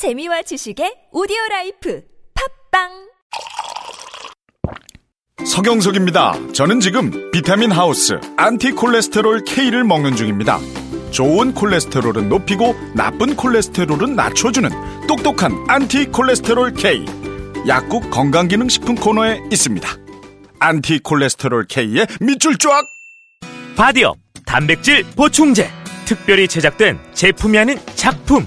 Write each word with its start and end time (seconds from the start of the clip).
재미와 0.00 0.40
지식의 0.40 1.08
오디오 1.12 1.36
라이프 1.50 2.02
팟빵 2.70 2.88
서경석입니다. 5.44 6.52
저는 6.54 6.80
지금 6.80 7.30
비타민 7.30 7.70
하우스 7.70 8.18
안티콜레스테롤 8.38 9.44
K를 9.44 9.84
먹는 9.84 10.16
중입니다. 10.16 10.58
좋은 11.10 11.52
콜레스테롤은 11.52 12.30
높이고 12.30 12.74
나쁜 12.94 13.36
콜레스테롤은 13.36 14.16
낮춰주는 14.16 14.70
똑똑한 15.06 15.52
안티콜레스테롤 15.68 16.72
K. 16.72 17.04
약국 17.68 18.10
건강기능식품 18.10 18.94
코너에 18.94 19.38
있습니다. 19.52 19.86
안티콜레스테롤 20.60 21.66
K의 21.68 22.06
밑줄 22.22 22.56
쫙! 22.56 22.70
바디업 23.76 24.16
단백질 24.46 25.04
보충제 25.14 25.70
특별히 26.06 26.48
제작된 26.48 26.98
제품이 27.12 27.58
아닌 27.58 27.78
작품 27.96 28.46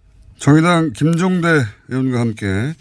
정의당 0.41 0.91
김종대 0.93 1.65
의원과 1.89 2.19
함께 2.19 2.73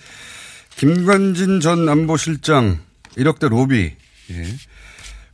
김관진 0.77 1.61
전 1.61 1.87
안보실장 1.91 2.79
1억대 3.19 3.51
로비 3.51 3.93
예. 4.31 4.45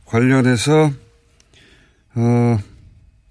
관련해서 0.03 0.91
어, 2.15 2.59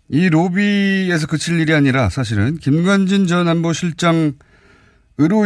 이 0.08 0.30
로비에서 0.30 1.26
그칠 1.26 1.60
일이 1.60 1.74
아니라 1.74 2.08
사실은 2.08 2.56
김관진 2.56 3.26
전 3.26 3.48
안보실장으로 3.48 4.36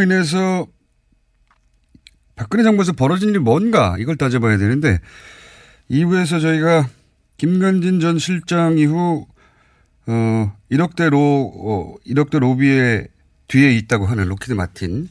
인해서 0.01 0.65
박근혜 2.37 2.63
정부에서 2.63 2.93
벌어진 2.93 3.31
일이 3.31 3.39
뭔가 3.39 3.97
이걸 3.99 4.15
따져봐야 4.15 4.57
되는데 4.59 4.97
이후에서 5.89 6.39
저희가 6.39 6.87
김관진 7.35 7.99
전 7.99 8.17
실장 8.17 8.77
이후 8.77 9.27
어 10.07 10.55
1억대 10.71 11.09
로 11.09 11.51
어, 11.53 11.95
1억대 12.07 12.39
로비에 12.39 13.10
뒤에 13.51 13.73
있다고 13.73 14.05
하는 14.05 14.29
록히드 14.29 14.53
마틴. 14.53 15.09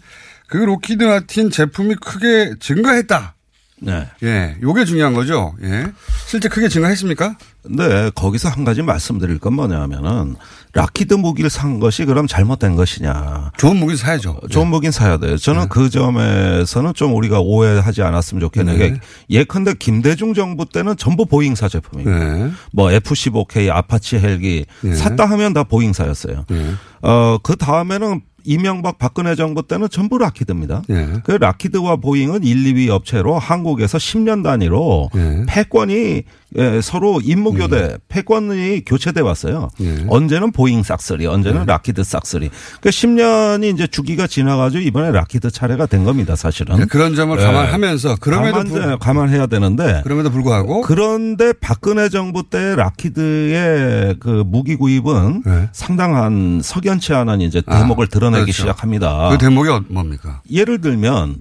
그 0.49 0.57
록히드 0.57 1.05
마틴 1.05 1.51
제품이 1.51 1.97
크게 1.97 2.55
증가했다. 2.59 3.35
네. 3.83 4.07
예, 4.23 4.57
요게 4.63 4.85
중요한 4.85 5.15
거죠. 5.15 5.55
예. 5.63 5.87
실제 6.27 6.49
크게 6.49 6.69
증가했습니까? 6.69 7.37
네, 7.71 8.11
거기서 8.15 8.49
한 8.49 8.65
가지 8.65 8.83
말씀드릴 8.83 9.39
건 9.39 9.55
뭐냐면은 9.55 10.37
록히드 10.73 11.15
무기를 11.15 11.51
산 11.51 11.81
것이 11.81 12.05
그럼 12.05 12.27
잘못된 12.27 12.77
것이냐. 12.77 13.53
좋은 13.57 13.77
무기 13.77 13.97
사야죠. 13.97 14.41
좋은 14.51 14.69
무기는 14.69 14.93
사야 14.93 15.19
돼요. 15.19 15.37
저는 15.37 15.63
네. 15.63 15.69
그 15.71 15.91
점에서는 15.91 16.95
좀 16.95 17.15
우리가 17.15 17.41
오해하지 17.41 18.03
않았으면 18.03 18.41
좋겠는 18.41 18.79
네. 18.79 18.91
게 18.91 19.01
예컨대 19.31 19.75
김대중 19.75 20.33
정부 20.35 20.67
때는 20.67 20.97
전부 20.97 21.27
보잉사 21.27 21.69
제품이에요. 21.69 22.19
네. 22.19 22.51
뭐 22.73 22.91
F-15K 22.93 23.71
아파치 23.71 24.19
헬기 24.19 24.67
네. 24.83 24.95
샀다 24.95 25.25
하면 25.27 25.53
다 25.53 25.65
보잉사였어요. 25.65 26.45
네. 26.49 26.75
어, 27.03 27.39
그 27.43 27.57
다음에는 27.57 28.23
이명박 28.45 28.99
박근혜 28.99 29.35
정부 29.35 29.67
때는 29.67 29.89
전부 29.91 30.19
록히드입니다. 30.19 30.83
네. 30.89 31.09
그 31.25 31.33
록히드와 31.33 31.97
보잉은 31.97 32.45
1, 32.45 32.75
2위 32.75 32.89
업체로 32.89 33.39
한국에서 33.39 33.99
10년 33.99 34.43
단위로 34.43 35.11
네. 35.15 35.45
패권이 35.49 36.25
예, 36.59 36.81
서로 36.83 37.21
임무 37.23 37.53
교대 37.53 37.97
패권이 38.09 38.85
교체돼 38.85 39.21
왔어요. 39.21 39.69
네. 39.79 40.05
언제는 40.09 40.51
보잉 40.51 40.83
싹쓸이, 40.83 41.27
언제는 41.27 41.67
록히드 41.67 42.03
싹쓸이. 42.03 42.51
그 42.81 42.89
10년이 42.89 43.73
이제 43.73 43.87
주기가 43.87 44.27
지나가지고 44.27 44.83
이번에 44.83 45.13
록히드 45.13 45.51
차례가 45.53 45.87
된 45.87 46.05
겁니다, 46.05 46.35
사실은. 46.35 46.77
네, 46.77 46.85
그런 46.87 47.15
점을 47.15 47.37
네. 47.37 47.45
감안하면서 47.45 48.17
그럼에도 48.21 48.65
불, 48.65 48.99
감안 48.99 49.29
해야 49.29 49.47
되는데 49.47 50.01
그럼에도 50.03 50.31
불구하고 50.31 50.81
그런데 50.83 51.53
박근혜 51.53 52.09
정부 52.09 52.43
때 52.43 52.75
라키드의 52.75 54.17
그 54.19 54.43
무기 54.45 54.75
구입은 54.77 55.43
네. 55.47 55.69
상당한 55.73 56.61
석연치 56.63 57.15
않은 57.15 57.41
이제 57.43 57.63
아, 57.67 57.79
대목을 57.79 58.09
드러내기 58.09 58.45
그렇죠. 58.47 58.63
시작합니다. 58.63 59.29
그 59.31 59.39
대목이 59.39 59.69
어- 59.71 59.85
뭡니까? 59.89 60.43
예를 60.51 60.81
들면 60.81 61.37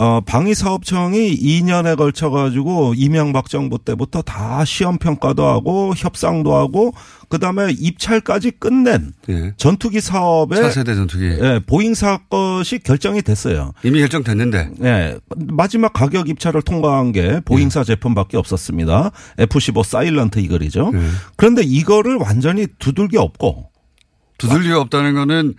어 0.00 0.20
방위사업청이 0.20 1.36
2년에 1.36 1.96
걸쳐 1.96 2.30
가지고 2.30 2.94
이명박 2.96 3.48
정부 3.48 3.78
때부터 3.78 4.22
다 4.22 4.64
시험 4.64 4.96
평가도 4.96 5.44
하고 5.44 5.92
협상도 5.96 6.54
하고 6.54 6.94
그다음에 7.28 7.72
입찰까지 7.76 8.52
끝낸 8.52 9.12
예. 9.28 9.54
전투기 9.56 10.00
사업에 10.00 10.54
4세대 10.54 10.94
전투기 10.94 11.24
예, 11.24 11.60
보잉사 11.66 12.18
것이 12.30 12.78
결정이 12.78 13.22
됐어요. 13.22 13.72
이미 13.82 13.98
결정됐는데 13.98 14.70
예, 14.84 15.18
마지막 15.48 15.92
가격 15.92 16.28
입찰을 16.28 16.62
통과한 16.62 17.10
게 17.10 17.40
보잉사 17.44 17.82
제품밖에 17.82 18.36
없었습니다. 18.36 19.10
F-15 19.38 19.82
사일런트 19.82 20.38
이글이죠. 20.38 20.92
네. 20.92 21.00
그런데 21.34 21.62
이거를 21.64 22.14
완전히 22.18 22.68
두들겨 22.78 23.20
없고 23.20 23.72
두들리가 24.38 24.80
없다는 24.80 25.14
거는 25.14 25.54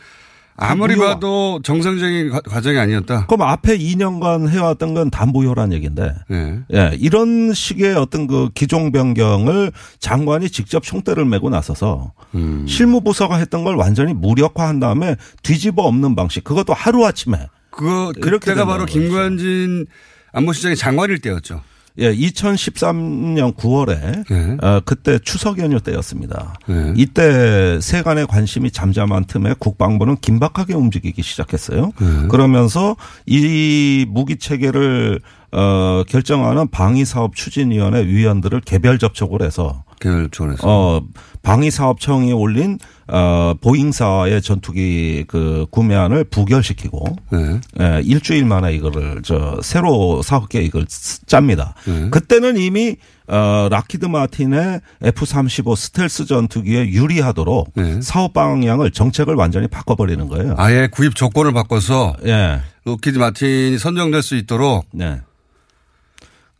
아무리 0.62 0.96
무효화. 0.96 1.14
봐도 1.16 1.60
정상적인 1.64 2.30
과- 2.30 2.42
과정이 2.42 2.78
아니었다. 2.78 3.26
그럼 3.28 3.44
앞에 3.44 3.78
2년간 3.78 4.50
해왔던 4.50 4.94
건 4.94 5.10
다 5.10 5.26
무효란 5.26 5.74
얘기인데 5.74 6.14
예. 6.32 6.60
예, 6.74 6.92
이런 7.00 7.54
식의 7.54 7.96
어떤 7.96 8.28
그 8.28 8.50
기종 8.54 8.92
변경을 8.92 9.72
장관이 10.00 10.50
직접 10.50 10.84
총대를 10.84 11.26
메고 11.26 11.50
나서서 11.50 12.12
음. 12.36 12.66
실무부서가 12.68 13.38
했던 13.38 13.64
걸 13.64 13.76
완전히 13.76 14.14
무력화한 14.14 14.80
다음에 14.80 15.16
뒤집어 15.44 15.84
엎는 15.84 16.16
방식. 16.16 16.44
그것도 16.44 16.74
하루아침에. 16.74 17.38
그거 17.72 18.12
그때가 18.20 18.66
바로. 18.66 18.86
김관진 18.86 19.86
안보실장이 20.34 20.76
장관일 20.76 21.20
때였죠. 21.20 21.62
예, 21.98 22.14
2013년 22.14 23.56
9월에 23.56 24.26
네. 24.30 24.58
어, 24.62 24.82
그때 24.86 25.20
추석 25.20 25.60
연휴 25.60 25.80
때였습니다. 25.80 26.56
네. 26.68 26.94
이때 26.96 27.80
세간의 27.82 28.28
관심이 28.28 28.72
잠잠한 28.72 29.26
틈에 29.26 29.56
국방부는 29.60 30.18
긴박하게 30.18 30.76
움직이기 30.76 31.22
시작했어요. 31.22 31.92
네. 32.00 32.28
그러면서 32.30 32.96
이 33.26 34.06
무기 34.08 34.38
체계를 34.38 35.20
어, 35.52 36.04
결정하는 36.08 36.68
방위사업 36.70 37.36
추진위원회 37.36 38.06
위원들을 38.06 38.62
개별 38.62 39.00
접촉을 39.00 39.42
해서 39.42 39.84
개별 40.00 40.30
조원에서. 40.30 40.62
어, 40.66 41.02
방위사업청이 41.42 42.32
올린 42.34 42.78
어, 43.08 43.54
보잉사의 43.62 44.42
전투기 44.42 45.26
그 45.28 45.66
구매안을 45.72 46.26
부결시키고 46.26 47.16
네. 47.32 47.60
예, 47.82 48.02
일주일 48.04 48.46
만에 48.46 48.74
이거를 48.74 49.22
저 49.24 49.60
새로 49.64 50.22
사업 50.22 50.48
계획을 50.50 50.86
쓰- 50.88 51.26
짭니다. 51.26 51.74
네. 51.86 52.10
그때는 52.12 52.58
이미 52.58 52.98
어 53.28 53.68
락히드 53.70 54.06
마틴의 54.08 54.82
F-35 55.04 55.76
스텔스 55.76 56.26
전투기에 56.26 56.88
유리하도록 56.90 57.74
네. 57.76 58.02
사업 58.02 58.34
방향을 58.34 58.92
정책을 58.92 59.36
완전히 59.36 59.68
바꿔버리는 59.68 60.28
거예요. 60.28 60.56
아예 60.58 60.88
구입 60.92 61.16
조건을 61.16 61.54
바꿔서 61.54 62.16
예. 62.26 62.60
록히드 62.86 63.18
마틴이 63.20 63.78
선정될 63.78 64.22
수 64.24 64.36
있도록 64.36 64.86
네. 64.94 65.22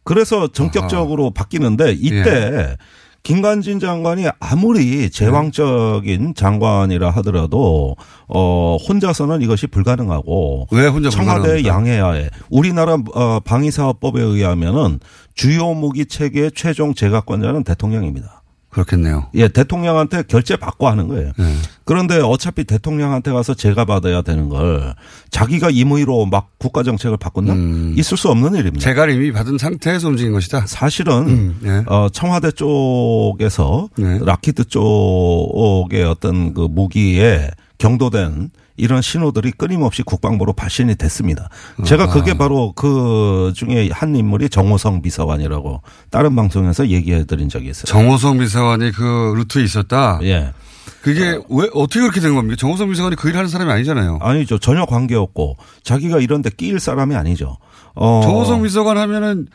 그래서 0.04 0.48
전격적으로 0.48 1.32
바뀌는데 1.32 1.92
이때 1.92 2.26
예. 2.26 2.78
김관진 3.24 3.80
장관이 3.80 4.28
아무리 4.40 5.10
제왕적인 5.10 6.36
장관이라 6.36 7.10
하더라도 7.12 7.96
어 8.28 8.78
혼자서는 8.88 9.42
이것이 9.42 9.68
불가능하고 9.68 10.68
왜 10.72 10.88
혼자 10.88 11.10
청와대 11.10 11.62
불가능합니까? 11.62 11.70
양해하에 11.70 12.30
우리나라 12.50 12.98
어 13.14 13.40
방위사업법에 13.42 14.22
의하면은 14.22 15.00
주요 15.36 15.74
무기 15.74 16.06
체계의 16.06 16.52
최종 16.56 16.94
제각권자는 16.94 17.64
대통령입니다. 17.64 18.39
그렇겠네요. 18.70 19.28
예, 19.36 19.48
대통령한테 19.48 20.24
결제 20.24 20.56
받고 20.56 20.88
하는 20.88 21.08
거예요. 21.08 21.32
네. 21.38 21.56
그런데 21.86 22.20
어차피 22.20 22.64
대통령한테 22.64 23.32
가서 23.32 23.56
제가 23.56 23.86
받아야 23.86 24.22
되는 24.22 24.48
걸 24.48 24.94
자기가 25.32 25.72
임의로 25.72 26.28
막 26.28 26.52
국가 26.60 26.84
정책을 26.84 27.18
바꾼다? 27.18 27.54
음. 27.54 27.96
있을 27.98 28.16
수 28.16 28.30
없는 28.30 28.54
일입니다. 28.54 28.84
재가 28.84 29.08
이미 29.08 29.32
받은 29.32 29.58
상태에서 29.58 30.10
움직인 30.10 30.34
것이다. 30.34 30.68
사실은 30.68 31.14
음, 31.28 31.60
네. 31.62 31.84
어, 31.88 32.10
청와대 32.10 32.52
쪽에서 32.52 33.90
네. 33.98 34.20
록히드 34.22 34.66
쪽의 34.66 36.04
어떤 36.04 36.54
그 36.54 36.62
무기에 36.62 37.50
경도된 37.80 38.52
이런 38.80 39.02
신호들이 39.02 39.52
끊임없이 39.52 40.04
국방부로 40.04 40.54
발신이 40.54 40.96
됐습니다. 40.96 41.50
제가 41.86 42.08
그게 42.08 42.34
바로 42.34 42.72
그 42.74 43.52
중에 43.56 43.90
한 43.92 44.16
인물이 44.16 44.50
정호성 44.50 45.02
비서관이라고 45.02 45.82
다른 46.10 46.36
방송에서 46.36 46.88
얘기해 46.88 47.26
드린 47.26 47.50
적이 47.50 47.70
있어요. 47.70 47.86
정호성 47.86 48.40
비서관이 48.40 48.92
그 48.92 49.34
루트에 49.36 49.64
있었다. 49.64 50.20
예. 50.24 50.54
그게 51.02 51.40
왜 51.50 51.70
어떻게 51.74 52.00
그렇게 52.02 52.20
된 52.20 52.36
겁니까? 52.36 52.56
정호성 52.58 52.90
비서관이 52.90 53.16
그 53.16 53.30
일하는 53.30 53.50
사람이 53.50 53.72
아니잖아요. 53.72 54.20
아니죠. 54.22 54.58
전혀 54.58 54.86
관계없고 54.86 55.58
자기가 55.84 56.20
이런 56.20 56.42
데 56.42 56.50
끼일 56.50 56.80
사람이 56.80 57.16
아니죠. 57.16 57.58
어. 57.96 58.22
정호성 58.24 58.64
비서관 58.64 58.98
하면은 58.98 59.48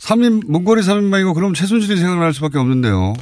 3인 0.00 0.42
문고리 0.46 0.80
3인방이고 0.80 1.34
그럼 1.34 1.52
최순실이 1.52 1.98
생각날 1.98 2.32
수밖에 2.32 2.58
없는데요. 2.58 3.12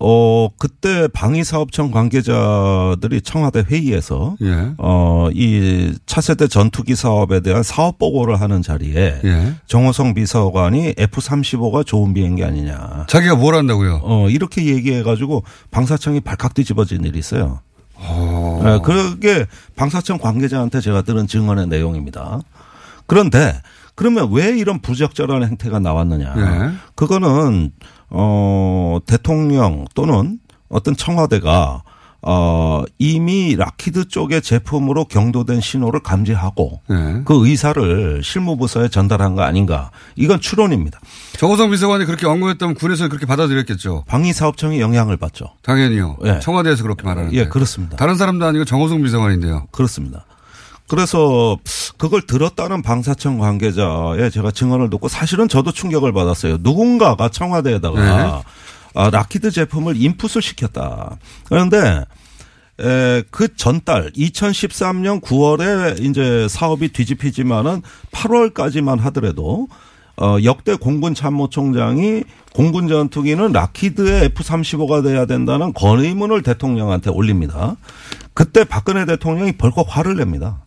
어, 0.00 0.48
그때 0.58 1.06
방위사업청 1.08 1.90
관계자들이 1.90 3.20
청와대 3.20 3.62
회의에서 3.70 4.36
예. 4.42 4.72
어, 4.78 5.28
이 5.34 5.94
차세대 6.06 6.48
전투기 6.48 6.96
사업에 6.96 7.40
대한 7.40 7.62
사업 7.62 7.98
보고를 7.98 8.40
하는 8.40 8.62
자리에 8.62 9.20
예. 9.24 9.54
정호성 9.66 10.14
비서관이 10.14 10.94
F-35가 10.96 11.84
좋은 11.84 12.14
비행기 12.14 12.42
아니냐. 12.42 13.06
자기가 13.08 13.36
뭘 13.36 13.54
한다고요? 13.54 14.00
어, 14.02 14.28
이렇게 14.30 14.64
얘기해 14.64 15.02
가지고 15.02 15.44
방사청이 15.70 16.20
발칵 16.20 16.54
뒤집어진 16.54 17.04
일이 17.04 17.18
있어요. 17.18 17.60
어. 17.94 18.62
예, 18.64 18.80
그게 18.82 19.46
방사청 19.76 20.16
관계자한테 20.18 20.80
제가 20.80 21.02
들은 21.02 21.26
증언의 21.26 21.68
내용입니다. 21.68 22.40
그런데 23.06 23.60
그러면 23.94 24.30
왜 24.32 24.56
이런 24.56 24.80
부적절한 24.80 25.44
행태가 25.44 25.78
나왔느냐. 25.78 26.34
네. 26.34 26.72
그거는 26.94 27.72
어 28.10 28.98
대통령 29.06 29.84
또는 29.94 30.38
어떤 30.68 30.96
청와대가 30.96 31.82
어 32.24 32.84
이미 32.98 33.56
라키드 33.56 34.06
쪽의 34.06 34.42
제품으로 34.42 35.06
경도된 35.06 35.60
신호를 35.60 36.00
감지하고 36.00 36.80
네. 36.88 37.22
그 37.24 37.46
의사를 37.46 38.22
실무부서에 38.22 38.88
전달한 38.88 39.34
거 39.34 39.42
아닌가. 39.42 39.90
이건 40.14 40.40
추론입니다. 40.40 41.00
정호성 41.36 41.70
비서관이 41.70 42.04
그렇게 42.04 42.26
언급했다면 42.26 42.76
군에서 42.76 43.08
그렇게 43.08 43.26
받아들였겠죠. 43.26 44.04
방위사업청이 44.06 44.80
영향을 44.80 45.16
받죠. 45.16 45.46
당연히요. 45.62 46.18
예. 46.24 46.38
청와대에서 46.38 46.84
그렇게 46.84 47.02
말하는데. 47.02 47.36
예, 47.36 47.48
그렇습니다. 47.48 47.96
다른 47.96 48.14
사람도 48.14 48.46
아니고 48.46 48.64
정호성 48.66 49.02
비서관인데요. 49.02 49.66
그렇습니다. 49.72 50.24
그래서 50.88 51.56
그걸 51.96 52.22
들었다는 52.22 52.82
방사청 52.82 53.38
관계자의 53.38 54.30
제가 54.30 54.50
증언을 54.50 54.90
듣고 54.90 55.08
사실은 55.08 55.48
저도 55.48 55.72
충격을 55.72 56.12
받았어요. 56.12 56.58
누군가가 56.60 57.28
청와대에다가 57.28 58.00
네. 58.00 58.42
아, 58.94 59.10
라키드 59.10 59.50
제품을 59.50 59.96
인풋을 59.96 60.42
시켰다. 60.42 61.16
그런데 61.44 62.04
에, 62.80 63.22
그 63.30 63.54
전달 63.56 64.10
2013년 64.12 65.22
9월에 65.22 66.04
이제 66.04 66.46
사업이 66.48 66.88
뒤집히지만은 66.92 67.82
8월까지만 68.12 69.00
하더라도 69.00 69.68
어, 70.16 70.36
역대 70.44 70.74
공군 70.74 71.14
참모총장이 71.14 72.24
공군 72.54 72.86
전투기는 72.88 73.50
라키드의 73.52 74.24
F-35가 74.26 75.02
돼야 75.02 75.24
된다는 75.24 75.72
건의문을 75.72 76.42
대통령한테 76.42 77.10
올립니다. 77.10 77.76
그때 78.34 78.64
박근혜 78.64 79.06
대통령이 79.06 79.52
벌컥 79.52 79.86
화를 79.88 80.16
냅니다. 80.16 80.64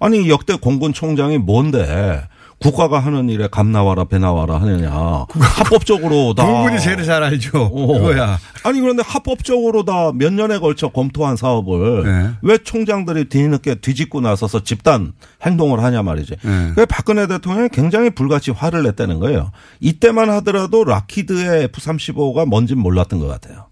아니 0.00 0.28
역대 0.28 0.54
공군 0.56 0.92
총장이 0.92 1.38
뭔데 1.38 2.22
국가가 2.60 2.98
하는 2.98 3.28
일에 3.28 3.46
감 3.48 3.70
나와라 3.70 4.02
배 4.04 4.18
나와라 4.18 4.60
하느냐 4.60 4.90
합법적으로 5.30 6.34
다 6.34 6.44
공군이 6.44 6.80
제일 6.80 7.04
잘 7.04 7.22
알죠. 7.22 7.50
어. 7.72 7.86
그거야. 7.98 8.36
아니 8.64 8.80
그런데 8.80 9.02
합법적으로 9.06 9.84
다 9.84 10.10
몇 10.12 10.32
년에 10.32 10.58
걸쳐 10.58 10.88
검토한 10.88 11.36
사업을 11.36 12.02
네. 12.04 12.30
왜 12.42 12.58
총장들이 12.58 13.28
뒤늦게 13.28 13.76
뒤집고 13.76 14.20
나서서 14.20 14.64
집단 14.64 15.12
행동을 15.46 15.82
하냐 15.84 16.02
말이지. 16.02 16.36
네. 16.42 16.72
왜 16.76 16.84
박근혜 16.84 17.28
대통령이 17.28 17.68
굉장히 17.70 18.10
불같이 18.10 18.50
화를 18.50 18.82
냈다는 18.82 19.20
거예요. 19.20 19.52
이때만 19.80 20.28
하더라도 20.30 20.82
록히드의 20.84 21.64
F-35가 21.64 22.44
뭔진 22.46 22.78
몰랐던 22.78 23.20
것 23.20 23.28
같아요. 23.28 23.66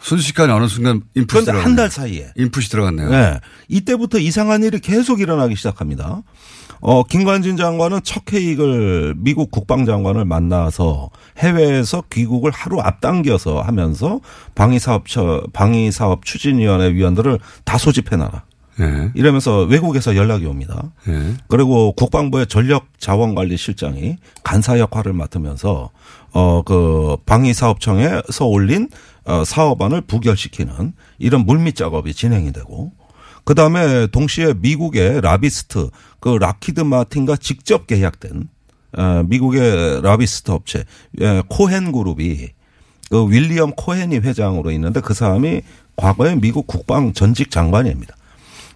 순식간에 0.00 0.52
어느 0.52 0.66
순간 0.68 1.02
인풋이 1.14 1.44
그런데. 1.46 1.62
한 1.62 1.76
달 1.76 1.90
사이에. 1.90 2.28
인풋이 2.36 2.70
들어갔네요. 2.70 3.10
네. 3.10 3.40
이때부터 3.68 4.18
이상한 4.18 4.62
일이 4.62 4.78
계속 4.80 5.20
일어나기 5.20 5.54
시작합니다. 5.56 6.22
어, 6.80 7.02
김관진 7.02 7.56
장관은 7.56 8.00
첫 8.04 8.22
회의를 8.32 9.14
미국 9.18 9.50
국방장관을 9.50 10.24
만나서 10.24 11.10
해외에서 11.38 12.04
귀국을 12.10 12.52
하루 12.52 12.80
앞당겨서 12.80 13.60
하면서 13.62 14.20
방위사업처, 14.54 15.42
방위사업 15.52 16.24
추진위원회 16.24 16.92
위원들을 16.94 17.38
다 17.64 17.78
소집해놔라. 17.78 18.44
예. 18.80 19.10
이러면서 19.14 19.62
외국에서 19.62 20.14
연락이 20.16 20.46
옵니다. 20.46 20.92
예. 21.08 21.34
그리고 21.48 21.92
국방부의 21.92 22.46
전력 22.46 22.86
자원관리 22.98 23.56
실장이 23.56 24.16
간사 24.44 24.78
역할을 24.78 25.12
맡으면서 25.12 25.90
어 26.32 26.62
그 26.64 27.16
방위사업청에서 27.24 28.46
올린 28.46 28.88
어 29.24 29.44
사업안을 29.44 30.02
부결시키는 30.02 30.92
이런 31.18 31.46
물밑 31.46 31.74
작업이 31.76 32.14
진행이 32.14 32.52
되고 32.52 32.92
그 33.44 33.54
다음에 33.54 34.06
동시에 34.08 34.54
미국의 34.58 35.22
로비스트 35.22 35.88
그 36.20 36.28
록히드 36.28 36.80
마틴과 36.80 37.36
직접 37.36 37.86
계약된 37.86 38.48
어 38.96 39.22
미국의 39.26 40.02
로비스트 40.02 40.50
업체 40.50 40.84
예, 41.20 41.42
코헨 41.48 41.92
그룹이 41.92 42.48
그 43.10 43.26
윌리엄 43.30 43.72
코헨이 43.72 44.18
회장으로 44.18 44.70
있는데 44.72 45.00
그 45.00 45.14
사람이 45.14 45.62
과거에 45.96 46.36
미국 46.36 46.66
국방 46.66 47.12
전직 47.14 47.50
장관입니다. 47.50 48.14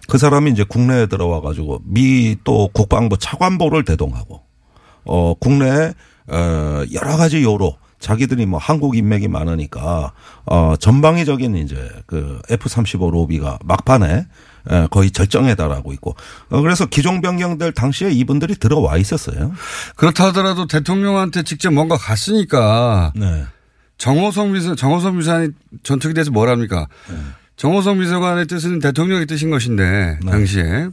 그 0.07 0.17
사람이 0.17 0.51
이제 0.51 0.63
국내에 0.63 1.05
들어와 1.07 1.41
가지고 1.41 1.81
미 1.85 2.35
또 2.43 2.69
국방부 2.73 3.17
차관보를 3.17 3.85
대동하고 3.85 4.41
어 5.05 5.33
국내에 5.39 5.93
어 6.27 6.83
여러 6.93 7.17
가지 7.17 7.43
요로 7.43 7.77
자기들이 7.99 8.45
뭐 8.45 8.59
한국 8.59 8.97
인맥이 8.97 9.29
많으니까 9.29 10.11
어 10.45 10.75
전방위적인 10.77 11.55
이제 11.55 11.89
그 12.05 12.41
F35 12.49 13.11
로비가 13.11 13.59
막판에 13.63 14.25
에, 14.69 14.87
거의 14.91 15.11
절정에 15.11 15.55
달하고 15.55 15.93
있고 15.93 16.15
어 16.49 16.61
그래서 16.61 16.85
기종 16.85 17.21
변경될 17.21 17.71
당시에 17.71 18.11
이분들이 18.11 18.55
들어와 18.55 18.97
있었어요. 18.97 19.53
그렇다 19.95 20.27
하더라도 20.27 20.67
대통령한테 20.67 21.43
직접 21.43 21.71
뭔가 21.71 21.95
갔으니까 21.97 23.13
네. 23.15 23.45
정호성 23.97 24.51
비서 24.51 24.75
정호성 24.75 25.17
비서관이 25.19 25.49
전투기 25.83 26.13
대해서 26.13 26.29
뭘 26.31 26.49
합니까? 26.49 26.87
정호성 27.55 27.99
비서관의 27.99 28.47
뜻은 28.47 28.79
대통령의 28.79 29.25
뜻인 29.25 29.49
것인데 29.49 30.17
네. 30.23 30.31
당시에 30.31 30.89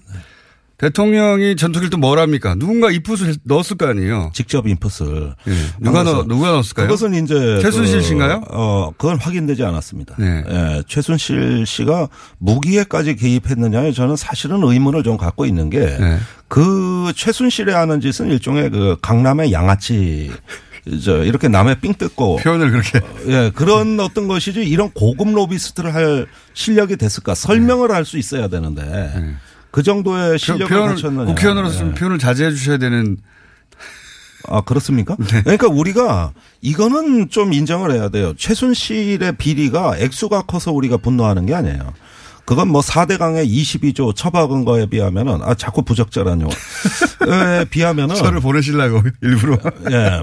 대통령이 0.80 1.56
전투기를 1.56 1.90
또뭘 1.90 2.18
합니까? 2.18 2.54
누군가 2.54 2.90
이풋을 2.90 3.34
넣었을 3.44 3.76
거 3.76 3.86
아니에요. 3.86 4.30
직접 4.32 4.66
인풋을 4.66 5.34
예. 5.46 5.52
누가 5.78 6.02
넣 6.02 6.24
누가 6.26 6.52
넣었을까요? 6.52 6.86
그것은 6.86 7.22
이제 7.22 7.58
최순실 7.60 7.98
그, 7.98 8.02
씨인가요? 8.02 8.44
어, 8.48 8.90
그건 8.96 9.18
확인되지 9.18 9.62
않았습니다. 9.62 10.16
네. 10.18 10.42
예, 10.48 10.82
최순실 10.86 11.66
씨가 11.66 12.08
무기에까지 12.38 13.16
개입했느냐에 13.16 13.92
저는 13.92 14.16
사실은 14.16 14.62
의문을 14.62 15.02
좀 15.02 15.18
갖고 15.18 15.44
있는 15.44 15.68
게 15.68 15.80
네. 15.80 16.18
그 16.48 17.12
최순실이 17.14 17.72
하는 17.72 18.00
짓은 18.00 18.30
일종의 18.30 18.70
그 18.70 18.96
강남의 19.02 19.52
양아치 19.52 20.32
저 21.04 21.24
이렇게 21.24 21.48
남의 21.48 21.80
삥 21.80 21.94
뜯고 21.94 22.36
표현을 22.36 22.70
그렇게 22.70 23.00
예 23.28 23.50
그런 23.54 24.00
어떤 24.00 24.28
것이지 24.28 24.62
이런 24.62 24.90
고급 24.90 25.28
로비스트를 25.32 25.94
할 25.94 26.26
실력이 26.54 26.96
됐을까 26.96 27.34
설명을 27.34 27.90
할 27.90 28.04
수 28.04 28.16
있어야 28.18 28.48
되는데 28.48 29.36
그 29.70 29.82
정도의 29.82 30.38
실력을 30.38 30.74
네. 30.74 30.86
갖췄느냐 30.86 31.26
국회의원으로서 31.26 31.78
좀 31.78 31.90
예. 31.90 31.94
표현을 31.94 32.18
자제해 32.18 32.50
주셔야 32.50 32.78
되는 32.78 33.18
아, 34.48 34.62
그렇습니까? 34.62 35.16
네. 35.18 35.42
그러니까 35.42 35.68
우리가 35.68 36.32
이거는 36.62 37.28
좀 37.28 37.52
인정을 37.52 37.92
해야 37.92 38.08
돼요. 38.08 38.32
최순실의 38.36 39.36
비리가 39.36 39.98
액수가 39.98 40.42
커서 40.42 40.72
우리가 40.72 40.96
분노하는 40.96 41.44
게 41.46 41.54
아니에요. 41.54 41.92
그건 42.50 42.66
뭐 42.66 42.80
4대강의 42.80 43.48
22조 43.48 44.12
처박은 44.12 44.64
거에 44.64 44.86
비하면은, 44.86 45.38
아, 45.44 45.54
자꾸 45.54 45.82
부적절한 45.82 46.40
용어. 46.40 46.50
에 47.30 47.64
비하면은. 47.66 48.16
저를 48.16 48.40
보내시려고 48.40 49.00
일부러 49.22 49.56
예. 49.92 50.20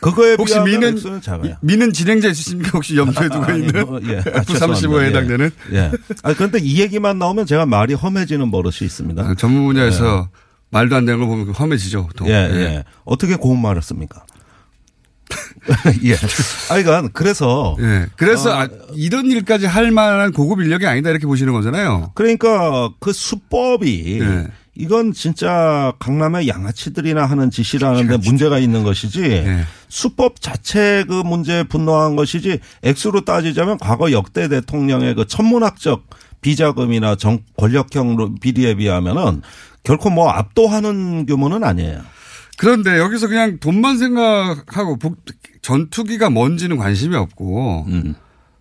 그거에 0.00 0.36
혹시 0.38 0.54
비하면 0.54 0.94
미는. 0.94 1.56
미는 1.62 1.92
진행자 1.92 2.28
있으십니까? 2.28 2.70
혹시 2.74 2.96
염두에 2.96 3.28
두고 3.28 3.44
아니, 3.46 3.66
있는 3.66 3.84
뭐, 3.84 4.00
예. 4.04 4.18
아, 4.18 4.42
F35에 4.42 4.46
죄송합니다. 4.46 5.00
해당되는 5.06 5.50
예. 5.72 5.76
예. 5.76 5.90
아, 6.22 6.34
그런데 6.34 6.60
이 6.60 6.80
얘기만 6.80 7.18
나오면 7.18 7.46
제가 7.46 7.66
말이 7.66 7.94
험해지는 7.94 8.52
버릇이 8.52 8.76
있습니다. 8.82 9.20
아, 9.24 9.34
전문 9.36 9.64
분야에서 9.64 10.28
말도 10.70 10.94
안 10.94 11.04
되는 11.04 11.18
걸 11.18 11.26
보면 11.26 11.48
험해지죠. 11.52 12.06
보통. 12.06 12.28
예, 12.28 12.48
예. 12.48 12.56
예. 12.60 12.84
어떻게 13.04 13.34
고운 13.34 13.60
말을 13.60 13.82
씁니까? 13.82 14.24
예. 16.04 16.14
아, 16.14 16.82
그러니까 16.82 17.08
그래서 17.12 17.76
예. 17.80 18.06
그래서 18.16 18.50
어. 18.50 18.60
아, 18.60 18.68
이런 18.94 19.26
일까지 19.26 19.66
할 19.66 19.90
만한 19.90 20.32
고급 20.32 20.60
인력이 20.60 20.86
아니다 20.86 21.10
이렇게 21.10 21.26
보시는 21.26 21.52
거잖아요. 21.52 22.12
그러니까 22.14 22.90
그 23.00 23.12
수법이 23.12 24.20
예. 24.20 24.46
이건 24.78 25.12
진짜 25.12 25.92
강남의 25.98 26.48
양아치들이나 26.48 27.24
하는 27.24 27.50
짓이라는데 27.50 28.18
문제가 28.18 28.58
있는 28.58 28.84
것이지 28.84 29.22
예. 29.22 29.64
수법 29.88 30.40
자체 30.40 31.04
그 31.08 31.14
문제에 31.14 31.62
분노한 31.64 32.16
것이지 32.16 32.60
액수로 32.82 33.24
따지자면 33.24 33.78
과거 33.78 34.12
역대 34.12 34.48
대통령의 34.48 35.14
그 35.14 35.26
천문학적 35.26 36.04
비자금이나 36.42 37.16
정 37.16 37.40
권력형 37.56 38.36
비리에 38.40 38.74
비하면은 38.74 39.42
결코 39.82 40.10
뭐 40.10 40.28
압도하는 40.30 41.26
규모는 41.26 41.64
아니에요. 41.64 42.02
그런데 42.58 42.98
여기서 42.98 43.28
그냥 43.28 43.58
돈만 43.58 43.98
생각하고 43.98 44.96
북- 44.98 45.22
전투기가 45.62 46.30
뭔지는 46.30 46.76
관심이 46.76 47.14
없고 47.16 47.84
음. 47.88 48.14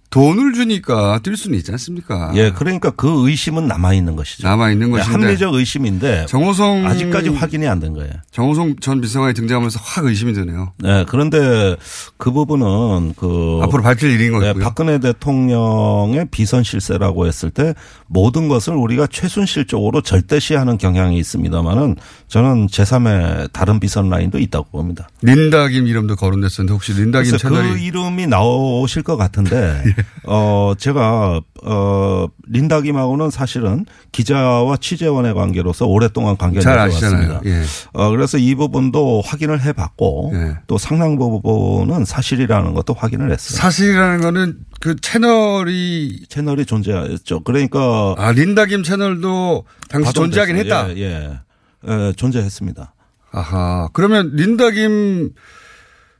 돈을 0.09 0.53
주니까 0.53 1.19
뛸 1.23 1.35
수는 1.35 1.57
있지 1.57 1.71
않습니까? 1.71 2.31
예, 2.35 2.51
그러니까 2.51 2.89
그 2.91 3.27
의심은 3.27 3.67
남아 3.67 3.93
있는 3.93 4.15
것이죠. 4.15 4.47
남아 4.47 4.71
있는 4.71 4.87
예, 4.87 4.91
것인데 4.99 5.11
합리적 5.25 5.53
의심인데 5.53 6.25
정호성 6.27 6.85
아직까지 6.87 7.29
확인이 7.29 7.67
안 7.67 7.79
된 7.79 7.93
거예요. 7.93 8.11
정호성 8.31 8.77
전 8.79 9.01
비서관이 9.01 9.33
등장하면서 9.33 9.79
확 9.83 10.05
의심이 10.05 10.31
드네요. 10.33 10.71
네, 10.79 11.03
그런데 11.09 11.75
그 12.17 12.31
부분은 12.31 13.13
그 13.17 13.59
앞으로 13.63 13.83
밝힐 13.83 14.11
일인 14.11 14.39
네, 14.39 14.47
거고요. 14.47 14.63
박근혜 14.63 14.99
대통령의 14.99 16.27
비선 16.31 16.63
실세라고 16.63 17.27
했을 17.27 17.49
때 17.49 17.73
모든 18.07 18.47
것을 18.47 18.73
우리가 18.73 19.07
최순실적으로 19.07 20.01
절대시하는 20.01 20.77
경향이 20.77 21.17
있습니다만은 21.17 21.97
저는 22.29 22.67
제3의 22.67 23.51
다른 23.51 23.79
비선 23.81 24.09
라인도 24.09 24.39
있다고 24.39 24.69
봅니다. 24.71 25.09
린다김 25.21 25.87
이름도 25.87 26.15
거론됐었는데 26.15 26.73
혹시 26.73 26.93
린다김 26.93 27.31
그 27.33 27.37
채널이 27.37 27.83
이름이 27.83 28.27
나오실 28.27 29.03
것 29.03 29.17
같은데 29.17 29.83
어 30.23 30.73
제가 30.77 31.41
어 31.63 32.27
린다 32.47 32.81
김하고는 32.81 33.29
사실은 33.29 33.85
기자와 34.11 34.77
취재원의 34.77 35.33
관계로서 35.33 35.85
오랫동안 35.85 36.37
관계를 36.37 36.61
잘 36.61 36.87
맺어왔습니다. 36.87 37.41
예. 37.45 37.63
어 37.93 38.09
그래서 38.09 38.37
이 38.37 38.55
부분도 38.55 39.21
확인을 39.25 39.61
해 39.61 39.73
봤고 39.73 40.31
예. 40.33 40.57
또 40.67 40.77
상당 40.77 41.17
부분은 41.17 42.05
사실이라는 42.05 42.73
것도 42.73 42.93
확인을 42.93 43.31
했어요. 43.31 43.57
사실이라는 43.57 44.21
거는 44.21 44.57
그 44.79 44.95
채널이 44.95 46.25
채널이 46.29 46.65
존재했죠. 46.65 47.41
그러니까 47.41 48.15
아 48.17 48.31
린다 48.31 48.65
김 48.65 48.83
채널도 48.83 49.65
당시 49.89 50.13
존재하긴 50.13 50.57
했다. 50.57 50.95
예, 50.97 51.01
예. 51.01 51.39
예, 51.87 52.13
존재했습니다. 52.15 52.93
아하. 53.31 53.89
그러면 53.93 54.31
린다 54.35 54.71
김 54.71 55.31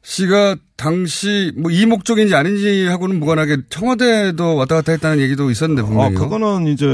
씨가 0.07 0.55
당시 0.77 1.51
뭐 1.57 1.71
이 1.71 1.85
목적인지 1.88 2.35
아닌지 2.35 2.85
하고는 2.88 3.19
무관하게 3.19 3.57
청와대도 3.69 4.55
왔다 4.55 4.75
갔다 4.75 4.91
했다는 4.91 5.19
얘기도 5.19 5.50
있었는데 5.50 5.81
어, 5.81 5.85
분명히. 5.85 6.15
그거는 6.15 6.67
이제 6.67 6.85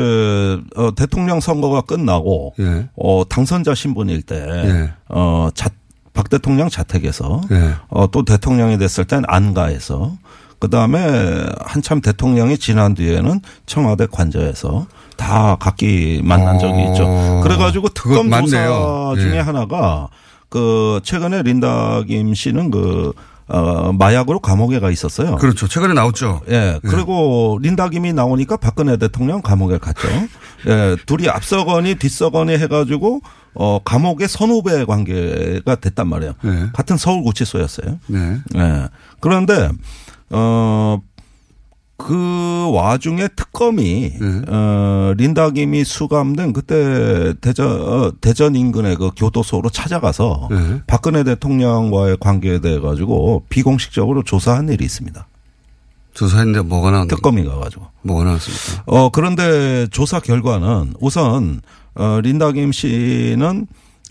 어, 0.78 0.96
대통령 0.96 1.40
선거가 1.42 1.82
끝나고 1.82 2.54
예. 2.60 2.88
어, 2.96 3.24
당선자 3.28 3.76
신분일 3.76 4.22
때 4.22 4.36
예. 4.66 4.94
어, 5.10 5.50
자, 5.54 5.70
박 6.14 6.30
대통령 6.30 6.70
자택에서 6.70 7.42
예. 7.52 7.74
어, 7.90 8.10
또 8.10 8.24
대통령이 8.24 8.78
됐을 8.78 9.04
땐 9.04 9.24
안가에서 9.28 10.14
그다음에 10.60 11.46
한참 11.60 12.00
대통령이 12.02 12.58
지난 12.60 12.94
뒤에는 12.94 13.42
청와대 13.66 14.08
관저에서 14.10 14.88
다 15.18 15.58
각기 15.60 16.22
만난 16.24 16.60
적이 16.60 16.74
어, 16.74 16.92
있죠. 16.92 17.42
그래가지고 17.44 17.90
특검 17.90 18.30
조사 18.30 18.58
맞네요. 18.58 19.14
중에 19.18 19.36
예. 19.36 19.40
하나가 19.40 20.08
그 20.52 21.00
최근에 21.04 21.44
린다 21.44 22.04
김 22.04 22.36
씨는 22.36 22.72
그 22.72 23.14
어, 23.48 23.92
마약으로 23.94 24.40
감옥에 24.40 24.80
가 24.80 24.92
있었어요. 24.92 25.38
그렇죠. 25.38 25.68
최근에 25.68 25.94
나왔죠. 25.94 26.42
예. 26.50 26.80
그리고 26.88 27.58
린다 27.62 27.90
김이 27.90 28.14
나오니까 28.14 28.58
박근혜 28.58 28.98
대통령 28.98 29.42
감옥에 29.42 29.78
갔죠. 29.78 30.08
예. 30.68 30.96
둘이 31.06 31.30
앞서거니 31.30 31.96
뒤서거니 31.96 32.54
해가지고 32.58 33.22
어, 33.54 33.80
감옥의 33.84 34.28
선후배 34.28 34.86
관계가 34.86 35.76
됐단 35.76 36.08
말이에요. 36.08 36.34
네. 36.44 36.68
같은 36.74 36.98
서울구치소였어요. 36.98 38.00
네. 38.08 38.38
예. 38.56 38.88
그런데 39.20 39.70
어, 40.30 41.00
그 42.08 42.72
와중에 42.74 43.28
특검이 43.36 44.14
네. 44.20 44.42
어, 44.48 45.14
린다 45.18 45.52
김이 45.52 45.84
수감된 45.84 46.54
그때 46.54 47.34
대전 47.42 47.68
어, 47.70 48.12
대전 48.22 48.56
인근의 48.56 48.96
그 48.96 49.12
교도소로 49.16 49.70
찾아가서 49.70 50.48
네. 50.52 50.82
박근혜 50.88 51.24
대통령과의 51.24 52.18
관계에 52.20 52.60
대해 52.60 52.80
가지고 52.80 53.44
비공식적으로 53.50 54.24
조사한 54.24 54.70
일이 54.70 54.84
있습니다. 54.86 55.28
조사했는데 56.14 56.62
뭐가 56.68 56.92
나왔 56.92 57.08
특검이 57.08 57.44
가가지고. 57.46 57.86
뭐가 58.02 58.24
나왔습니까? 58.26 58.84
어 58.86 59.10
그런데 59.10 59.88
조사 59.92 60.20
결과는 60.20 60.94
우선 61.00 61.62
어 61.96 62.20
린다 62.22 62.52
김 62.52 62.72
씨는 62.72 63.68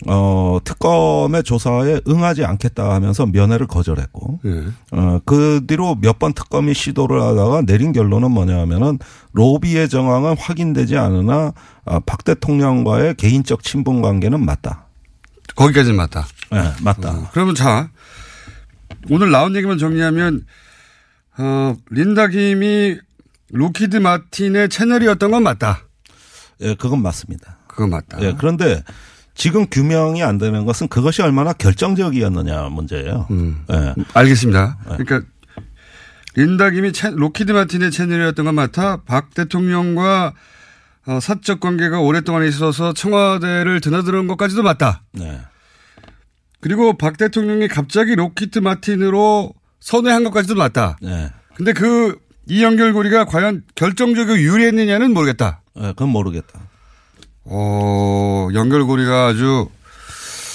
어 0.07 0.57
특검의 0.63 1.43
조사에 1.43 2.01
응하지 2.07 2.43
않겠다 2.43 2.91
하면서 2.93 3.25
면회를 3.27 3.67
거절했고 3.67 4.39
예. 4.45 4.63
어 4.91 5.19
그 5.25 5.61
뒤로 5.67 5.95
몇 6.01 6.17
번 6.19 6.33
특검이 6.33 6.73
시도를 6.73 7.21
하다가 7.21 7.61
내린 7.67 7.91
결론은 7.93 8.31
뭐냐면은 8.31 8.97
로비의 9.33 9.89
정황은 9.89 10.37
확인되지 10.37 10.97
않으나 10.97 11.53
어, 11.85 11.99
박 12.01 12.23
대통령과의 12.23 13.15
개인적 13.15 13.63
친분 13.63 14.01
관계는 14.01 14.43
맞다. 14.43 14.85
거기까지는 15.55 15.97
맞다. 15.97 16.25
예, 16.53 16.71
맞다. 16.81 17.11
어, 17.11 17.27
그러면 17.31 17.53
자 17.55 17.89
오늘 19.09 19.31
나온 19.31 19.55
얘기만 19.55 19.77
정리하면 19.77 20.45
어, 21.37 21.75
린다 21.89 22.27
김이 22.27 22.97
로키드 23.51 23.97
마틴의 23.97 24.69
채널이었던 24.69 25.29
건 25.31 25.43
맞다. 25.43 25.81
예, 26.61 26.73
그건 26.75 27.01
맞습니다. 27.01 27.57
그건 27.67 27.89
맞다. 27.91 28.17
예, 28.21 28.33
그런데 28.37 28.83
지금 29.41 29.65
규명이 29.71 30.21
안 30.21 30.37
되는 30.37 30.65
것은 30.65 30.87
그것이 30.87 31.23
얼마나 31.23 31.51
결정적이었느냐 31.51 32.61
문제예요. 32.69 33.25
음. 33.31 33.63
예. 33.71 33.95
알겠습니다. 34.13 34.77
그러니까 34.83 35.21
린다 36.35 36.69
김이 36.69 36.93
채- 36.93 37.09
록히드 37.09 37.51
마틴의 37.51 37.89
채널이었던 37.89 38.45
건 38.45 38.53
맞다. 38.53 39.01
박 39.07 39.33
대통령과 39.33 40.33
어, 41.07 41.19
사적 41.19 41.59
관계가 41.59 41.99
오랫동안 42.01 42.45
있어서 42.47 42.93
청와대를 42.93 43.81
드나드는 43.81 44.27
것까지도 44.27 44.61
맞다. 44.61 45.01
네. 45.13 45.41
그리고 46.59 46.95
박 46.95 47.17
대통령이 47.17 47.67
갑자기 47.67 48.13
록히드 48.13 48.59
마틴으로 48.59 49.55
선회한 49.79 50.23
것까지도 50.25 50.53
맞다. 50.53 50.97
네. 51.01 51.31
근데 51.55 51.73
그 51.73 52.15
이 52.49 52.63
연결고리가 52.63 53.25
과연 53.25 53.63
결정적이고 53.75 54.37
유리했느냐는 54.39 55.13
모르겠다. 55.13 55.61
예, 55.77 55.81
그건 55.89 56.09
모르겠다. 56.09 56.59
어, 57.45 58.47
연결고리가 58.53 59.27
아주 59.27 59.69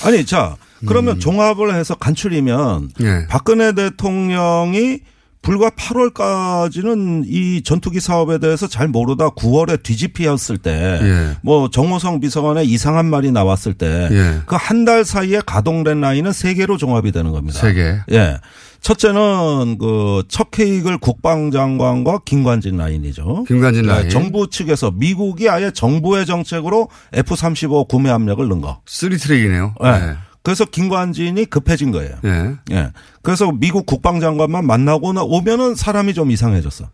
아니, 0.04 0.24
자, 0.24 0.56
그러면 0.86 1.18
종합을 1.18 1.74
해서 1.74 1.94
간추리면 1.94 2.90
예. 3.00 3.26
박근혜 3.28 3.72
대통령이 3.72 5.00
불과 5.42 5.70
8월까지는 5.70 7.24
이 7.26 7.62
전투기 7.62 8.00
사업에 8.00 8.38
대해서 8.38 8.66
잘 8.66 8.88
모르다 8.88 9.30
9월에 9.30 9.82
뒤집혔을 9.82 10.58
때, 10.58 10.98
예. 11.00 11.36
뭐 11.42 11.70
정호성 11.70 12.18
비서관의 12.20 12.66
이상한 12.66 13.06
말이 13.06 13.30
나왔을 13.30 13.74
때, 13.74 14.08
예. 14.10 14.40
그 14.46 14.65
한 14.65 14.84
달 14.84 15.04
사이에 15.04 15.40
가동된 15.46 16.00
라인은 16.00 16.32
세 16.32 16.54
개로 16.54 16.76
종합이 16.76 17.12
되는 17.12 17.30
겁니다. 17.30 17.60
세 17.60 17.74
개. 17.74 17.96
예. 18.10 18.38
첫째는 18.80 19.78
그 19.78 20.22
척 20.28 20.54
헤이글 20.54 20.98
국방장관과 20.98 22.20
김관진 22.24 22.76
라인이죠. 22.76 23.44
김관진 23.48 23.82
네, 23.82 23.88
라인. 23.88 24.08
정부 24.10 24.48
측에서 24.48 24.90
미국이 24.90 25.48
아예 25.48 25.70
정부의 25.70 26.26
정책으로 26.26 26.88
F-35 27.12 27.88
구매 27.88 28.10
압력을 28.10 28.46
넣은 28.46 28.60
거. 28.60 28.80
쓰리 28.86 29.18
트랙이네요. 29.18 29.74
예. 29.84 30.16
그래서 30.42 30.64
김관진이 30.64 31.46
급해진 31.46 31.90
거예요. 31.90 32.16
예. 32.24 32.54
예. 32.70 32.92
그래서 33.22 33.50
미국 33.50 33.86
국방장관만 33.86 34.64
만나고 34.64 35.12
나 35.12 35.22
오면은 35.22 35.74
사람이 35.74 36.14
좀 36.14 36.30
이상해졌어. 36.30 36.88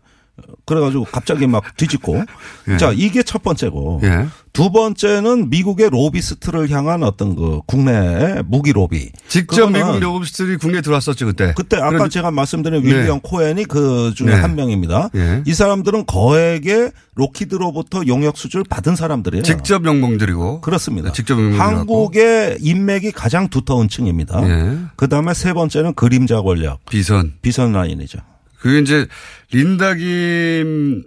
그래가지고 0.65 1.05
갑자기 1.05 1.45
막 1.45 1.75
뒤집고. 1.77 2.23
예. 2.69 2.77
자, 2.77 2.91
이게 2.95 3.21
첫 3.21 3.43
번째고. 3.43 4.01
예. 4.03 4.25
두 4.51 4.71
번째는 4.71 5.49
미국의 5.49 5.89
로비스트를 5.89 6.69
향한 6.69 7.03
어떤 7.03 7.35
그 7.35 7.61
국내의 7.65 8.43
무기 8.47 8.71
로비. 8.71 9.11
직접 9.27 9.71
미국 9.71 9.99
로비스트들이 9.99 10.57
국내에 10.57 10.81
들어왔었죠, 10.81 11.25
그때. 11.25 11.53
그때 11.55 11.77
아까 11.77 11.89
그런- 11.91 12.09
제가 12.09 12.29
말씀드린 12.31 12.83
네. 12.83 12.87
윌리엄 12.89 13.19
코엔이 13.21 13.65
그 13.65 14.13
중에 14.15 14.27
네. 14.27 14.33
한 14.33 14.55
명입니다. 14.55 15.09
예. 15.15 15.41
이 15.45 15.53
사람들은 15.53 16.05
거액의 16.05 16.91
로키드로부터 17.15 18.05
용역 18.07 18.37
수주를 18.37 18.63
받은 18.69 18.95
사람들이에요. 18.95 19.43
직접 19.43 19.81
명봉들이고. 19.81 20.61
그렇습니다. 20.61 21.09
네, 21.09 21.13
직접 21.13 21.35
한국의 21.37 22.57
인맥이 22.61 23.11
가장 23.11 23.49
두터운 23.49 23.89
층입니다. 23.89 24.47
예. 24.47 24.77
그 24.95 25.09
다음에 25.09 25.33
세 25.33 25.53
번째는 25.53 25.93
그림자 25.95 26.41
권력, 26.41 26.79
비선. 26.89 27.33
비선 27.41 27.73
라인이죠. 27.73 28.19
그게 28.63 28.79
이제 28.79 29.05
린다 29.51 29.93
김이냐 29.95 31.03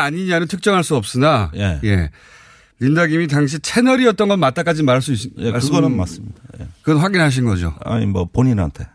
아니냐는 0.00 0.46
특정할 0.48 0.82
수 0.82 0.96
없으나 0.96 1.50
예. 1.54 2.10
린다 2.80 3.06
김이 3.06 3.26
당시 3.28 3.58
채널이었던 3.58 4.26
건 4.28 4.40
맞다까지 4.40 4.82
말할 4.82 5.02
수 5.02 5.12
있, 5.12 5.30
예, 5.38 5.50
말씀- 5.50 5.68
그거는 5.70 5.94
맞습니다. 5.96 6.40
예. 6.60 6.66
그건 6.82 7.02
확인하신 7.02 7.44
거죠. 7.44 7.74
아니 7.84 8.06
뭐 8.06 8.24
본인한테 8.32 8.86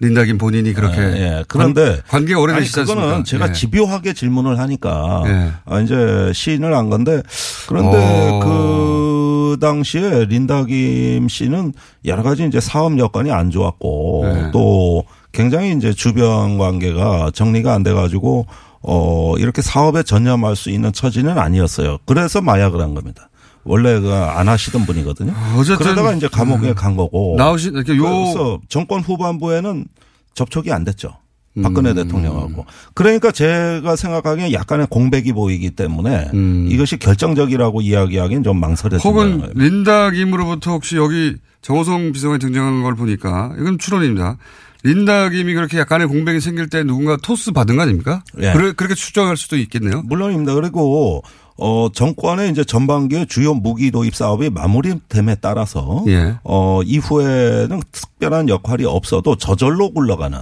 린다 0.00 0.24
김 0.24 0.36
본인이 0.38 0.72
그렇게. 0.72 0.98
예, 1.00 1.04
예. 1.38 1.44
그런데 1.46 2.00
관, 2.08 2.24
계가 2.26 2.38
아니, 2.38 2.42
오래되시지 2.42 2.80
않습니까? 2.80 3.04
그거는 3.06 3.24
제가 3.24 3.48
예. 3.50 3.52
집요하게 3.52 4.12
질문을 4.14 4.58
하니까 4.58 5.22
예. 5.26 5.52
아, 5.64 5.80
이제 5.80 6.32
시인을 6.34 6.74
한 6.76 6.90
건데 6.90 7.22
그런데 7.68 7.96
어. 7.96 8.40
그 8.42 9.58
당시에 9.60 10.24
린다 10.24 10.64
김 10.64 11.28
씨는 11.28 11.72
여러 12.04 12.24
가지 12.24 12.44
이제 12.44 12.58
사업 12.58 12.98
여건이 12.98 13.30
안 13.30 13.50
좋았고 13.50 14.22
네. 14.24 14.50
또 14.52 15.04
굉장히 15.34 15.72
이제 15.76 15.92
주변 15.92 16.56
관계가 16.58 17.30
정리가 17.34 17.74
안 17.74 17.82
돼 17.82 17.92
가지고 17.92 18.46
어 18.82 19.34
이렇게 19.38 19.60
사업에 19.62 20.02
전념할 20.02 20.56
수 20.56 20.70
있는 20.70 20.92
처지는 20.92 21.38
아니었어요. 21.38 21.98
그래서 22.06 22.40
마약을 22.40 22.80
한 22.80 22.94
겁니다. 22.94 23.28
원래 23.64 23.98
그안 23.98 24.48
하시던 24.48 24.84
분이거든요. 24.86 25.32
어쨌든 25.56 25.76
그러다가 25.78 26.12
이제 26.12 26.28
감옥에 26.28 26.74
간 26.74 26.96
거고 26.96 27.34
나오신 27.38 27.74
이렇게 27.74 27.96
요 27.96 28.02
그래서 28.02 28.60
정권 28.68 29.00
후반부에는 29.00 29.86
접촉이 30.34 30.70
안 30.72 30.84
됐죠. 30.84 31.16
박근혜 31.62 31.90
음. 31.90 31.94
대통령하고. 31.94 32.66
그러니까 32.94 33.30
제가 33.30 33.94
생각하기에 33.96 34.52
약간의 34.52 34.88
공백이 34.90 35.32
보이기 35.32 35.70
때문에 35.70 36.30
음. 36.34 36.66
이것이 36.68 36.98
결정적이라고 36.98 37.80
이야기하기는 37.80 38.42
좀 38.42 38.58
망설여진다. 38.58 39.08
혹은 39.08 39.50
린다 39.54 40.10
김으로부터 40.10 40.72
혹시 40.72 40.96
여기 40.96 41.36
정호성 41.62 42.10
비서관이 42.12 42.40
등장한 42.40 42.82
걸 42.82 42.96
보니까 42.96 43.52
이건 43.58 43.78
추론입니다. 43.78 44.36
린다 44.84 45.30
김이 45.30 45.54
그렇게 45.54 45.78
약간의 45.78 46.06
공백이 46.06 46.40
생길 46.40 46.68
때 46.68 46.84
누군가 46.84 47.16
토스 47.16 47.52
받은 47.52 47.76
거 47.76 47.82
아닙니까? 47.82 48.22
예. 48.40 48.52
그래, 48.52 48.72
그렇게 48.72 48.94
추정할 48.94 49.36
수도 49.36 49.56
있겠네요. 49.56 50.02
물론입니다. 50.02 50.54
그리고 50.54 51.22
어 51.56 51.88
정권의 51.92 52.50
이제 52.50 52.64
전반기의 52.64 53.26
주요 53.26 53.54
무기 53.54 53.90
도입 53.90 54.14
사업이 54.14 54.50
마무리됨에 54.50 55.36
따라서 55.40 56.04
예. 56.08 56.36
어 56.44 56.82
이후에는 56.84 57.80
특별한 57.92 58.50
역할이 58.50 58.84
없어도 58.84 59.36
저절로 59.36 59.90
굴러가는 59.90 60.38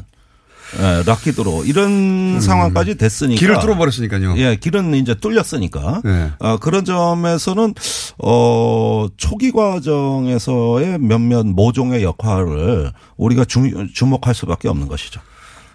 예, 0.79 1.03
록히드로 1.05 1.65
이런 1.65 2.41
상황까지 2.41 2.97
됐으니까 2.97 3.37
음. 3.37 3.39
길을 3.39 3.61
뚫어버렸으니까요. 3.61 4.35
예, 4.39 4.57
길은 4.57 4.95
이제 4.95 5.15
뚫렸으니까. 5.15 6.03
예. 6.07 6.31
어, 6.39 6.57
그런 6.59 6.85
점에서는 6.85 7.75
어 8.19 9.07
초기 9.17 9.53
과정에서의 9.53 10.99
몇몇 10.99 11.47
모종의 11.47 12.03
역할을 12.03 12.93
우리가 13.17 13.45
주, 13.45 13.87
주목할 13.93 14.35
수밖에 14.35 14.69
없는 14.69 14.89
것이죠. 14.89 15.21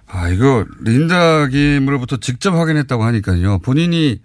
아, 0.08 0.30
이거 0.30 0.66
린다 0.82 1.48
김으로부터 1.48 2.18
직접 2.18 2.56
확인했다고 2.56 3.04
하니까요. 3.04 3.60
본인이 3.60 4.20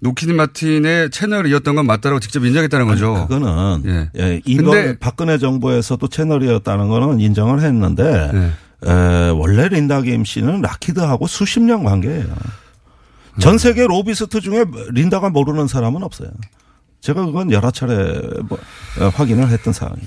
록히드 0.00 0.30
마틴의 0.30 1.10
채널이었던 1.10 1.74
건 1.74 1.86
맞다라고 1.86 2.20
직접 2.20 2.44
인정했다는 2.44 2.86
거죠. 2.86 3.26
그거는 3.28 3.82
예. 3.86 4.10
예, 4.20 4.40
이번 4.44 4.98
박근혜 4.98 5.38
정부에서도 5.38 6.06
채널이었다는 6.08 6.88
거는 6.88 7.20
인정을 7.20 7.60
했는데 7.60 8.30
예. 8.32 8.50
에, 8.86 9.28
원래 9.30 9.68
린다 9.68 10.03
김 10.03 10.24
씨는 10.24 10.60
록히드하고 10.62 11.26
수십 11.26 11.60
년 11.60 11.84
관계예요. 11.84 12.26
전 13.40 13.58
세계 13.58 13.86
로비스트 13.86 14.40
중에 14.40 14.64
린다가 14.90 15.30
모르는 15.30 15.68
사람은 15.68 16.02
없어요. 16.02 16.30
제가 17.00 17.24
그건 17.24 17.52
여러 17.52 17.70
차례 17.70 18.20
뭐, 18.48 18.58
어, 19.00 19.08
확인을 19.14 19.48
했던 19.48 19.72
사항이죠. 19.72 20.06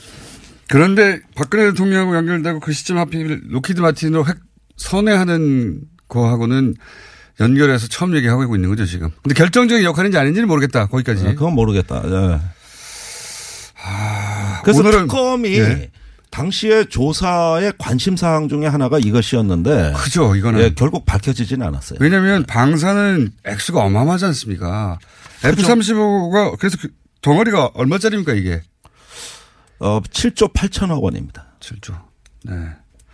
그런데 0.69 1.19
박근혜 1.35 1.65
대통령하고 1.71 2.15
연결되고 2.15 2.59
그 2.59 2.71
시점 2.73 2.97
하필 2.97 3.41
록히드 3.49 3.79
마틴으로 3.81 4.25
획 4.25 4.37
선회하는 4.77 5.81
거하고는 6.07 6.75
연결해서 7.39 7.87
처음 7.87 8.15
얘기하고 8.15 8.55
있는 8.55 8.69
거죠, 8.69 8.85
지금. 8.85 9.09
근데 9.23 9.33
결정적인 9.35 9.83
역할인지 9.85 10.17
아닌지는 10.17 10.47
모르겠다, 10.47 10.87
거기까지. 10.87 11.25
아, 11.27 11.29
그건 11.31 11.53
모르겠다. 11.53 12.01
예. 12.05 12.39
그래서 14.63 14.81
오늘은- 14.83 14.91
특검이 15.09 15.57
예. 15.57 15.91
당시의 16.31 16.87
조사의 16.87 17.73
관심 17.77 18.15
사항 18.15 18.47
중에 18.47 18.65
하나가 18.65 18.97
이것이었는데 18.97 19.93
크죠, 19.97 20.35
이거는. 20.35 20.61
예, 20.61 20.73
결국 20.73 21.05
밝혀지진 21.05 21.61
않았어요. 21.61 21.99
왜냐하면 22.01 22.43
방사는 22.45 23.31
액수가 23.45 23.83
어마어마하지 23.83 24.25
않습니까? 24.25 24.97
F-35가 25.43 26.57
그래서 26.57 26.77
그 26.81 26.89
덩어리가 27.21 27.71
얼마짜리입니까, 27.73 28.33
이게? 28.33 28.61
어, 29.79 29.99
7조 30.01 30.53
8천억 30.53 31.01
원입니다. 31.01 31.45
7조. 31.59 31.95
네. 32.43 32.53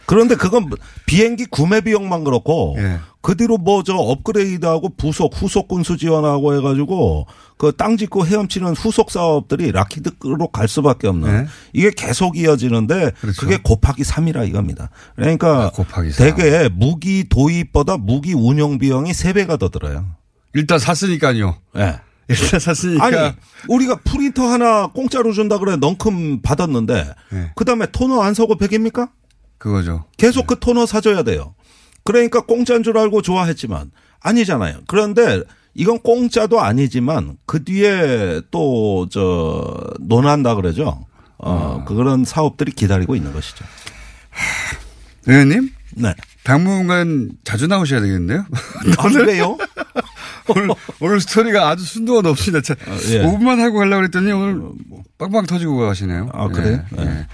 그런데 0.08 0.36
그건 0.36 0.70
비행기 1.06 1.46
구매 1.46 1.82
비용만 1.82 2.24
그렇고 2.24 2.76
예. 2.80 2.98
그 3.22 3.36
뒤로 3.36 3.58
뭐 3.58 3.84
저 3.84 3.94
업그레이드하고 3.94 4.90
부속 4.96 5.34
후속 5.36 5.68
군수 5.68 5.98
지원하고 5.98 6.56
해가지고 6.56 7.28
그 7.58 7.72
땅 7.74 7.98
짓고 7.98 8.26
헤엄치는 8.26 8.74
후속 8.76 9.12
사업들이 9.12 9.72
라키드로 9.74 10.48
갈 10.54 10.68
수밖에 10.70 11.08
없는 11.10 11.44
네. 11.44 11.48
이게 11.74 11.92
계속 11.92 12.38
이어지는데 12.38 13.12
그렇죠. 13.20 13.42
그게 13.42 13.58
곱하기 13.62 14.04
3이라 14.04 14.48
이겁니다. 14.48 14.90
그러니까 15.16 15.66
아. 15.66 16.02
대개 16.18 16.70
무기 16.72 17.26
도입보다 17.28 17.98
무기 17.98 18.34
운영 18.34 18.78
비용이 18.78 19.12
3배가 19.12 19.60
더 19.60 19.68
들어요. 19.70 20.06
일단 20.54 20.80
샀으니까요. 20.80 21.58
예. 21.78 22.00
일단 22.30 22.60
샀으니까. 22.62 23.06
아니 23.06 23.34
우리가 23.68 23.98
프린터 24.06 24.44
하나 24.44 24.88
공짜로 24.88 25.34
준다 25.34 25.58
그래 25.60 25.76
넝큼 25.76 26.42
받았는데 26.42 27.14
네. 27.32 27.52
그 27.56 27.66
다음에 27.66 27.88
토너 27.92 28.22
안 28.22 28.34
사고 28.34 28.56
100입니까? 28.58 29.10
그거죠. 29.58 30.06
계속 30.18 30.48
그 30.48 30.60
토너 30.60 30.86
사줘야 30.86 31.24
돼요. 31.24 31.56
그러니까 32.04 32.42
공짜인 32.42 32.84
줄 32.84 32.98
알고 32.98 33.22
좋아했지만 33.22 33.92
아니잖아요. 34.22 34.80
그런데 34.88 35.42
이건 35.74 36.00
공짜도 36.00 36.62
아니지만 36.62 37.38
그 37.46 37.64
뒤에 37.64 38.42
또 38.52 39.08
저 39.12 39.76
논한다 40.00 40.56
그러죠. 40.56 41.06
어, 41.38 41.84
그런 41.88 42.26
사업들이 42.26 42.72
기다리고 42.72 43.16
있는 43.16 43.32
것이죠. 43.34 43.64
의원님? 45.28 45.70
네. 45.96 46.14
당분간 46.44 47.32
자주 47.44 47.68
나오셔야 47.68 48.02
되겠는데요? 48.02 48.46
아, 48.98 49.08
왜요? 49.26 49.58
오늘, 50.50 50.70
오늘 51.02 51.20
스토리가 51.20 51.68
아주 51.70 51.84
순도가 51.84 52.22
높습니다. 52.22 52.62
자, 52.62 52.76
예. 53.10 53.22
5분만 53.22 53.58
하고 53.58 53.80
가려고 53.80 53.98
그랬더니 53.98 54.32
오늘 54.32 54.62
빵빵 55.18 55.46
터지고 55.46 55.78
가시네요. 55.78 56.30
아, 56.34 56.48
그래요? 56.48 56.80
예, 56.98 57.04
네. 57.04 57.06
예. 57.06 57.28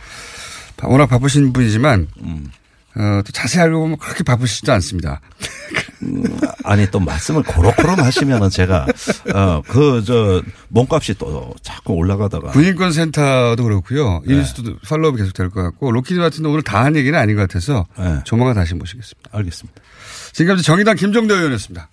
바- 0.84 0.88
워낙 0.88 1.08
바쁘신 1.08 1.54
분이지만, 1.54 2.08
음. 2.22 2.52
어, 2.96 3.22
또 3.26 3.32
자세히 3.32 3.64
알고 3.64 3.80
보면 3.80 3.98
그렇게 3.98 4.24
바쁘시지 4.24 4.70
않습니다. 4.70 5.20
아니 6.64 6.86
또 6.92 7.00
말씀을 7.00 7.42
고로고로 7.44 7.96
하시면은 8.04 8.50
제가 8.50 8.86
어 9.34 9.62
그 9.68 10.04
저 10.06 10.42
몸값이 10.70 11.16
또 11.16 11.54
자꾸 11.62 11.94
올라가다가 11.94 12.52
군인권 12.52 12.92
센터도 12.92 13.64
그렇고요. 13.64 14.22
네. 14.28 14.34
이 14.34 14.38
뉴스도 14.38 14.78
follow-up이 14.88 15.18
계속 15.18 15.34
될 15.34 15.50
것 15.50 15.64
같고, 15.64 15.92
록히드 15.92 16.20
마틴도 16.20 16.50
오늘 16.52 16.62
다 16.62 16.84
한 16.84 16.96
얘기는 16.96 17.18
아닌 17.18 17.36
것 17.36 17.44
같아서 17.44 17.86
네. 17.98 18.20
조만간 18.26 18.56
다시 18.56 18.76
모시겠습니다. 18.76 19.30
알겠습니다. 19.32 19.82
지금까지 20.34 20.64
정의당 20.64 20.96
김종대 20.98 21.34
의원이었습니다. 21.34 21.90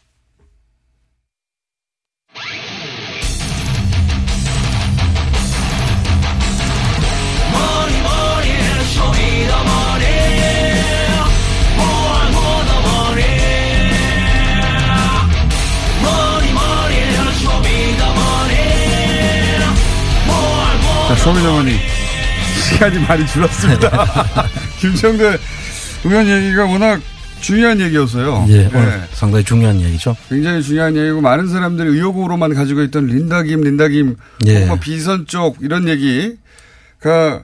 자, 21.10 21.16
소미더머니 21.16 21.72
시간이 22.70 23.00
많이 23.00 23.26
줄었습니다. 23.26 23.90
김정대 24.78 25.36
의원 26.04 26.28
얘기가 26.28 26.66
워낙 26.66 27.00
중요한 27.40 27.80
얘기였어요. 27.80 28.46
예, 28.48 28.68
네. 28.68 28.70
오늘 28.72 29.02
상당히 29.10 29.42
중요한 29.42 29.80
얘기죠. 29.80 30.16
굉장히 30.28 30.62
중요한 30.62 30.96
얘기고 30.96 31.20
많은 31.20 31.48
사람들이 31.48 31.88
의혹으로만 31.88 32.54
가지고 32.54 32.82
있던 32.82 33.08
린다김, 33.08 33.60
린다김, 33.60 34.16
예. 34.46 34.66
뭐 34.66 34.76
비선 34.78 35.26
쪽 35.26 35.56
이런 35.62 35.88
얘기가 35.88 37.42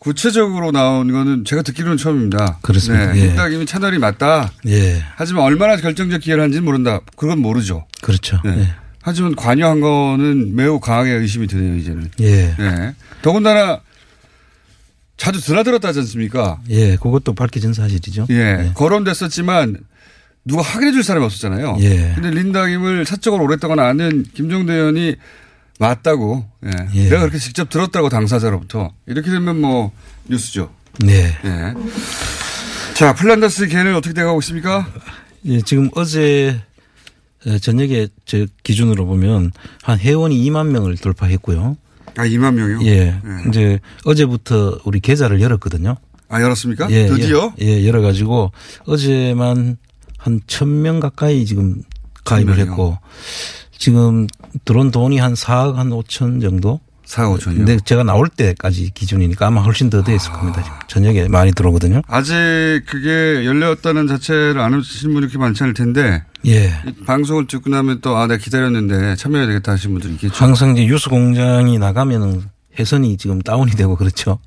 구체적으로 0.00 0.72
나온 0.72 1.12
거는 1.12 1.44
제가 1.44 1.62
듣기로는 1.62 1.98
처음입니다. 1.98 2.58
그렇습니다. 2.60 3.12
네, 3.12 3.20
예. 3.20 3.26
린다김이 3.26 3.66
채널이 3.66 3.98
맞다. 3.98 4.50
예, 4.66 5.00
하지만 5.14 5.44
얼마나 5.44 5.76
결정적 5.76 6.22
기여를 6.22 6.42
하는지는 6.42 6.64
모른다. 6.64 6.98
그건 7.16 7.38
모르죠. 7.38 7.86
그렇죠. 8.02 8.40
네. 8.44 8.74
하지만 9.06 9.36
관여한 9.36 9.80
거는 9.80 10.56
매우 10.56 10.80
강하게 10.80 11.12
의심이 11.12 11.46
드네요, 11.46 11.76
이제는. 11.76 12.10
예, 12.22 12.26
예, 12.26 12.54
네. 12.58 12.94
더군다나 13.22 13.80
자주 15.16 15.40
드나들었다 15.40 15.86
하지 15.88 16.00
않습니까? 16.00 16.58
예, 16.70 16.96
그것도 16.96 17.32
밝혀진 17.34 17.72
사실이죠. 17.72 18.26
예. 18.30 18.72
거론됐었지만 18.74 19.76
누가 20.44 20.62
확인해 20.62 20.90
줄 20.90 21.04
사람이 21.04 21.24
없었잖아요. 21.24 21.76
예. 21.82 22.14
근데 22.16 22.32
린다 22.32 22.66
김을 22.66 23.06
사적으로 23.06 23.44
오랫동안 23.44 23.78
아는 23.78 24.24
김종대 24.34 24.72
의원이 24.72 25.14
맞다고. 25.78 26.44
예. 26.64 26.70
예. 26.94 27.04
내가 27.04 27.20
그렇게 27.20 27.38
직접 27.38 27.70
들었다고 27.70 28.08
당사자로부터. 28.08 28.92
이렇게 29.06 29.30
되면 29.30 29.60
뭐 29.60 29.92
뉴스죠. 30.24 30.72
네. 30.98 31.32
예. 31.44 31.74
자, 32.94 33.14
플란다스 33.14 33.68
개는 33.68 33.94
어떻게 33.94 34.14
돼가고 34.14 34.40
있습니까? 34.40 34.84
예, 35.44 35.60
지금 35.60 35.90
어제 35.94 36.60
어, 37.46 37.58
저녁에 37.58 38.08
저 38.24 38.46
기준으로 38.62 39.06
보면 39.06 39.52
한 39.82 39.98
회원이 39.98 40.38
2만 40.48 40.68
명을 40.68 40.96
돌파했고요. 40.96 41.76
아, 42.16 42.24
2만 42.26 42.54
명이요? 42.54 42.80
예. 42.90 43.20
이제 43.48 43.78
어제부터 44.04 44.80
우리 44.84 45.00
계좌를 45.00 45.40
열었거든요. 45.40 45.96
아, 46.28 46.40
열었습니까? 46.42 46.90
예, 46.90 47.06
드디어? 47.06 47.52
예, 47.60 47.66
예, 47.66 47.86
열어가지고 47.86 48.50
어제만 48.86 49.76
한 50.18 50.40
천 50.48 50.82
명 50.82 50.98
가까이 50.98 51.44
지금 51.46 51.82
가입을 52.24 52.56
명이요? 52.56 52.70
했고 52.72 52.98
지금 53.78 54.26
들어온 54.64 54.90
돈이 54.90 55.18
한 55.18 55.34
4억 55.34 55.74
한 55.74 55.90
5천 55.90 56.40
정도? 56.40 56.80
4억 57.06 57.38
5천이요? 57.38 57.56
근데 57.56 57.78
제가 57.84 58.02
나올 58.02 58.28
때까지 58.28 58.90
기준이니까 58.92 59.46
아마 59.46 59.62
훨씬 59.62 59.88
더 59.90 60.02
됐을 60.02 60.32
겁니다. 60.32 60.62
지금 60.62 60.76
저녁에 60.88 61.28
많이 61.28 61.52
들어오거든요. 61.52 62.02
아직 62.08 62.34
그게 62.86 63.44
열렸다는 63.44 64.06
자체를 64.08 64.60
안 64.60 64.74
하시는 64.74 65.14
분이 65.14 65.26
그렇게 65.26 65.38
많지 65.38 65.62
않을 65.62 65.74
텐데 65.74 66.24
예. 66.46 66.72
이 66.86 67.04
방송을 67.04 67.46
듣고 67.46 67.70
나면 67.70 68.00
또 68.00 68.16
아, 68.16 68.26
내가 68.26 68.38
기다렸는데 68.42 69.16
참여해야 69.16 69.46
되겠다 69.46 69.72
하시는 69.72 69.94
분들이 69.94 70.14
있겠죠. 70.14 70.34
항상 70.34 70.72
이제 70.72 70.84
유수 70.86 71.08
공장이 71.08 71.78
나가면은 71.78 72.42
해선이 72.78 73.16
지금 73.16 73.40
다운이 73.40 73.72
되고 73.72 73.96
그렇죠. 73.96 74.38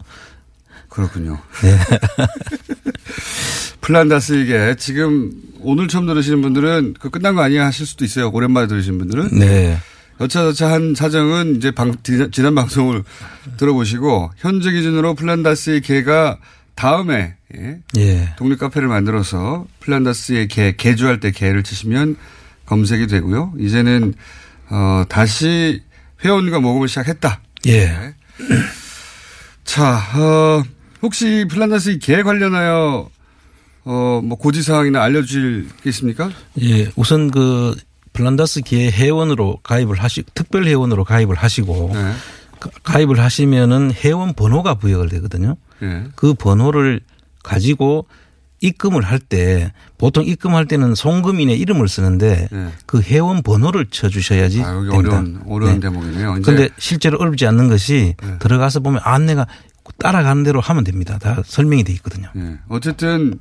그렇군요. 0.90 1.40
네. 1.62 1.78
플란다스 3.82 4.34
이게 4.34 4.76
지금 4.78 5.32
오늘 5.62 5.88
처음 5.88 6.06
들으시는 6.06 6.42
분들은 6.42 6.96
그 7.00 7.10
끝난 7.10 7.36
거 7.36 7.42
아니야 7.42 7.66
하실 7.66 7.86
수도 7.86 8.06
있어요. 8.06 8.30
오랜만에 8.30 8.68
들으시는 8.68 9.00
분들은. 9.00 9.40
네. 9.40 9.78
여차저차한 10.20 10.96
사정은 10.96 11.56
이제 11.58 11.72
방, 11.72 11.96
지난- 12.04 12.56
방송을 12.56 13.04
들어보시고 13.58 14.32
현재 14.38 14.72
기준으로 14.72 15.16
플란다스의 15.16 15.82
계가 15.82 16.38
다음에 16.76 17.36
예, 17.56 17.80
예. 17.98 18.34
독립 18.38 18.60
카페를 18.60 18.88
만들어서 18.88 19.66
플란다스의 19.80 20.48
계 20.48 20.76
계주할 20.76 21.20
때 21.20 21.32
계를 21.32 21.64
치시면 21.64 22.16
검색이 22.66 23.08
되고요. 23.08 23.54
이제는 23.60 24.14
어 24.70 25.04
다시 25.10 25.82
회원과 26.24 26.60
모금을 26.60 26.88
시작했다. 26.88 27.42
예. 27.68 28.14
자, 29.64 29.98
어, 30.16 30.64
혹시 31.02 31.46
플란다스 31.50 32.00
계 32.00 32.22
관련하여 32.24 33.10
어 33.86 34.22
뭐 34.24 34.38
고지 34.38 34.62
사항이나 34.62 35.02
알려 35.02 35.22
주실 35.24 35.68
게 35.84 35.90
있습니까? 35.90 36.30
예. 36.62 36.92
우선 36.96 37.32
그 37.32 37.76
플란다스 38.24 38.62
계 38.62 38.92
회원으로 38.92 39.60
가입을 39.64 39.96
하시 40.04 40.24
특별 40.34 40.66
회원으로 40.66 41.06
가입을 41.06 41.36
하시고 41.38 41.92
네. 41.94 42.12
가- 42.60 42.70
가입을 42.84 43.18
하시면은 43.20 43.94
회원 43.94 44.34
번호가 44.34 44.76
부여가 44.76 45.08
되거든요. 45.08 45.56
예. 45.82 46.04
그 46.16 46.34
번호를 46.34 47.00
가지고 47.44 48.08
입금을 48.62 49.04
할 49.04 49.20
때 49.20 49.72
보통 49.98 50.26
입금할 50.26 50.66
때는 50.68 50.94
송금인의 50.96 51.58
이름을 51.58 51.88
쓰는데 51.88 52.50
네. 52.52 52.68
그 52.86 53.00
회원 53.02 53.42
번호를 53.42 53.86
쳐 53.90 54.10
주셔야지 54.10 54.62
아, 54.64 54.74
됩니다. 54.74 54.98
어려운 54.98 55.42
어려운 55.48 55.74
네. 55.76 55.80
대목이네요. 55.80 56.40
그런데 56.44 56.68
실제로 56.78 57.18
어렵지 57.20 57.48
않는 57.48 57.70
것이 57.70 58.16
네. 58.22 58.38
들어가서 58.40 58.82
보면 58.82 59.00
안내가 59.02 59.48
따라가는 59.98 60.44
대로 60.44 60.60
하면 60.60 60.84
됩니다. 60.84 61.18
다 61.20 61.42
설명이 61.46 61.86
돼 61.86 61.94
있거든요. 61.94 62.28
예. 62.36 62.58
어쨌든 62.68 63.40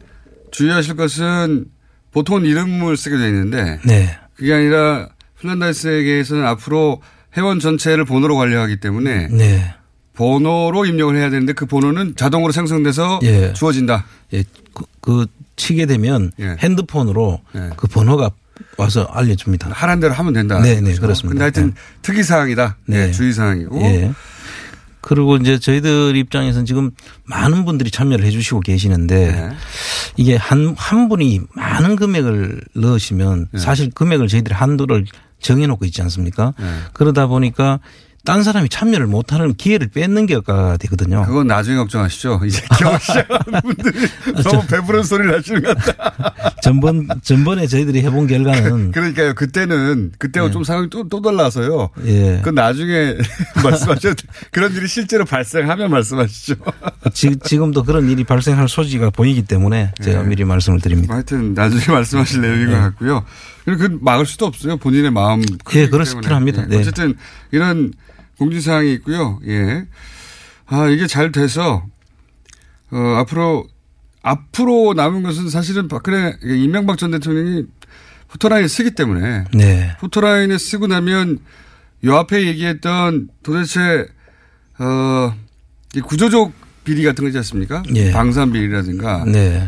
주의하실 0.52 0.94
것은 0.94 1.64
보통 2.12 2.44
이름을 2.44 2.96
쓰게 2.96 3.16
되어 3.18 3.26
있는데 3.26 3.80
네. 3.84 4.16
그게 4.38 4.54
아니라 4.54 5.08
플란다스에게서는 5.40 6.46
앞으로 6.46 7.02
회원 7.36 7.60
전체를 7.60 8.04
번호로 8.04 8.36
관리하기 8.36 8.78
때문에 8.78 9.28
네. 9.28 9.74
번호로 10.14 10.86
입력을 10.86 11.14
해야 11.16 11.28
되는데 11.30 11.52
그 11.52 11.66
번호는 11.66 12.14
자동으로 12.16 12.52
생성돼서 12.52 13.20
예. 13.22 13.52
주어진다. 13.52 14.04
예, 14.32 14.44
그, 14.72 14.84
그 15.00 15.26
치게 15.56 15.86
되면 15.86 16.32
예. 16.40 16.56
핸드폰으로 16.58 17.40
예. 17.54 17.70
그 17.76 17.86
번호가 17.88 18.30
와서 18.76 19.08
알려줍니다. 19.12 19.70
하란 19.70 20.00
대로 20.00 20.14
하면 20.14 20.32
된다. 20.32 20.60
네, 20.60 20.80
네, 20.80 20.94
그렇습니다. 20.94 21.28
근데 21.28 21.42
하여튼 21.42 21.74
네. 21.74 21.80
특이 22.02 22.22
사항이다. 22.22 22.76
네. 22.86 23.06
네. 23.06 23.12
주의 23.12 23.32
사항이고. 23.32 23.78
예. 25.08 25.14
그리고 25.14 25.36
이제 25.36 25.58
저희들 25.58 26.16
입장에서는 26.16 26.66
지금 26.66 26.90
많은 27.24 27.64
분들이 27.64 27.90
참여를 27.90 28.24
해 28.24 28.30
주시고 28.30 28.60
계시는데 28.60 29.32
네. 29.32 29.50
이게 30.16 30.36
한, 30.36 30.74
한 30.76 31.08
분이 31.08 31.40
많은 31.54 31.96
금액을 31.96 32.60
넣으시면 32.74 33.48
네. 33.52 33.58
사실 33.58 33.90
금액을 33.90 34.28
저희들이 34.28 34.54
한도를 34.54 35.06
정해놓고 35.40 35.84
있지 35.86 36.02
않습니까? 36.02 36.52
네. 36.58 36.66
그러다 36.92 37.26
보니까 37.26 37.80
딴 38.24 38.42
사람이 38.42 38.68
참여를 38.68 39.06
못하는 39.06 39.54
기회를 39.54 39.88
뺏는 39.88 40.26
게 40.26 40.38
되거든요. 40.80 41.24
그건 41.26 41.46
나중에 41.46 41.76
걱정하시죠. 41.78 42.40
이제 42.44 42.60
겨우 42.78 42.98
시작하는 42.98 43.60
분들이 43.62 44.06
너무 44.42 44.66
배부른 44.66 45.02
소리를 45.02 45.34
하시는 45.36 45.62
것 45.62 45.76
같다. 45.78 46.54
전번, 46.62 47.08
전번에 47.22 47.66
저희들이 47.66 48.02
해본 48.02 48.26
결과는 48.26 48.92
그 48.92 48.98
러니까요. 48.98 49.34
그때는 49.34 50.12
그때하고 50.18 50.50
좀 50.50 50.64
상황이 50.64 50.90
또, 50.90 51.08
또 51.08 51.22
달라서요. 51.22 51.90
예. 52.04 52.36
그건 52.38 52.54
나중에 52.56 53.16
말씀하셔도 53.62 54.14
돼. 54.14 54.28
그런 54.50 54.72
일이 54.74 54.86
실제로 54.88 55.24
발생하면 55.24 55.90
말씀하시죠. 55.90 56.54
지, 57.14 57.36
지금도 57.42 57.84
그런 57.84 58.10
일이 58.10 58.24
발생할 58.24 58.68
소지가 58.68 59.10
보이기 59.10 59.42
때문에 59.42 59.92
제가 60.02 60.22
네. 60.22 60.28
미리 60.28 60.44
말씀을 60.44 60.80
드립니다. 60.80 61.14
하여튼 61.14 61.54
나중에 61.54 61.84
말씀하실 61.94 62.40
내용인 62.42 62.70
것 62.70 62.76
같고요. 62.78 62.98
그리고 62.98 63.24
그 63.76 63.98
막을 64.00 64.26
수도 64.26 64.46
없어요. 64.46 64.76
본인의 64.76 65.10
마음. 65.10 65.42
예, 65.74 65.88
그렇긴. 65.88 66.32
합니다. 66.32 66.62
예. 66.62 66.66
네. 66.66 66.78
어쨌든 66.78 67.14
이런 67.50 67.92
공지사항이 68.38 68.92
있고요. 68.94 69.40
예. 69.46 69.84
아, 70.66 70.88
이게 70.88 71.06
잘 71.06 71.32
돼서, 71.32 71.84
어, 72.90 72.96
앞으로, 73.18 73.66
앞으로 74.22 74.94
남은 74.94 75.22
것은 75.22 75.48
사실은 75.48 75.88
박근혜, 75.88 76.36
이명박 76.42 76.98
전 76.98 77.10
대통령이 77.10 77.64
포토라인을 78.28 78.68
쓰기 78.68 78.90
때문에 78.90 79.44
네. 79.54 79.96
포토라인을 80.00 80.58
쓰고 80.58 80.86
나면 80.86 81.38
요 82.04 82.16
앞에 82.16 82.46
얘기했던 82.46 83.28
도대체, 83.42 84.06
어, 84.78 85.34
이 85.94 86.00
구조적 86.00 86.52
비리 86.84 87.02
같은 87.04 87.24
거 87.24 87.28
있지 87.28 87.38
않습니까? 87.38 87.82
예. 87.94 88.12
방산 88.12 88.52
비리라든가. 88.52 89.24
네. 89.24 89.66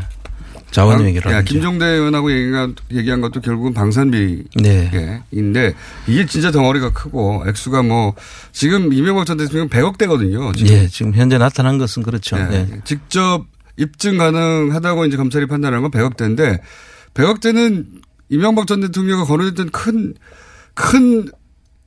자원 0.71 1.05
얘기를. 1.05 1.45
김종대 1.45 1.85
의원하고 1.85 2.33
얘기한, 2.33 2.75
얘기한 2.93 3.21
것도 3.21 3.41
결국은 3.41 3.75
방산비인데 3.75 4.91
네. 5.33 5.75
이게 6.07 6.27
진짜 6.27 6.51
덩어리가 6.51 6.93
크고 6.93 7.45
액수가 7.49 7.83
뭐 7.83 8.15
지금 8.53 8.93
이명박 8.93 9.27
전 9.27 9.37
대통령 9.37 9.69
100억대거든요. 9.69 10.57
지금. 10.57 10.73
예, 10.73 10.87
지금 10.87 11.13
현재 11.15 11.39
나타난 11.39 11.79
것은 11.79 12.03
그렇죠. 12.03 12.37
네. 12.37 12.67
네. 12.67 12.81
직접 12.85 13.45
입증 13.77 14.19
가능하다고 14.19 15.07
이제 15.07 15.17
검찰이 15.17 15.47
판단한 15.47 15.83
건 15.83 15.91
100억대인데 15.91 16.61
100억대는 17.15 17.87
이명박 18.29 18.67
전 18.67 18.81
대통령이 18.81 19.25
거론했던 19.27 19.71
큰, 19.71 20.15
큰 20.75 21.29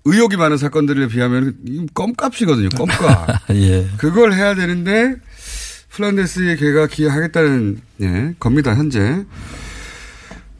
의혹이 0.06 0.36
많은 0.36 0.58
사건들에 0.58 1.08
비하면 1.08 1.56
껌값이거든요. 1.94 2.70
껌값. 2.70 3.50
예. 3.56 3.88
그걸 3.98 4.34
해야 4.34 4.54
되는데 4.54 5.16
플란다스의 5.94 6.58
계가 6.58 6.88
기여하겠다는 6.88 7.82
예, 8.02 8.34
겁니다. 8.40 8.76
현재. 8.76 9.24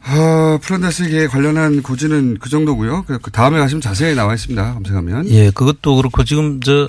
아, 0.02 0.58
플란다스 0.62 1.08
계 1.08 1.26
관련한 1.26 1.82
고지는 1.82 2.38
그 2.38 2.48
정도고요. 2.48 3.04
그 3.04 3.30
다음에 3.30 3.58
가시면 3.58 3.80
자세히 3.80 4.14
나와 4.14 4.34
있습니다. 4.34 4.74
검색하면. 4.74 5.28
예, 5.30 5.50
그것도 5.50 5.96
그렇고 5.96 6.24
지금 6.24 6.60
저 6.60 6.88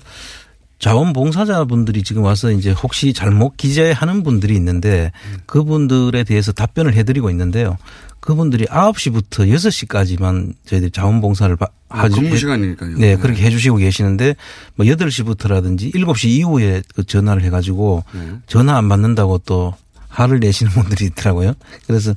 자원봉사자분들이 0.80 2.04
지금 2.04 2.24
와서 2.24 2.52
이제 2.52 2.72
혹시 2.72 3.14
잘못 3.14 3.58
기재하는 3.58 4.24
분들이 4.24 4.56
있는데 4.56 5.12
그분들에 5.46 6.24
대해서 6.24 6.52
답변을 6.52 6.94
해드리고 6.94 7.30
있는데요. 7.30 7.78
그분들이 8.20 8.66
9시부터 8.66 9.48
6시까지만 9.48 10.54
저희들이 10.66 10.92
자원봉사를. 10.92 11.58
아, 11.90 12.10
근무 12.10 12.36
시간이니까요. 12.36 12.98
네, 12.98 13.16
그렇게 13.16 13.44
해 13.44 13.50
주시고 13.50 13.78
계시는데 13.78 14.36
뭐 14.76 14.86
8시부터라든지 14.86 15.94
7시 15.94 16.30
이후에 16.30 16.82
그 16.96 17.06
전화를 17.06 17.44
해 17.44 17.50
가지고 17.50 18.04
네. 18.14 18.32
전화 18.48 18.78
안 18.78 18.90
받는다고 18.90 19.38
또 19.46 19.76
화를 20.16 20.40
내시는 20.40 20.72
분들이 20.72 21.06
있더라고요. 21.06 21.54
그래서 21.88 22.14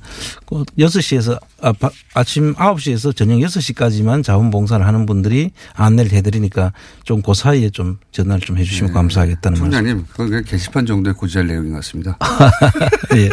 꼭 0.47 0.67
6시에서 0.79 1.39
아, 1.61 1.73
바- 1.73 1.91
아침 2.15 2.55
9시에서 2.55 3.15
저녁 3.15 3.39
6시까지만 3.39 4.23
자원봉사를 4.23 4.87
하는 4.87 5.05
분들이 5.07 5.51
안내를 5.75 6.13
해드리니까 6.13 6.73
좀 7.05 7.23
그 7.23 7.35
사이에 7.35 7.69
좀 7.71 7.99
전화를 8.13 8.41
좀 8.47 8.57
해주시면 8.57 8.93
감사하겠다는 8.95 9.61
말씀. 9.61 9.71
총장님, 9.73 10.07
그건 10.11 10.29
그냥 10.29 10.45
게시판 10.45 10.87
정도의 10.87 11.15
고지할 11.15 11.47
내용인 11.49 11.71
것 11.73 11.77
같습니다. 11.79 12.17
예. 13.17 13.25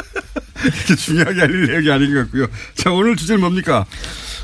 이렇게 0.66 0.96
중요하게 0.96 1.42
알릴 1.42 1.68
내용이 1.68 1.92
아닌 1.92 2.14
것 2.14 2.22
같고요. 2.24 2.48
자, 2.76 2.92
오늘 2.92 3.16
주제는 3.16 3.40
뭡니까? 3.42 3.86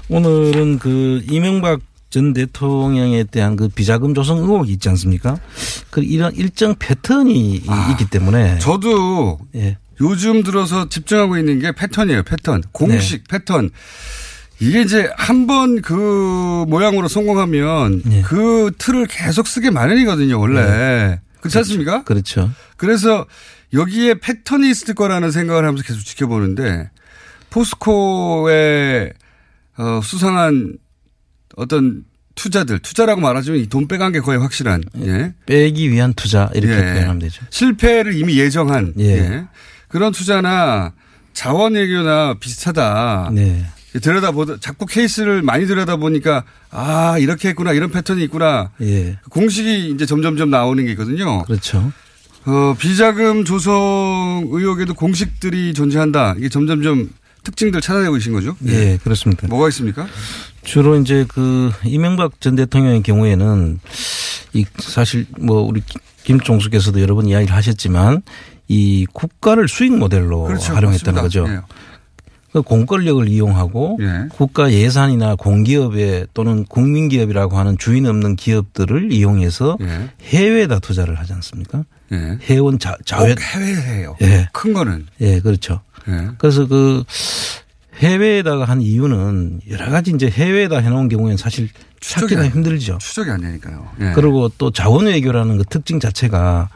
오늘은 0.09 0.79
그 0.79 1.21
이명박 1.29 1.79
전 2.09 2.33
대통령에 2.33 3.23
대한 3.23 3.55
그 3.55 3.69
비자금 3.69 4.13
조성 4.13 4.39
의혹이 4.39 4.73
있지 4.73 4.89
않습니까? 4.89 5.37
그 5.89 6.01
이런 6.03 6.33
일정 6.35 6.75
패턴이 6.77 7.55
있기 7.91 8.09
때문에 8.09 8.59
저도 8.59 9.39
예. 9.55 9.77
요즘 10.01 10.43
들어서 10.43 10.89
집중하고 10.89 11.37
있는 11.37 11.59
게 11.59 11.71
패턴이에요. 11.71 12.23
패턴. 12.23 12.61
공식 12.71 13.23
네. 13.23 13.37
패턴. 13.37 13.69
이게 14.59 14.81
이제 14.81 15.09
한 15.17 15.47
번 15.47 15.81
그 15.81 16.65
모양으로 16.67 17.07
성공하면 17.07 18.01
네. 18.05 18.21
그 18.23 18.71
틀을 18.77 19.07
계속 19.07 19.47
쓰게 19.47 19.69
마련이거든요, 19.71 20.39
원래. 20.39 21.19
그렇지 21.39 21.57
않습니까? 21.59 22.03
그렇죠. 22.03 22.51
그래서 22.77 23.25
여기에 23.73 24.15
패턴이 24.19 24.69
있을 24.69 24.93
거라는 24.93 25.31
생각을 25.31 25.65
하면서 25.65 25.83
계속 25.83 26.01
지켜보는데 26.05 26.89
포스코의 27.49 29.13
어, 29.77 30.01
수상한 30.03 30.77
어떤 31.55 32.03
투자들 32.35 32.79
투자라고 32.79 33.21
말하지만 33.21 33.59
이 33.59 33.67
돈 33.67 33.87
빼간 33.87 34.11
게 34.11 34.19
거의 34.19 34.39
확실한 34.39 34.83
예. 35.03 35.33
빼기 35.45 35.89
위한 35.91 36.13
투자 36.13 36.49
이렇게 36.53 36.73
예. 36.73 36.93
표현하면 36.93 37.19
되죠. 37.19 37.43
실패를 37.49 38.13
이미 38.15 38.37
예정한 38.39 38.93
예. 38.99 39.05
예. 39.05 39.45
그런 39.91 40.11
투자나 40.11 40.93
자원 41.33 41.75
외교나 41.75 42.35
비슷하다. 42.39 43.31
네. 43.33 43.65
들여다보다 44.01 44.57
자꾸 44.61 44.85
케이스를 44.85 45.41
많이 45.41 45.67
들여다보니까 45.67 46.43
아 46.69 47.17
이렇게 47.19 47.49
했구나 47.49 47.73
이런 47.73 47.91
패턴이 47.91 48.23
있구나 48.23 48.71
예. 48.81 49.17
공식이 49.29 49.89
이제 49.89 50.05
점점점 50.05 50.49
나오는 50.49 50.83
게 50.85 50.91
있거든요. 50.91 51.43
그렇죠. 51.43 51.91
어, 52.45 52.73
비자금 52.79 53.43
조성 53.43 54.47
의혹에도 54.49 54.93
공식들이 54.93 55.73
존재한다. 55.73 56.35
이게 56.37 56.47
점점점 56.47 57.09
특징들 57.43 57.81
찾아내고 57.81 58.13
계신 58.13 58.33
거죠? 58.33 58.55
예, 58.67 58.97
그렇습니다. 59.03 59.47
뭐가 59.47 59.67
있습니까? 59.69 60.07
주로 60.63 60.97
이제 60.99 61.25
그 61.27 61.71
이명박 61.83 62.39
전 62.39 62.55
대통령의 62.55 63.03
경우에는 63.03 63.79
이 64.53 64.65
사실 64.79 65.25
뭐 65.39 65.61
우리 65.61 65.81
김종수께서도 66.23 67.01
여러 67.01 67.15
번 67.15 67.27
이야기를 67.27 67.53
하셨지만 67.53 68.21
이 68.73 69.05
국가를 69.11 69.67
수익 69.67 69.97
모델로 69.97 70.43
그렇죠. 70.43 70.73
활용했다는 70.73 71.21
맞습니다. 71.21 71.21
거죠. 71.21 71.45
예. 71.53 71.59
그 72.53 72.61
공권력을 72.61 73.27
이용하고 73.27 73.97
예. 74.01 74.27
국가 74.29 74.71
예산이나 74.71 75.35
공기업에 75.35 76.25
또는 76.33 76.63
국민기업이라고 76.65 77.57
하는 77.57 77.77
주인 77.77 78.05
없는 78.05 78.37
기업들을 78.37 79.11
이용해서 79.11 79.77
예. 79.81 80.09
해외에다 80.21 80.79
투자를 80.79 81.19
하지 81.19 81.33
않습니까? 81.33 81.83
예. 82.13 82.37
해원 82.49 82.79
자, 82.79 82.95
자회. 83.05 83.35
꼭 83.35 83.41
해외예요. 83.41 84.15
예. 84.21 84.47
큰 84.53 84.73
거는. 84.73 85.07
예, 85.19 85.39
그렇죠. 85.41 85.81
예. 86.07 86.29
그래서 86.37 86.65
그 86.67 87.03
해외에다가 87.97 88.65
한 88.65 88.81
이유는 88.81 89.61
여러 89.69 89.89
가지 89.89 90.11
이제 90.11 90.29
해외에다 90.29 90.77
해놓은 90.79 91.09
경우에는 91.09 91.37
사실 91.37 91.69
찾기가 91.99 92.41
안- 92.41 92.47
힘들죠. 92.49 92.97
추적이 92.99 93.31
안 93.31 93.41
되니까요. 93.41 93.87
예. 94.01 94.11
그리고 94.15 94.49
또 94.57 94.71
자원 94.71 95.05
외교라는 95.07 95.57
그 95.57 95.63
특징 95.65 95.99
자체가 95.99 96.69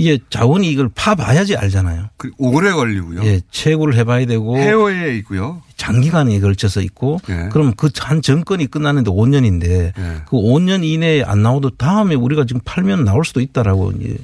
이게 0.00 0.18
자원이 0.30 0.70
이걸 0.70 0.88
파봐야지 0.94 1.56
알잖아요. 1.56 2.08
그 2.16 2.30
오래 2.38 2.72
걸리고요. 2.72 3.22
예, 3.24 3.40
채굴을 3.50 3.94
해봐야 3.96 4.26
되고 4.26 4.56
해외에 4.56 5.16
있고요. 5.18 5.62
장기간에 5.76 6.40
걸쳐서 6.40 6.80
있고 6.82 7.20
예. 7.28 7.48
그럼 7.52 7.74
그 7.74 7.90
한 8.00 8.22
정권이 8.22 8.66
끝나는데 8.66 9.10
5년인데 9.10 9.68
예. 9.68 9.92
그 10.26 10.36
5년 10.36 10.84
이내에 10.84 11.22
안 11.22 11.42
나오도 11.42 11.76
다음에 11.76 12.14
우리가 12.14 12.46
지금 12.46 12.60
팔면 12.64 13.04
나올 13.04 13.24
수도 13.24 13.40
있다라고 13.40 13.92
이제 13.92 14.16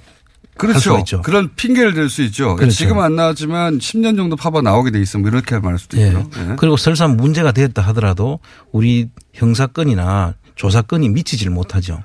그렇죠. 0.57 1.21
그런 1.23 1.51
핑계를 1.55 1.93
댈 1.93 2.09
수 2.09 2.23
있죠. 2.23 2.57
그렇죠. 2.57 2.75
지금 2.75 2.99
안 3.01 3.15
나왔지만 3.15 3.79
10년 3.79 4.17
정도 4.17 4.37
파봐 4.37 4.63
나오게 4.63 4.91
돼 4.91 5.01
있으면 5.01 5.27
이렇게 5.31 5.59
말할 5.59 5.79
수도 5.79 5.99
예. 5.99 6.07
있고요. 6.09 6.31
예. 6.39 6.57
그리고 6.57 6.77
설사 6.79 7.07
문제가 7.07 7.53
됐다 7.53 7.83
하더라도 7.83 8.41
우리 8.73 9.09
형사건이나 9.35 10.35
조사건이 10.55 11.11
미치질 11.11 11.51
못하죠. 11.51 12.03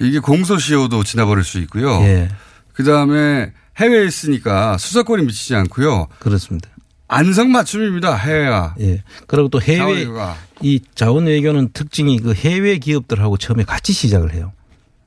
이게 0.00 0.18
공소시효도 0.18 1.04
지나버릴 1.04 1.44
수 1.44 1.58
있고요. 1.60 1.92
예. 2.02 2.28
그 2.72 2.84
다음에 2.84 3.52
해외에 3.78 4.04
있으니까 4.06 4.78
수사권이 4.78 5.24
미치지 5.24 5.54
않고요. 5.54 6.08
그렇습니다. 6.18 6.68
안성 7.08 7.52
맞춤입니다. 7.52 8.14
해외와. 8.16 8.74
예. 8.80 9.02
그리고 9.26 9.48
또 9.48 9.60
해외 9.60 9.76
자원외교가. 9.78 10.36
이 10.62 10.80
자원 10.94 11.26
외교는 11.26 11.70
특징이 11.72 12.18
그 12.18 12.32
해외 12.32 12.78
기업들하고 12.78 13.36
처음에 13.36 13.64
같이 13.64 13.92
시작을 13.92 14.32
해요. 14.32 14.52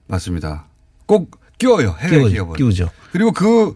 맞습니다. 0.08 0.66
꼭 1.08 1.40
끼워요. 1.58 1.96
해외 2.00 2.18
끼워, 2.18 2.30
기업을. 2.30 2.58
끼우죠. 2.58 2.92
그리고 3.12 3.32
그 3.32 3.74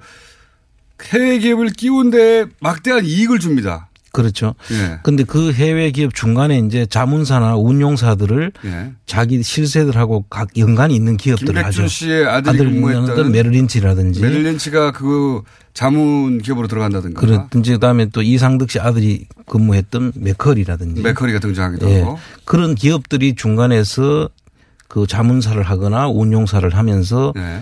해외 1.06 1.40
기업을 1.40 1.70
끼운데 1.70 2.46
막대한 2.60 3.06
이익을 3.06 3.40
줍니다. 3.40 3.89
그렇죠. 4.12 4.56
예. 4.72 5.00
근데 5.04 5.24
그 5.24 5.52
해외 5.52 5.92
기업 5.92 6.16
중간에 6.16 6.60
이제 6.60 6.86
자문사나 6.86 7.56
운용사들을 7.56 8.52
예. 8.66 8.92
자기 9.06 9.44
실세들하고 9.44 10.26
각 10.30 10.50
연관이 10.58 10.96
있는 10.96 11.18
기업들을 11.18 11.54
김백준 11.54 11.84
하죠. 11.84 11.88
씨의 11.88 12.26
아들이 12.26 12.56
아들 12.56 12.72
근무했던 12.72 13.32
메르린치라든지 13.32 14.22
메릴린치가 14.22 14.92
그 14.92 15.42
자문 15.74 16.40
기업으로 16.40 16.68
들어간다든가 16.68 17.22
그렇든지 17.22 17.74
그다음에 17.74 18.08
또 18.08 18.22
이상득 18.22 18.72
씨 18.72 18.80
아들이 18.80 19.28
근무했던 19.46 20.14
맥컬이라든지 20.16 21.02
맥커리가 21.02 21.40
등장하기도 21.40 21.90
예. 21.90 22.02
하고 22.02 22.20
그런 22.46 22.76
기업들이 22.76 23.36
중간에서 23.36 24.30
그 24.88 25.06
자문사를 25.06 25.62
하거나 25.62 26.08
운용사를 26.08 26.68
하면서 26.74 27.34
예. 27.38 27.62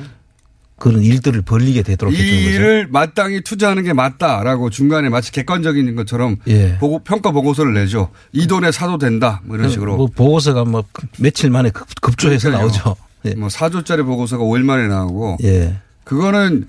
그런 0.79 1.01
일들을 1.01 1.41
벌리게 1.41 1.81
되도록 1.81 2.13
이 2.13 2.17
해주는 2.17 2.43
거죠. 2.43 2.55
일을 2.55 2.87
마땅히 2.89 3.41
투자하는 3.41 3.83
게 3.83 3.93
맞다라고 3.93 4.69
중간에 4.69 5.09
마치 5.09 5.31
객관적인 5.31 5.95
것처럼 5.95 6.37
예. 6.47 6.77
보고 6.77 6.99
평가 6.99 7.31
보고서를 7.31 7.73
내죠. 7.73 8.11
이 8.31 8.45
돈에 8.47 8.71
사도 8.71 8.97
된다 8.97 9.41
뭐 9.43 9.57
이런 9.57 9.69
식으로 9.69 9.97
뭐 9.97 10.07
보고서가 10.07 10.65
뭐 10.65 10.83
며칠 11.19 11.49
만에 11.49 11.71
급, 11.71 11.87
그러니까요. 11.99 12.53
나오죠. 12.53 12.95
예. 13.25 13.33
뭐 13.33 13.47
4조짜리 13.47 14.05
보고서가 14.05 14.43
5일 14.43 14.63
만에 14.63 14.87
나오고 14.87 15.37
예. 15.43 15.77
그거는 16.03 16.67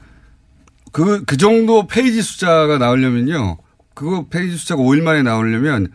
그, 0.91 1.23
그 1.25 1.37
정도 1.37 1.87
페이지 1.87 2.23
숫자가 2.23 2.79
나오려면요. 2.79 3.59
그거 3.95 4.27
페이지 4.29 4.57
숫자가 4.57 4.83
5일 4.83 5.03
만에 5.03 5.23
나오려면 5.23 5.89
그 5.89 5.93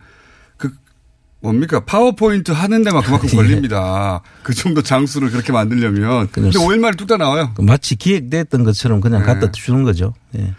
뭡니까 1.44 1.80
파워포인트 1.84 2.50
하는 2.52 2.82
데만 2.82 3.02
그만큼 3.02 3.28
예. 3.32 3.36
걸립니다. 3.36 4.22
그 4.42 4.54
정도 4.54 4.82
장수를 4.82 5.30
그렇게 5.30 5.52
만들려면. 5.52 6.28
근데 6.32 6.48
그렇습니다. 6.50 6.60
5일 6.60 6.80
만에 6.80 6.96
뚝딱 6.96 7.18
나와요. 7.18 7.52
그 7.54 7.60
마치 7.62 7.96
기획됐던 7.96 8.64
것처럼 8.64 9.00
그냥 9.00 9.20
네. 9.20 9.26
갖다 9.26 9.52
주는 9.52 9.82
거죠. 9.82 10.14
예. 10.36 10.54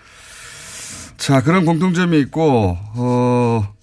자, 1.18 1.42
그런 1.42 1.66
공통점이 1.66 2.20
있고, 2.22 2.78
어, 2.96 3.74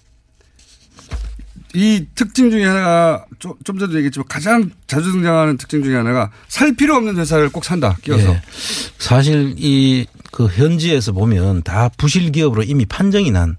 이 1.73 2.05
특징 2.15 2.51
중에 2.51 2.63
하나가 2.63 3.25
좀, 3.39 3.53
좀 3.63 3.79
전에도 3.79 3.97
얘기했지만 3.97 4.25
가장 4.29 4.69
자주 4.87 5.11
등장하는 5.11 5.57
특징 5.57 5.83
중에 5.83 5.95
하나가 5.95 6.29
살 6.47 6.73
필요 6.75 6.95
없는 6.95 7.17
회사를 7.17 7.49
꼭 7.49 7.65
산다. 7.65 7.97
끼워서. 8.01 8.29
예. 8.29 8.41
사실 8.97 9.55
이 9.57 10.05
그 10.33 10.47
현지에서 10.47 11.11
보면 11.11 11.61
다 11.61 11.89
부실 11.95 12.31
기업으로 12.31 12.63
이미 12.63 12.85
판정이 12.87 13.29
난 13.29 13.55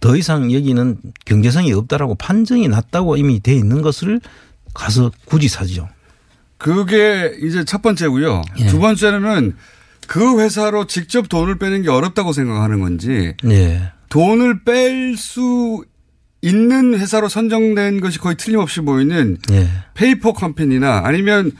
더 0.00 0.16
이상 0.16 0.52
여기는 0.52 0.98
경제성이 1.24 1.72
없다라고 1.72 2.14
판정이 2.14 2.68
났다고 2.68 3.16
이미 3.16 3.40
돼 3.40 3.54
있는 3.54 3.82
것을 3.82 4.20
가서 4.74 5.10
굳이 5.26 5.48
사죠. 5.48 5.88
그게 6.58 7.36
이제 7.42 7.64
첫 7.64 7.82
번째고요. 7.82 8.42
예. 8.58 8.66
두 8.66 8.78
번째는 8.78 9.54
그 10.06 10.40
회사로 10.40 10.86
직접 10.86 11.28
돈을 11.28 11.58
빼는 11.58 11.82
게 11.82 11.90
어렵다고 11.90 12.32
생각하는 12.32 12.80
건지 12.80 13.34
예. 13.46 13.92
돈을 14.08 14.64
뺄 14.64 15.16
수 15.16 15.84
있는 16.42 16.98
회사로 16.98 17.28
선정된 17.28 18.00
것이 18.00 18.18
거의 18.18 18.36
틀림없이 18.36 18.80
보이는 18.80 19.36
예. 19.52 19.68
페이퍼 19.94 20.32
컴퍼니나 20.32 21.02
아니면 21.04 21.52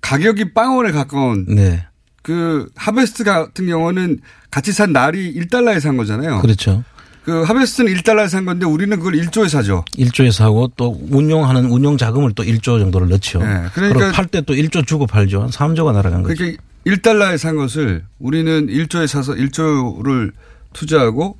가격이 0.00 0.52
빵원에 0.52 0.92
가까운 0.92 1.46
네. 1.48 1.86
그 2.22 2.68
하베스트 2.76 3.24
같은 3.24 3.66
경우는 3.66 4.20
같이 4.50 4.72
산 4.72 4.92
날이 4.92 5.34
1달러에 5.34 5.80
산 5.80 5.96
거잖아요. 5.96 6.40
그렇죠. 6.40 6.84
그 7.28 7.42
하베스트는 7.42 7.92
1달러에 7.92 8.26
산 8.26 8.46
건데 8.46 8.64
우리는 8.64 8.96
그걸 8.96 9.12
1조에 9.12 9.50
사죠. 9.50 9.84
1조에 9.98 10.32
사고 10.32 10.72
또 10.78 10.98
운용하는 11.10 11.66
운용 11.66 11.98
자금을 11.98 12.32
또 12.34 12.42
1조 12.42 12.78
정도를 12.80 13.08
넣죠. 13.10 13.40
네, 13.40 13.64
그러니까- 13.74 13.98
그리고 13.98 14.12
팔때 14.12 14.40
또 14.46 14.54
1조 14.54 14.86
주고 14.86 15.06
팔죠. 15.06 15.42
한 15.42 15.50
3조가 15.50 15.92
날아간 15.92 16.22
거죠. 16.22 16.34
그러니까 16.34 16.62
1달러에 16.86 17.36
산 17.36 17.56
것을 17.56 18.02
우리는 18.18 18.68
1조에 18.68 19.06
사서 19.06 19.34
1조를 19.34 20.32
투자하고 20.72 21.36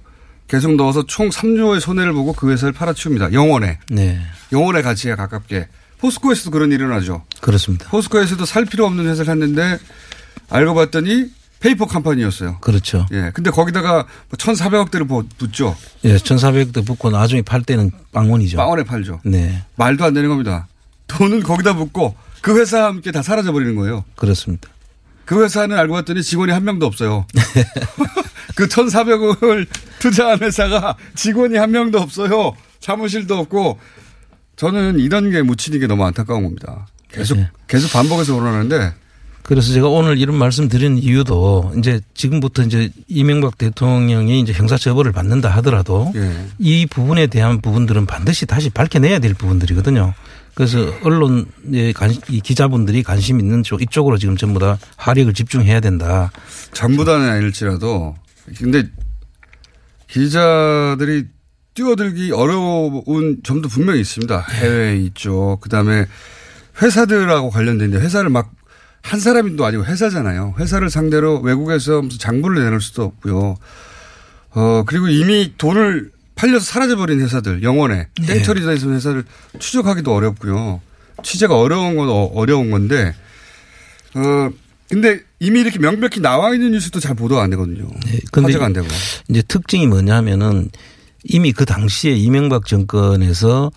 계속 0.47 0.75
넣어서 0.77 1.07
총 1.07 1.31
3조의 1.31 1.81
손해를 1.81 2.13
보고 2.13 2.35
그 2.35 2.51
회사를 2.53 2.75
팔아치웁니다. 2.75 3.33
영원에. 3.33 3.79
네. 3.91 4.21
영원의 4.53 4.83
가치에 4.83 5.15
가깝게. 5.15 5.69
포스코에서도 6.01 6.51
그런 6.51 6.71
일이 6.71 6.83
일어나죠. 6.85 7.25
그렇습니다. 7.41 7.89
포스코에서도 7.89 8.45
살 8.45 8.67
필요 8.67 8.85
없는 8.85 9.07
회사를 9.07 9.25
샀는데 9.25 9.79
알고 10.51 10.75
봤더니 10.75 11.31
페이퍼 11.61 11.87
컴퍼니였어요. 11.87 12.59
그렇죠. 12.61 13.07
예. 13.13 13.31
근데 13.35 13.51
거기다가 13.51 14.07
1,400억대를 14.33 15.29
붙죠. 15.39 15.77
예, 16.05 16.17
1,400도 16.17 16.87
붙고 16.87 17.11
나중에 17.11 17.43
팔 17.43 17.63
때는 17.63 17.91
빵원이죠. 18.13 18.57
빵원에 18.57 18.85
팔죠. 18.85 19.21
네. 19.25 19.65
말도 19.77 20.05
안 20.05 20.15
되는 20.15 20.29
겁니다. 20.29 20.69
돈은 21.09 21.43
거기다 21.43 21.75
붓고 21.75 22.15
그 22.43 22.59
회사와 22.59 22.87
함께 22.89 23.11
다 23.11 23.23
사라져 23.23 23.53
버리는 23.53 23.75
거예요. 23.75 24.05
그렇습니다. 24.15 24.69
그 25.25 25.43
회사는 25.43 25.77
알고 25.77 25.95
봤더니 25.95 26.23
직원이 26.23 26.53
한 26.53 26.65
명도 26.65 26.87
없어요. 26.87 27.27
그 28.55 28.67
1,400억을 28.69 29.67
투자한 29.99 30.41
회사가 30.41 30.97
직원이 31.15 31.59
한 31.59 31.71
명도 31.71 31.99
없어요. 31.99 32.55
사무실도 32.81 33.37
없고 33.37 33.79
저는 34.57 34.99
이런 35.01 35.31
게 35.31 35.43
묻히는 35.43 35.81
게 35.81 35.87
너무 35.87 36.05
안타까운 36.05 36.45
겁니다. 36.45 36.87
계속 37.11 37.37
네. 37.37 37.49
계속 37.67 37.93
반복해서 37.93 38.35
그러는데 38.39 38.95
그래서 39.49 39.73
제가 39.73 39.89
오늘 39.89 40.19
이런 40.19 40.37
말씀 40.37 40.69
드린 40.69 40.99
이유도 40.99 41.73
이제 41.79 42.03
지금부터 42.13 42.65
이제 42.65 42.91
이명박 43.09 43.57
대통령이 43.57 44.41
이제 44.41 44.53
형사처벌을 44.53 45.11
받는다 45.13 45.49
하더라도 45.49 46.13
예. 46.17 46.47
이 46.59 46.85
부분에 46.85 47.29
대한 47.29 47.63
부분들은 47.63 48.05
반드시 48.05 48.45
다시 48.45 48.69
밝혀내야 48.69 49.21
될 49.21 49.33
부분들이거든요. 49.33 50.13
그래서 50.53 50.93
언론의 51.03 51.95
관, 51.95 52.13
이 52.29 52.41
기자분들이 52.43 53.03
관심 53.03 53.41
있는 53.41 53.63
쪽 53.63 53.81
이쪽으로 53.81 54.19
지금 54.19 54.37
전부 54.37 54.61
다 54.61 54.77
화력을 54.99 55.33
집중해야 55.33 55.81
된다. 55.81 56.31
전부 56.75 57.07
다는 57.07 57.31
아닐지라도 57.31 58.17
근데 58.59 58.87
기자들이 60.09 61.25
뛰어들기 61.73 62.33
어려운 62.33 63.39
점도 63.43 63.71
분명히 63.71 64.03
있습니다. 64.03 64.41
해외에 64.41 64.99
있죠. 65.05 65.57
그다음에 65.63 66.05
회사들하고 66.83 67.49
관련된데 67.49 67.97
회사를 67.97 68.29
막 68.29 68.58
한 69.03 69.21
사람도 69.21 69.65
아니고 69.65 69.85
회사잖아요. 69.85 70.55
회사를 70.59 70.91
상대로 70.91 71.41
외국에서 71.41 72.03
무슨 72.03 72.19
장부를 72.19 72.63
내놓을 72.63 72.81
수도 72.81 73.05
없고요. 73.05 73.57
어, 74.51 74.83
그리고 74.87 75.09
이미 75.09 75.55
돈을 75.57 76.11
팔려서 76.35 76.65
사라져버린 76.65 77.21
회사들, 77.21 77.63
영원에. 77.63 78.09
네. 78.21 78.27
땡처리 78.27 78.61
돼 78.65 78.75
있는 78.75 78.95
회사를 78.97 79.25
추적하기도 79.59 80.15
어렵고요. 80.15 80.81
취재가 81.23 81.59
어려운 81.59 81.97
건 81.97 82.09
어- 82.09 82.31
어려운 82.35 82.71
건데, 82.71 83.15
어, 84.15 84.51
근데 84.89 85.21
이미 85.41 85.61
이렇게 85.61 85.79
명백히 85.79 86.21
나와 86.21 86.55
있는 86.55 86.71
뉴스도 86.73 87.01
잘 87.01 87.15
보도가 87.15 87.43
안 87.43 87.51
되거든요. 87.51 87.89
네, 88.07 88.21
근데 88.33 88.47
화제가 88.47 88.67
안 88.67 88.73
되고. 88.73 88.87
이제 89.29 89.43
특징이 89.43 89.87
뭐냐면은 89.87 90.71
이미 91.25 91.53
그 91.53 91.65
당시에 91.65 92.13
이명박 92.13 92.67
정권에서 92.67 93.71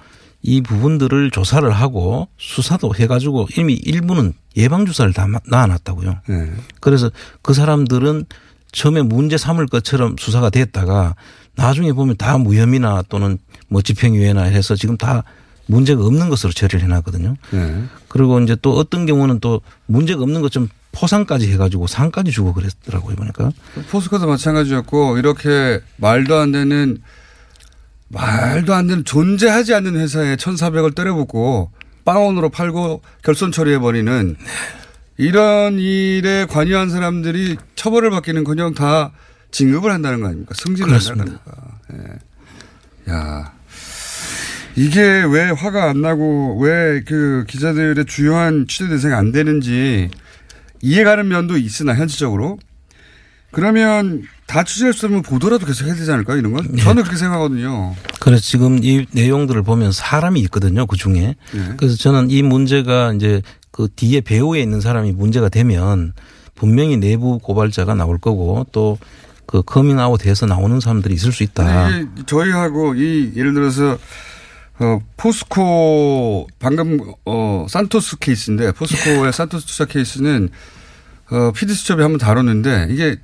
이 0.43 0.61
부분들을 0.61 1.31
조사를 1.31 1.69
하고 1.71 2.27
수사도 2.37 2.93
해가지고 2.95 3.47
이미 3.57 3.73
일부는 3.73 4.33
예방 4.57 4.85
주사를 4.85 5.13
다 5.13 5.27
놔놨다고요. 5.47 6.17
네. 6.27 6.51
그래서 6.79 7.11
그 7.41 7.53
사람들은 7.53 8.25
처음에 8.71 9.01
문제 9.01 9.37
삼을 9.37 9.67
것처럼 9.67 10.15
수사가 10.17 10.49
됐다가 10.49 11.15
나중에 11.55 11.93
보면 11.93 12.17
다 12.17 12.37
무혐의나 12.37 13.03
또는 13.09 13.37
뭐 13.67 13.81
집행유예나 13.81 14.43
해서 14.43 14.75
지금 14.75 14.97
다 14.97 15.23
문제가 15.67 16.03
없는 16.05 16.29
것으로 16.29 16.51
처리를 16.51 16.81
해놨거든요. 16.83 17.35
네. 17.51 17.83
그리고 18.07 18.39
이제 18.39 18.57
또 18.61 18.73
어떤 18.73 19.05
경우는 19.05 19.39
또 19.39 19.61
문제가 19.85 20.23
없는 20.23 20.41
것좀 20.41 20.69
포상까지 20.91 21.51
해가지고 21.51 21.87
상까지 21.87 22.31
주고 22.31 22.53
그랬더라고요 22.53 23.15
보니까. 23.15 23.51
포스코도 23.89 24.27
마찬가지였고 24.27 25.17
이렇게 25.17 25.81
말도 25.97 26.35
안 26.35 26.51
되는 26.51 27.01
말도 28.11 28.73
안 28.73 28.87
되는 28.87 29.03
존재하지 29.05 29.73
않는 29.75 29.95
회사에 29.95 30.35
1,400을 30.35 30.95
때려붓고 30.95 31.71
빵원으로 32.05 32.49
팔고 32.49 33.01
결손 33.23 33.51
처리해버리는 33.51 34.35
이런 35.17 35.77
일에 35.79 36.45
관여한 36.49 36.89
사람들이 36.89 37.57
처벌을 37.75 38.09
받기는 38.09 38.43
그냥 38.43 38.73
다 38.73 39.11
진급을 39.51 39.91
한다는 39.91 40.21
거 40.21 40.27
아닙니까? 40.27 40.53
승진을 40.55 40.93
한다는 40.93 41.15
거 41.17 41.21
아닙니까? 41.21 41.79
예. 43.07 43.11
야. 43.13 43.53
이게 44.75 45.01
왜 45.01 45.49
화가 45.49 45.89
안 45.89 46.01
나고 46.01 46.59
왜 46.61 47.01
그 47.05 47.43
기자들의 47.47 48.05
주요한 48.05 48.65
취재 48.67 48.87
대상이 48.87 49.13
안 49.13 49.31
되는지 49.31 50.09
이해가는 50.81 51.27
면도 51.27 51.57
있으나 51.57 51.93
현실적으로 51.93 52.57
그러면 53.51 54.23
다 54.47 54.63
취재할 54.63 54.93
수 54.93 55.05
없으면 55.05 55.21
보도라도 55.23 55.65
계속 55.65 55.85
해야 55.85 55.95
되지 55.95 56.11
않을까요? 56.11 56.37
이런 56.37 56.53
건? 56.53 56.77
저는 56.77 57.03
그렇게 57.03 57.17
생각하거든요. 57.17 57.95
그래서 58.19 58.41
지금 58.41 58.83
이 58.83 59.05
내용들을 59.11 59.61
보면 59.63 59.91
사람이 59.91 60.39
있거든요 60.41 60.85
그 60.85 60.95
중에. 60.97 61.35
네. 61.53 61.73
그래서 61.77 61.95
저는 61.97 62.29
이 62.31 62.41
문제가 62.41 63.13
이제 63.13 63.41
그 63.71 63.87
뒤에 63.95 64.21
배후에 64.21 64.61
있는 64.61 64.81
사람이 64.81 65.11
문제가 65.13 65.49
되면 65.49 66.13
분명히 66.55 66.97
내부 66.97 67.39
고발자가 67.39 67.95
나올 67.95 68.17
거고 68.17 68.65
또 68.71 68.97
그 69.51 69.61
커밍아웃 69.61 70.25
해서 70.25 70.45
나오는 70.45 70.79
사람들이 70.79 71.13
있을 71.13 71.33
수 71.33 71.43
있다. 71.43 71.89
이게 71.89 72.07
저희하고 72.25 72.95
이 72.95 73.33
예를 73.35 73.53
들어서 73.53 73.97
어 74.79 74.99
포스코 75.17 76.47
방금 76.57 76.97
어 77.25 77.65
산토스 77.69 78.19
케이스인데 78.19 78.71
포스코의 78.71 79.33
산토스 79.33 79.65
투자 79.67 79.83
케이스는 79.85 80.49
어 81.31 81.51
수첩이 81.53 82.01
한번 82.01 82.17
다뤘는데 82.17 82.87
이게 82.91 83.17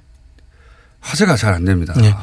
화제가 1.00 1.36
잘 1.38 1.54
안 1.54 1.64
됩니다. 1.64 1.94
네. 1.96 2.14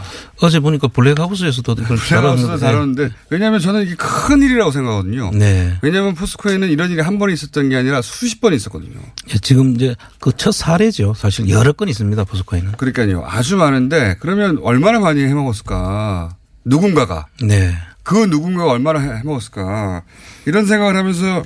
어제 0.42 0.60
보니까 0.60 0.88
블랙하우스에서도 0.88 1.74
블랙하우스도 1.74 2.58
다뤘는데. 2.58 3.10
왜냐하면 3.30 3.58
저는 3.60 3.82
이게 3.82 3.94
큰 3.96 4.42
일이라고 4.42 4.70
생각하거든요. 4.72 5.30
네. 5.32 5.78
왜냐하면 5.80 6.14
포스코에는 6.14 6.68
이런 6.68 6.90
일이 6.90 7.00
한 7.00 7.18
번 7.18 7.30
있었던 7.30 7.68
게 7.70 7.76
아니라 7.76 8.02
수십 8.02 8.40
번 8.42 8.52
있었거든요. 8.52 8.98
예, 9.32 9.38
지금 9.38 9.74
이제 9.74 9.94
그 10.20 10.32
첫 10.36 10.52
사례죠. 10.52 11.14
사실 11.14 11.48
여러 11.48 11.72
건 11.72 11.88
있습니다. 11.88 12.24
포스코에는. 12.24 12.72
그러니까요. 12.72 13.24
아주 13.26 13.56
많은데 13.56 14.16
그러면 14.20 14.58
얼마나 14.62 14.98
많이 15.00 15.22
해먹었을까. 15.24 16.36
누군가가. 16.66 17.26
네. 17.42 17.74
그 18.02 18.16
누군가가 18.26 18.70
얼마나 18.72 18.98
해- 19.00 19.18
해먹었을까. 19.20 20.02
이런 20.44 20.66
생각을 20.66 20.94
하면서, 20.96 21.38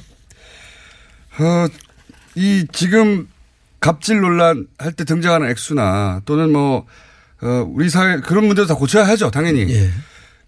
어, 1.38 1.67
이 2.35 2.67
지금 2.73 3.29
갑질 3.81 4.21
논란 4.21 4.67
할 4.79 4.91
때 4.93 5.05
등장하는 5.05 5.49
액수나 5.51 6.23
또는 6.25 6.53
뭐, 6.53 6.85
어, 7.42 7.66
우리 7.72 7.88
사회 7.88 8.20
그런 8.20 8.46
문제도 8.46 8.66
다 8.66 8.74
고쳐야 8.74 9.07
하죠. 9.07 9.31
당연히. 9.31 9.70
예. 9.72 9.90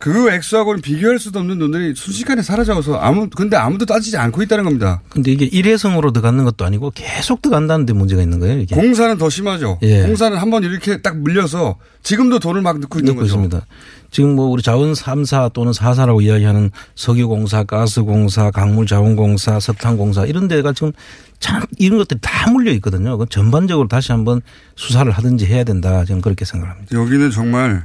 그 0.00 0.30
액수하고는 0.30 0.80
비교할 0.80 1.18
수도 1.18 1.40
없는 1.40 1.58
돈들이 1.58 1.92
순식간에 1.94 2.40
사라져서 2.40 2.96
아무, 2.96 3.28
근데 3.28 3.58
아무도 3.58 3.84
따지지 3.84 4.16
않고 4.16 4.42
있다는 4.42 4.64
겁니다. 4.64 5.02
근데 5.10 5.30
이게 5.30 5.44
일회성으로 5.44 6.10
들어가는 6.12 6.42
것도 6.42 6.64
아니고 6.64 6.90
계속 6.94 7.42
들어간다는 7.42 7.84
데 7.84 7.92
문제가 7.92 8.22
있는 8.22 8.38
거예요. 8.38 8.60
이게. 8.60 8.74
공사는 8.74 9.18
더 9.18 9.28
심하죠. 9.28 9.78
예. 9.82 10.04
공사는 10.04 10.36
한 10.38 10.50
번 10.50 10.64
이렇게 10.64 11.02
딱 11.02 11.18
물려서 11.18 11.76
지금도 12.02 12.38
돈을 12.38 12.62
막 12.62 12.78
넣고 12.80 12.98
있는 12.98 13.12
넣고 13.12 13.20
거죠. 13.24 13.34
있습니다. 13.34 13.66
지금 14.10 14.34
뭐 14.36 14.46
우리 14.46 14.62
자원 14.62 14.94
3사 14.94 15.52
또는 15.52 15.72
4사라고 15.72 16.22
이야기하는 16.24 16.70
석유공사, 16.96 17.64
가스공사, 17.64 18.50
강물자원공사, 18.50 19.60
석탄공사 19.60 20.24
이런 20.24 20.48
데가 20.48 20.72
지금 20.72 20.92
참 21.40 21.62
이런 21.78 21.98
것들이 21.98 22.18
다 22.22 22.50
물려 22.50 22.72
있거든요. 22.72 23.18
그 23.18 23.26
전반적으로 23.28 23.86
다시 23.86 24.12
한번 24.12 24.40
수사를 24.76 25.12
하든지 25.12 25.44
해야 25.44 25.62
된다. 25.62 26.06
저는 26.06 26.22
그렇게 26.22 26.46
생각합니다. 26.46 26.96
여기는 26.98 27.30
정말 27.30 27.84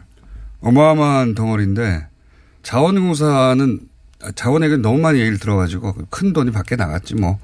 어마어마한 0.65 1.35
덩어리인데 1.35 2.07
자원공사는 2.63 3.79
자원액은 4.33 4.81
너무 4.81 4.97
많이 4.99 5.19
얘기를 5.19 5.37
들어가지고 5.37 5.93
큰 6.09 6.33
돈이 6.33 6.51
밖에 6.51 6.75
나갔지 6.75 7.13
뭐 7.15 7.37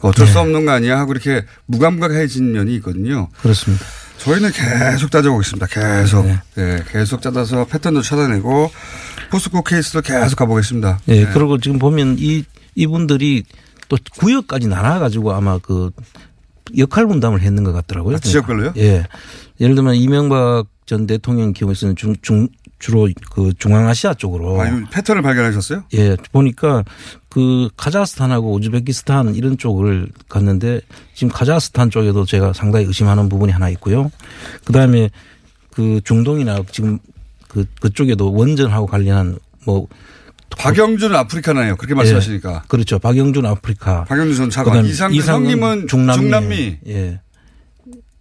어쩔 0.00 0.26
네. 0.26 0.32
수 0.32 0.40
없는 0.40 0.66
거 0.66 0.72
아니야 0.72 0.98
하고 0.98 1.12
이렇게 1.12 1.44
무감각해진 1.66 2.52
면이 2.52 2.74
있거든요. 2.76 3.28
그렇습니다. 3.40 3.84
저희는 4.18 4.50
계속 4.50 5.10
따져보겠습니다. 5.10 5.66
계속 5.66 6.26
네. 6.26 6.40
네, 6.56 6.84
계속 6.88 7.22
짜다서 7.22 7.66
패턴도 7.66 8.02
찾아내고 8.02 8.70
포스코 9.30 9.62
케이스도 9.62 10.02
계속 10.02 10.36
가보겠습니다. 10.36 11.00
예, 11.08 11.24
네. 11.24 11.30
그리고 11.32 11.58
지금 11.58 11.78
보면 11.78 12.16
이 12.18 12.44
이분들이 12.74 13.44
또 13.88 13.96
구역까지 14.18 14.66
나눠 14.66 14.98
가지고 14.98 15.32
아마 15.32 15.58
그 15.58 15.90
역할 16.76 17.06
분담을 17.06 17.40
했는 17.42 17.62
것 17.62 17.72
같더라고요. 17.72 18.16
아, 18.16 18.18
지역별로요? 18.18 18.72
예. 18.78 19.04
예를 19.60 19.74
들면 19.74 19.94
이명박 19.96 20.66
전 20.86 21.06
대통령 21.06 21.52
경우에서는 21.52 21.96
중, 21.96 22.14
중, 22.20 22.48
주로 22.84 23.08
그 23.30 23.54
중앙아시아 23.58 24.12
쪽으로. 24.12 24.60
아, 24.60 24.68
이 24.68 24.84
패턴을 24.92 25.22
발견하셨어요? 25.22 25.84
예, 25.94 26.18
보니까 26.32 26.84
그 27.30 27.70
카자흐스탄하고 27.78 28.52
우즈베키스탄 28.52 29.36
이런 29.36 29.56
쪽을 29.56 30.08
갔는데 30.28 30.82
지금 31.14 31.32
카자흐스탄 31.32 31.88
쪽에도 31.88 32.26
제가 32.26 32.52
상당히 32.52 32.84
의심하는 32.84 33.30
부분이 33.30 33.52
하나 33.52 33.70
있고요. 33.70 34.10
그 34.66 34.74
다음에 34.74 35.08
그 35.70 36.02
중동이나 36.04 36.62
지금 36.70 36.98
그 37.48 37.64
그쪽에도 37.80 38.34
원전하고 38.34 38.86
관련한 38.86 39.38
뭐 39.64 39.88
박영준 40.50 41.14
아프리카나요. 41.14 41.76
그렇게 41.76 41.94
말씀하시니까. 41.94 42.52
예, 42.52 42.68
그렇죠. 42.68 42.98
박영준 42.98 43.46
아프리카. 43.46 44.04
박영준 44.04 44.36
전 44.36 44.50
차관. 44.50 44.84
이상근 44.84 45.22
형님은 45.22 45.86
중남미. 45.88 46.20
중남미. 46.20 46.78
예. 46.88 47.20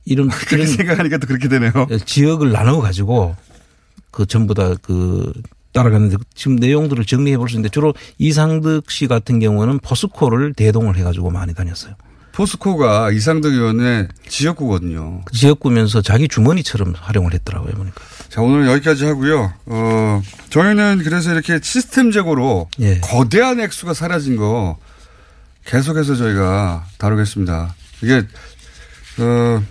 이런 0.06 0.30
그렇게 0.32 0.56
이런 0.56 0.68
생각하니까 0.68 1.18
또 1.18 1.28
그렇게 1.28 1.50
되네요. 1.50 1.74
지역을 2.06 2.54
나눠 2.54 2.80
가지고 2.80 3.36
그 4.14 4.26
전부 4.28 4.54
다그 4.54 5.34
따라갔는데 5.74 6.18
지금 6.36 6.56
내용들을 6.58 7.04
정리해 7.04 7.36
볼 7.36 7.50
수 7.50 7.56
있는데 7.56 7.70
주로 7.70 7.94
이상득 8.20 8.90
씨 8.92 9.08
같은 9.08 9.40
경우는 9.40 9.80
포스코를 9.80 10.54
대동을 10.54 10.96
해 10.96 11.04
가지고 11.04 11.32
많이 11.32 11.54
다녔어요. 11.56 11.96
포스코가 12.32 13.12
이상득 13.12 13.54
의원의 13.54 14.08
지역구거든요. 14.28 15.22
그 15.26 15.34
지역구면서 15.34 16.02
자기 16.02 16.28
주머니처럼 16.28 16.94
활용을 16.96 17.34
했더라고요, 17.34 17.74
보니까. 17.74 18.02
자, 18.30 18.42
오늘 18.42 18.68
여기까지 18.68 19.06
하고요. 19.06 19.54
어, 19.68 20.22
저희는 20.50 21.02
그래서 21.04 21.32
이렇게 21.32 21.60
시스템적으로 21.62 22.70
예. 22.80 23.00
거대한 23.02 23.60
액수가 23.60 23.94
사라진 23.94 24.36
거 24.36 24.78
계속해서 25.66 26.16
저희가 26.16 26.86
다루겠습니다. 26.98 27.76
이게, 28.02 28.24
어, 29.20 29.64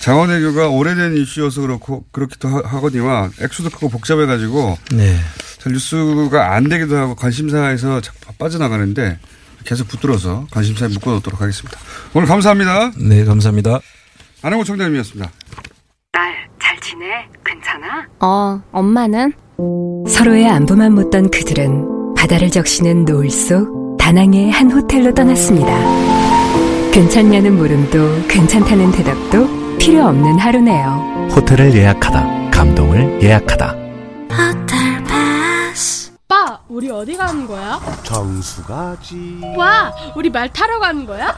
자원외교가 0.00 0.68
오래된 0.68 1.16
이슈여서 1.16 1.60
그렇고, 1.60 2.04
그렇기도 2.10 2.48
하- 2.48 2.62
하거니와 2.64 3.30
액수도 3.40 3.70
크고 3.70 3.90
복잡해가지고 3.90 4.78
네. 4.92 5.16
잘 5.58 5.72
뉴스가 5.72 6.54
안 6.54 6.64
되기도 6.68 6.96
하고 6.96 7.14
관심사에서 7.14 8.00
자꾸 8.00 8.32
빠져나가는데 8.38 9.18
계속 9.64 9.88
붙들어서 9.88 10.46
관심사에 10.50 10.88
묶어놓도록 10.88 11.40
하겠습니다. 11.42 11.78
오늘 12.14 12.26
감사합니다. 12.26 12.92
네, 12.98 13.24
감사합니다. 13.26 13.80
안홍구 14.42 14.64
청장님이었습니다. 14.64 15.30
딸, 16.12 16.34
잘 16.62 16.80
지내? 16.80 17.04
괜찮아? 17.44 18.06
어, 18.20 18.62
엄마는? 18.72 19.34
서로의 20.08 20.48
안부만 20.48 20.94
묻던 20.94 21.30
그들은 21.30 22.14
바다를 22.16 22.50
적시는 22.50 23.04
노을 23.04 23.28
속 23.28 23.98
다낭의 23.98 24.50
한 24.50 24.70
호텔로 24.70 25.12
떠났습니다. 25.12 25.70
괜찮냐는 26.90 27.56
물음도 27.56 28.26
괜찮다는 28.28 28.90
대답도 28.92 29.59
필요 29.80 30.04
없는 30.08 30.38
하루네요. 30.38 31.28
호텔을 31.34 31.74
예약하다. 31.74 32.50
감동을 32.50 33.22
예약하다. 33.22 33.74
호텔 34.30 35.02
패스. 35.04 36.12
오빠, 36.24 36.60
우리 36.68 36.90
어디 36.90 37.16
가는 37.16 37.46
거야? 37.46 37.80
정수 38.02 38.62
가지. 38.64 39.40
와, 39.56 39.90
우리 40.14 40.28
말 40.28 40.52
타러 40.52 40.78
가는 40.78 41.06
거야? 41.06 41.34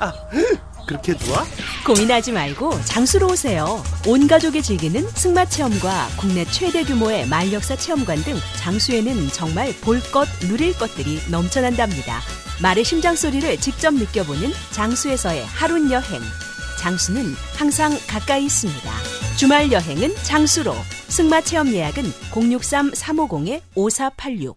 그렇게 0.86 1.16
좋아? 1.16 1.44
고민하지 1.86 2.32
말고 2.32 2.82
장수로 2.84 3.28
오세요. 3.28 3.80
온 4.08 4.26
가족이 4.26 4.60
즐기는 4.60 5.08
승마 5.14 5.44
체험과 5.44 6.08
국내 6.18 6.44
최대 6.46 6.82
규모의 6.82 7.28
말역사 7.28 7.76
체험관 7.76 8.24
등 8.24 8.36
장수에는 8.58 9.28
정말 9.28 9.72
볼 9.82 10.00
것, 10.10 10.26
누릴 10.40 10.76
것들이 10.76 11.20
넘쳐난답니다. 11.30 12.18
말의 12.60 12.82
심장 12.84 13.14
소리를 13.14 13.56
직접 13.58 13.94
느껴보는 13.94 14.50
장수에서의 14.72 15.46
하룬 15.46 15.90
여행. 15.92 16.20
장수는 16.82 17.36
항상 17.56 17.96
가까이 18.08 18.46
있습니다. 18.46 18.90
주말 19.36 19.70
여행은 19.70 20.16
장수로. 20.24 20.74
승마 21.06 21.40
체험 21.42 21.72
예약은 21.72 22.12
063-350-5486. 22.32 24.56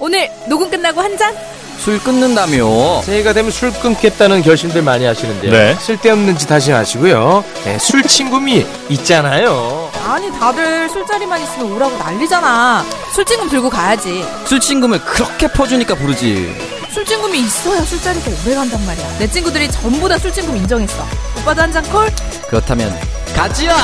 오늘 0.00 0.30
녹음 0.48 0.70
끝나고 0.70 1.02
한 1.02 1.18
잔? 1.18 1.36
술 1.78 2.02
끊는다며. 2.02 3.02
새해가 3.02 3.34
되면 3.34 3.50
술 3.50 3.70
끊겠다는 3.74 4.40
결심들 4.40 4.80
많이 4.80 5.04
하시는데요. 5.04 5.52
네. 5.52 5.74
쓸데없는 5.74 6.38
짓 6.38 6.50
하지 6.50 6.72
마시고요. 6.72 7.44
네, 7.64 7.78
술 7.78 8.02
친구미 8.02 8.66
있잖아요. 8.88 9.92
아니 10.06 10.32
다들 10.32 10.88
술자리만 10.88 11.42
있으면 11.42 11.72
오라고 11.72 11.98
난리잖아. 11.98 12.86
술친금 13.12 13.50
들고 13.50 13.68
가야지. 13.68 14.24
술친금을 14.46 15.00
그렇게 15.00 15.46
퍼주니까 15.48 15.94
부르지. 15.94 16.73
술친금이 16.94 17.40
있어야 17.40 17.80
술자리가 17.82 18.30
오래 18.46 18.54
간단 18.54 18.84
말이야. 18.86 19.18
내 19.18 19.26
친구들이 19.28 19.68
전부 19.70 20.08
다 20.08 20.16
술친금 20.16 20.56
인정했어. 20.56 21.04
오빠도 21.40 21.62
한 21.62 21.72
잔 21.72 21.82
콜? 21.90 22.08
그렇다면 22.48 22.92
가지야. 23.34 23.74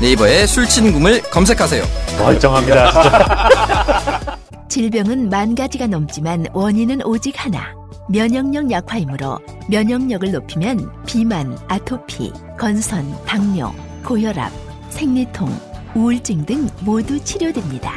네이버에 0.00 0.46
술친금을 0.46 1.22
검색하세요. 1.30 1.84
멀쩡합니다. 2.18 2.90
진짜. 2.90 4.38
질병은 4.68 5.28
만 5.28 5.54
가지가 5.54 5.86
넘지만 5.86 6.46
원인은 6.52 7.02
오직 7.04 7.32
하나. 7.36 7.72
면역력 8.10 8.70
약화이므로 8.72 9.38
면역력을 9.70 10.32
높이면 10.32 10.90
비만, 11.06 11.56
아토피, 11.68 12.32
건선, 12.58 13.16
당뇨, 13.24 13.72
고혈압, 14.04 14.50
생리통, 14.90 15.48
우울증 15.94 16.44
등 16.44 16.68
모두 16.80 17.22
치료됩니다. 17.22 17.92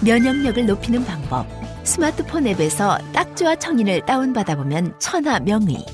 면역력을 0.00 0.66
높이는 0.66 1.04
방법. 1.04 1.46
스마트폰 1.84 2.46
앱에서 2.46 2.98
딱지와 3.12 3.56
청인을 3.56 4.04
다운받아보면 4.06 4.98
천하 4.98 5.38
명의. 5.40 5.84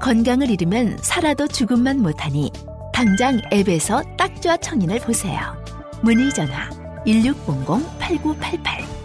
건강을 0.00 0.50
잃으면 0.50 0.98
살아도 1.02 1.46
죽음만 1.46 2.00
못하니 2.00 2.50
당장 2.92 3.40
앱에서 3.52 4.02
딱지와 4.16 4.56
청인을 4.58 5.00
보세요. 5.00 5.40
문의 6.02 6.30
전화 6.30 6.70
1600-8988 7.06 9.00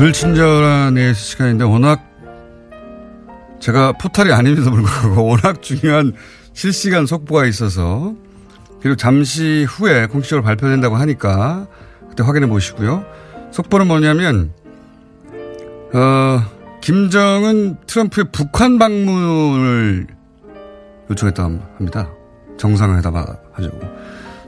불친절한 0.00 0.96
예 0.96 1.12
시간인데 1.12 1.64
워낙 1.64 2.09
제가 3.60 3.92
포탈이 3.92 4.32
아님에도 4.32 4.70
불구하고 4.70 5.26
워낙 5.28 5.62
중요한 5.62 6.12
실시간 6.52 7.06
속보가 7.06 7.46
있어서 7.46 8.14
그리고 8.80 8.96
잠시 8.96 9.64
후에 9.68 10.06
공식적으로 10.06 10.42
발표된다고 10.42 10.96
하니까 10.96 11.66
그때 12.08 12.22
확인해 12.22 12.48
보시고요. 12.48 13.04
속보는 13.52 13.86
뭐냐면 13.86 14.52
어, 15.92 16.40
김정은 16.80 17.76
트럼프의 17.86 18.26
북한 18.32 18.78
방문을 18.78 20.06
요청했다고 21.10 21.60
합니다. 21.76 22.10
정상회담 22.56 23.14
하자고. 23.14 23.80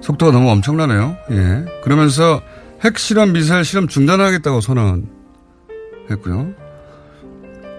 속도가 0.01 0.33
너무 0.33 0.51
엄청나네요. 0.51 1.17
예. 1.31 1.65
그러면서 1.83 2.41
핵실험, 2.83 3.33
미사일 3.33 3.65
실험 3.65 3.89
중단하겠다고 3.89 4.61
선언했고요. 4.61 6.55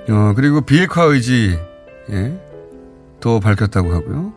어, 0.10 0.34
그리고 0.36 0.62
비핵화 0.62 1.04
의지, 1.04 1.58
예. 2.10 2.40
또 3.20 3.40
밝혔다고 3.40 3.94
하고요. 3.94 4.34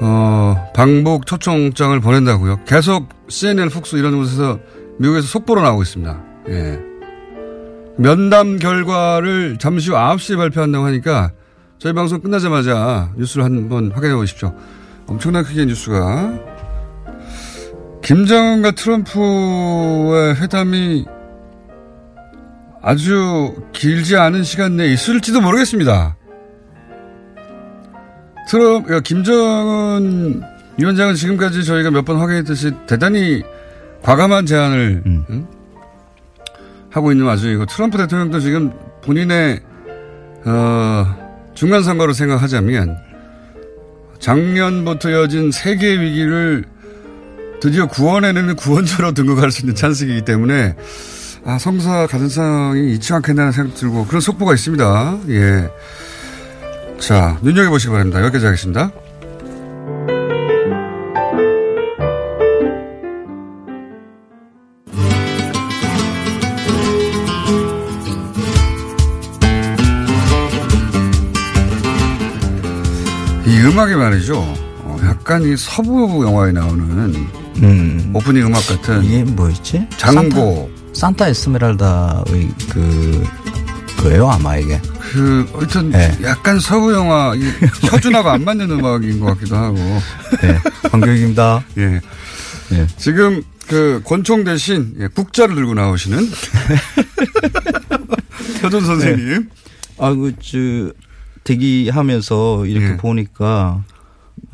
어, 0.00 0.70
방북 0.74 1.26
초청장을 1.26 1.98
보낸다고요. 2.00 2.64
계속 2.64 3.08
CNN, 3.28 3.68
폭스 3.68 3.96
이런 3.96 4.16
곳에서 4.16 4.58
미국에서 4.98 5.26
속보로 5.26 5.60
나오고 5.60 5.82
있습니다. 5.82 6.22
예. 6.48 6.80
면담 7.96 8.58
결과를 8.58 9.58
잠시 9.58 9.90
후 9.90 9.96
9시에 9.96 10.36
발표한다고 10.36 10.84
하니까 10.86 11.30
저희 11.78 11.92
방송 11.92 12.20
끝나자마자 12.20 13.12
뉴스를 13.16 13.44
한번 13.44 13.92
확인해 13.92 14.14
보십시오. 14.14 14.54
엄청난 15.06 15.44
크기의 15.44 15.66
뉴스가. 15.66 16.38
김정은과 18.02 18.72
트럼프의 18.72 20.34
회담이 20.36 21.06
아주 22.84 23.56
길지 23.72 24.16
않은 24.16 24.44
시간 24.44 24.76
내에 24.76 24.92
있을지도 24.92 25.40
모르겠습니다. 25.40 26.16
트럼프, 28.50 28.84
그러니까 28.84 29.00
김정은 29.00 30.42
위원장은 30.76 31.14
지금까지 31.14 31.64
저희가 31.64 31.90
몇 31.90 32.04
번 32.04 32.18
확인했듯이 32.18 32.72
대단히 32.86 33.42
과감한 34.02 34.44
제안을 34.44 35.02
응? 35.06 35.46
하고 36.90 37.10
있는 37.10 37.24
와중이고 37.24 37.64
트럼프 37.66 37.96
대통령도 37.96 38.40
지금 38.40 38.70
본인의 39.02 39.60
어, 40.44 41.50
중간 41.54 41.82
선거로 41.82 42.12
생각하자면 42.12 42.98
작년부터 44.18 45.08
이어진 45.10 45.50
세계 45.50 45.98
위기를 45.98 46.64
드디어 47.60 47.86
구원해내는 47.86 48.56
구원자로 48.56 49.12
등극할 49.16 49.50
수 49.50 49.62
있는 49.62 49.74
찬스이기 49.74 50.22
때문에 50.26 50.76
아, 51.46 51.58
성사 51.58 52.06
가능성이 52.06 52.94
있지 52.94 53.12
않겠나 53.12 53.52
생각 53.52 53.74
들고 53.74 54.06
그런 54.06 54.20
속보가 54.20 54.54
있습니다. 54.54 55.18
예. 55.28 55.70
자, 56.98 57.38
눈여겨보시기 57.42 57.90
바랍니다. 57.90 58.22
여기까지 58.22 58.46
하겠습니다. 58.46 58.90
이 73.46 73.58
음악이 73.66 73.94
말이죠. 73.96 74.38
어, 74.38 74.96
약간 75.04 75.42
이 75.42 75.54
서부 75.58 76.24
영화에 76.24 76.52
나오는 76.52 77.14
음. 77.62 78.12
오프닝 78.14 78.46
음악 78.46 78.66
같은 78.66 79.04
이게 79.04 79.24
뭐였지? 79.24 79.86
장고. 79.98 80.73
산타, 80.94 81.28
에스메랄다의 81.28 82.48
그 82.70 83.24
거예요 83.98 84.28
아마 84.28 84.56
이게. 84.56 84.80
그 85.12 85.46
하여튼 85.54 85.90
네. 85.90 86.16
약간 86.22 86.58
서부 86.58 86.92
영화 86.92 87.34
이 87.34 87.42
혀준하고 87.88 88.30
안 88.30 88.44
맞는 88.44 88.70
음악인 88.70 89.20
것 89.20 89.26
같기도 89.26 89.56
하고. 89.56 89.76
네. 89.76 90.58
황교익입니다. 90.90 91.64
예. 91.78 92.00
예. 92.72 92.86
지금 92.96 93.42
그 93.66 94.02
권총 94.04 94.44
대신 94.44 94.94
예, 94.98 95.08
국자를 95.08 95.54
들고 95.54 95.74
나오시는 95.74 96.28
혀준 98.60 98.84
선생님. 98.84 99.48
아, 99.98 100.12
그, 100.12 100.32
저, 100.40 100.92
대기하면서 101.44 102.66
이렇게 102.66 102.92
예. 102.92 102.96
보니까, 102.96 103.84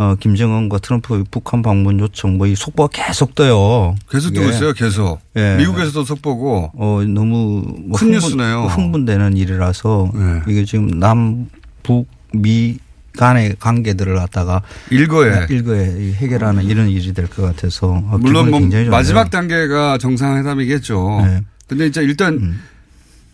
어, 0.01 0.15
김정은과 0.19 0.79
트럼프 0.79 1.25
북한 1.31 1.61
방문 1.61 2.01
요청 2.01 2.39
뭐 2.39 2.47
이 2.47 2.55
속보가 2.57 2.89
계속 2.91 3.35
떠요. 3.35 3.95
계속. 4.11 4.33
뜨고 4.33 4.49
있어요, 4.49 4.73
계속. 4.73 5.21
예. 5.37 5.57
미국에서도 5.59 6.05
속보고. 6.07 6.71
어, 6.75 7.03
너무 7.07 7.61
뭐 7.87 7.99
큰 7.99 8.07
흥분- 8.09 8.13
뉴스네요. 8.13 8.63
흥분되는 8.65 9.37
일이라서 9.37 10.11
예. 10.15 10.51
이게 10.51 10.65
지금 10.65 10.99
남북 10.99 12.09
미 12.33 12.79
간의 13.19 13.57
관계들을 13.61 14.15
갖다가 14.17 14.63
일거에. 14.91 15.47
일거에 15.51 16.13
해결하는 16.15 16.65
이런 16.65 16.89
일이 16.89 17.13
될 17.13 17.27
것 17.29 17.43
같아서 17.43 17.89
어, 17.89 18.17
물론 18.19 18.51
뭐. 18.51 18.61
마지막 18.91 19.31
단계가 19.31 19.99
정상회담이겠죠. 19.99 21.21
네. 21.27 21.41
근데 21.69 21.87
이제 21.87 22.01
일단 22.03 22.59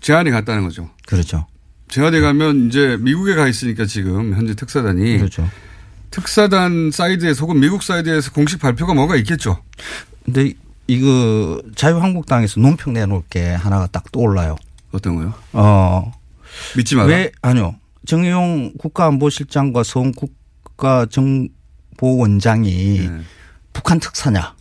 제안이 0.00 0.32
갔다는 0.32 0.64
거죠. 0.64 0.90
그렇죠. 1.06 1.46
제안이 1.88 2.18
가면 2.20 2.66
이제 2.66 2.96
미국에 3.00 3.36
가 3.36 3.46
있으니까 3.46 3.84
지금 3.86 4.34
현재 4.34 4.56
특사단이 4.56 5.18
그렇죠. 5.18 5.48
특사단 6.10 6.90
사이드에서 6.92 7.40
혹은 7.42 7.60
미국 7.60 7.82
사이드에서 7.82 8.30
공식 8.32 8.60
발표가 8.60 8.94
뭐가 8.94 9.16
있겠죠. 9.16 9.62
근데 10.24 10.52
이거 10.86 11.60
자유한국당에서 11.74 12.60
논평 12.60 12.92
내놓을 12.92 13.22
게 13.28 13.50
하나가 13.50 13.86
딱 13.86 14.10
떠올라요. 14.12 14.56
어떤 14.92 15.16
거요? 15.16 15.34
어. 15.52 16.12
믿지 16.76 16.94
마라. 16.96 17.08
왜 17.08 17.32
아니요. 17.42 17.76
정의용 18.06 18.72
국가안보실장과 18.78 19.82
서훈 19.82 20.12
국가정보원장이 20.76 23.08
네. 23.08 23.20
북한 23.72 24.00
특사냐? 24.00 24.54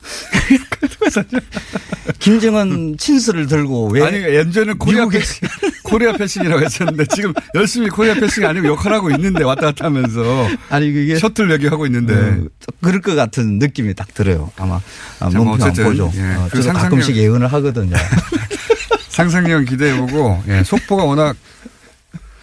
김정은 2.18 2.96
친서를 2.98 3.46
들고 3.46 3.88
왜 3.92 4.02
아니 4.02 4.16
예전에 4.18 4.74
코리아 4.74 5.08
페이스 5.08 5.40
코리아 5.82 6.12
패싱이라고 6.12 6.62
했었는데 6.62 7.06
지금 7.14 7.32
열심히 7.54 7.88
코리아 7.88 8.14
패싱 8.14 8.44
아니고 8.46 8.68
역할하고 8.68 9.10
있는데 9.12 9.42
왔다 9.44 9.62
갔다 9.66 9.86
하면서 9.86 10.48
아니 10.68 10.92
그게 10.92 11.18
셔틀 11.18 11.48
외교하고 11.48 11.86
있는데 11.86 12.14
어, 12.14 12.46
그럴 12.82 13.00
것 13.00 13.14
같은 13.14 13.58
느낌이 13.58 13.94
딱 13.94 14.12
들어요. 14.14 14.50
아마 14.56 14.80
아, 15.20 15.30
몸표 15.30 15.64
안 15.64 15.72
보죠. 15.72 16.12
예, 16.14 16.20
어, 16.34 16.48
그 16.50 16.62
가끔씩 16.62 17.16
예언을 17.16 17.52
하거든요. 17.52 17.96
상상력 19.08 19.66
기대해보고 19.66 20.42
예, 20.48 20.62
속보가 20.64 21.04
워낙 21.04 21.36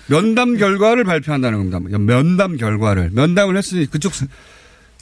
면담 0.07 0.57
결과를 0.57 1.03
발표한다는 1.03 1.69
겁니다. 1.69 1.97
면담 1.99 2.57
결과를 2.57 3.09
면담을 3.13 3.57
했으니 3.57 3.85
그쪽 3.89 4.13
스- 4.13 4.25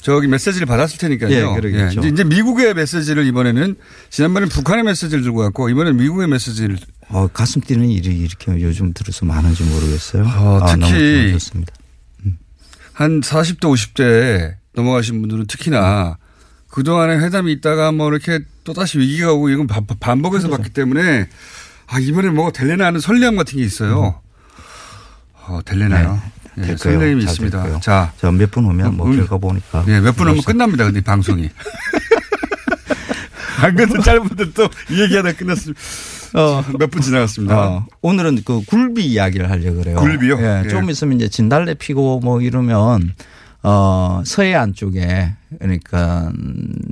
저기 0.06 0.28
메시지를 0.28 0.68
받았을 0.68 1.00
테니까요. 1.00 1.32
예, 1.32 1.42
그러겠죠. 1.60 2.00
이제, 2.00 2.10
이제 2.10 2.24
미국의 2.24 2.76
메시지를 2.76 3.26
이번에는 3.26 3.76
지난번에 4.12 4.46
북한의 4.46 4.84
메시지를 4.84 5.24
들고 5.24 5.40
왔고 5.40 5.68
이번에는 5.70 5.98
미국의 5.98 6.28
메시지를 6.28 6.78
어, 7.10 7.28
가슴 7.28 7.60
뛰는 7.60 7.90
일이 7.90 8.16
이렇게 8.20 8.52
요즘 8.62 8.94
들어서 8.94 9.26
많은지 9.26 9.64
모르겠어요. 9.64 10.24
어, 10.26 10.60
아, 10.62 10.76
너무 10.76 10.86
특히 10.92 11.32
좋습니다. 11.32 11.74
한 12.94 13.20
40대 13.22 13.62
50대 13.62 14.54
넘어가신 14.76 15.22
분들은 15.22 15.48
특히나 15.48 16.18
그동안에 16.70 17.18
회담이 17.18 17.52
있다가 17.54 17.92
뭐 17.92 18.08
이렇게 18.10 18.42
또다시 18.64 19.00
위기가 19.00 19.34
오고 19.34 19.50
이건 19.50 19.66
반- 19.66 19.88
반복해서 20.00 20.50
봤기 20.50 20.70
때문에 20.70 21.28
아, 21.88 22.00
이번에 22.00 22.30
뭐가 22.30 22.52
될래나 22.52 22.86
하는 22.86 23.00
설렘 23.00 23.38
같은 23.38 23.58
게 23.58 23.64
있어요. 23.64 24.22
어, 25.48 25.62
될래나요? 25.66 26.22
예, 26.24 26.45
될 26.56 26.76
거예요. 26.78 27.00
설렘이 27.00 27.22
잘 27.22 27.30
있습니다. 27.32 27.80
자. 27.82 28.14
저몇분 28.20 28.66
후면 28.66 28.96
뭐 28.98 29.08
음. 29.08 29.16
결과 29.18 29.38
보니까. 29.38 29.84
예, 29.88 30.00
몇분 30.00 30.28
하면 30.28 30.42
끝납니다. 30.44 30.86
근데 30.86 31.00
이 31.00 31.02
방송이. 31.04 31.50
안 33.62 33.74
그래도 33.76 34.02
짧은데 34.02 34.52
또이 34.54 35.02
얘기하다 35.02 35.34
끝났습니다. 35.34 35.82
몇분 36.78 37.02
지나갔습니다. 37.02 37.58
어, 37.68 37.86
오늘은 38.02 38.42
그 38.46 38.62
굴비 38.66 39.06
이야기를 39.06 39.50
하려고 39.50 39.78
그래요. 39.80 39.98
굴비요? 39.98 40.38
예, 40.40 40.64
예. 40.66 40.68
좀 40.70 40.90
있으면 40.90 41.16
이제 41.18 41.30
진달래 41.30 41.74
피고 41.76 42.20
뭐 42.20 42.42
이러면 42.42 43.14
어, 43.64 44.22
서해안 44.26 44.74
쪽에 44.74 45.34
그러니까 45.58 46.32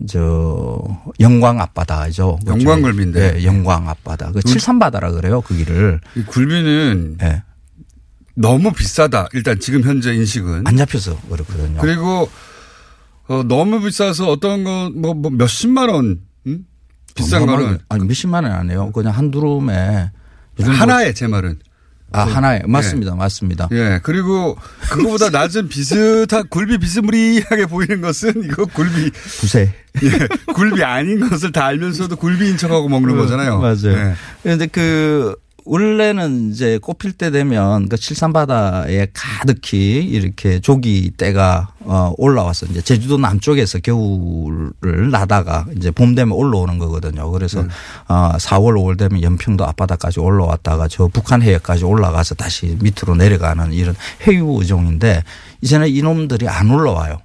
저 0.07 0.81
영광 1.19 1.59
앞바다죠. 1.59 2.39
영광 2.47 2.81
굴비인데. 2.81 3.39
예, 3.39 3.43
영광 3.45 3.89
앞바다. 3.89 4.27
그 4.27 4.33
굴- 4.33 4.43
칠산바다라 4.43 5.11
그래요. 5.11 5.41
그 5.41 5.55
길을. 5.55 5.99
이 6.15 6.23
굴비는 6.23 7.17
예. 7.21 7.43
너무 8.35 8.71
비싸다. 8.73 9.27
일단 9.33 9.59
지금 9.59 9.83
현재 9.83 10.13
인식은. 10.13 10.63
안 10.65 10.77
잡혀서 10.77 11.19
그렇거든요. 11.29 11.79
그리고 11.79 12.29
어, 13.27 13.43
너무 13.43 13.81
비싸서 13.81 14.29
어떤 14.29 14.63
거뭐 14.63 15.13
뭐 15.13 15.31
몇십만 15.31 15.89
원 15.89 16.19
음? 16.47 16.65
비싼 17.15 17.43
어마어마하게- 17.43 17.45
거는 17.63 17.77
아니 17.89 18.05
몇십만 18.05 18.43
원 18.43 18.53
아니에요. 18.53 18.91
그냥 18.91 19.13
한 19.15 19.31
두rum에 19.31 20.11
요즘 20.59 20.71
뭐- 20.71 20.79
하나에 20.81 21.13
제 21.13 21.27
말은. 21.27 21.59
아, 22.15 22.25
그- 22.25 22.31
하나에. 22.31 22.61
예. 22.63 22.67
맞습니다. 22.67 23.15
맞습니다. 23.15 23.69
예. 23.71 23.99
그리고 24.03 24.55
그거보다 24.91 25.29
낮은 25.31 25.67
비슷한 25.67 26.47
굴비 26.47 26.77
비스무리하게 26.79 27.65
보이는 27.67 28.01
것은 28.01 28.43
이거 28.43 28.65
굴비 28.65 29.09
부세. 29.11 29.73
예. 30.03 30.53
굴비 30.53 30.83
아닌 30.83 31.27
것을 31.27 31.51
다 31.51 31.65
알면서도 31.65 32.15
굴비인 32.17 32.57
척하고 32.57 32.87
먹는 32.89 33.15
거잖아요. 33.15 33.59
맞아요. 33.59 33.97
예. 33.97 34.13
그런데 34.43 34.67
그 34.67 35.35
원래는 35.65 36.51
이제 36.51 36.77
꽃필 36.77 37.13
때 37.13 37.31
되면 37.31 37.87
그 37.87 37.97
칠산바다에 37.97 39.07
가득히 39.13 40.03
이렇게 40.03 40.59
조기 40.59 41.11
때가 41.11 41.73
어 41.81 42.13
올라와서 42.17 42.65
이제 42.67 42.81
제주도 42.81 43.17
남쪽에서 43.17 43.79
겨울을 43.79 45.11
나다가 45.11 45.65
이제 45.77 45.91
봄 45.91 46.15
되면 46.15 46.37
올라오는 46.37 46.77
거거든요. 46.77 47.31
그래서 47.31 47.61
네. 47.61 47.67
어 48.07 48.33
4월 48.37 48.75
5월 48.75 48.97
되면 48.97 49.21
연평도 49.21 49.65
앞바다까지 49.65 50.19
올라왔다가 50.19 50.87
저 50.87 51.07
북한 51.07 51.41
해역까지 51.41 51.85
올라가서 51.85 52.35
다시 52.35 52.77
밑으로 52.81 53.15
내려가는 53.15 53.71
이런 53.73 53.95
해유 54.27 54.57
어종인데 54.59 55.23
이제는 55.61 55.87
이놈들이 55.87 56.47
안 56.47 56.71
올라와요. 56.71 57.21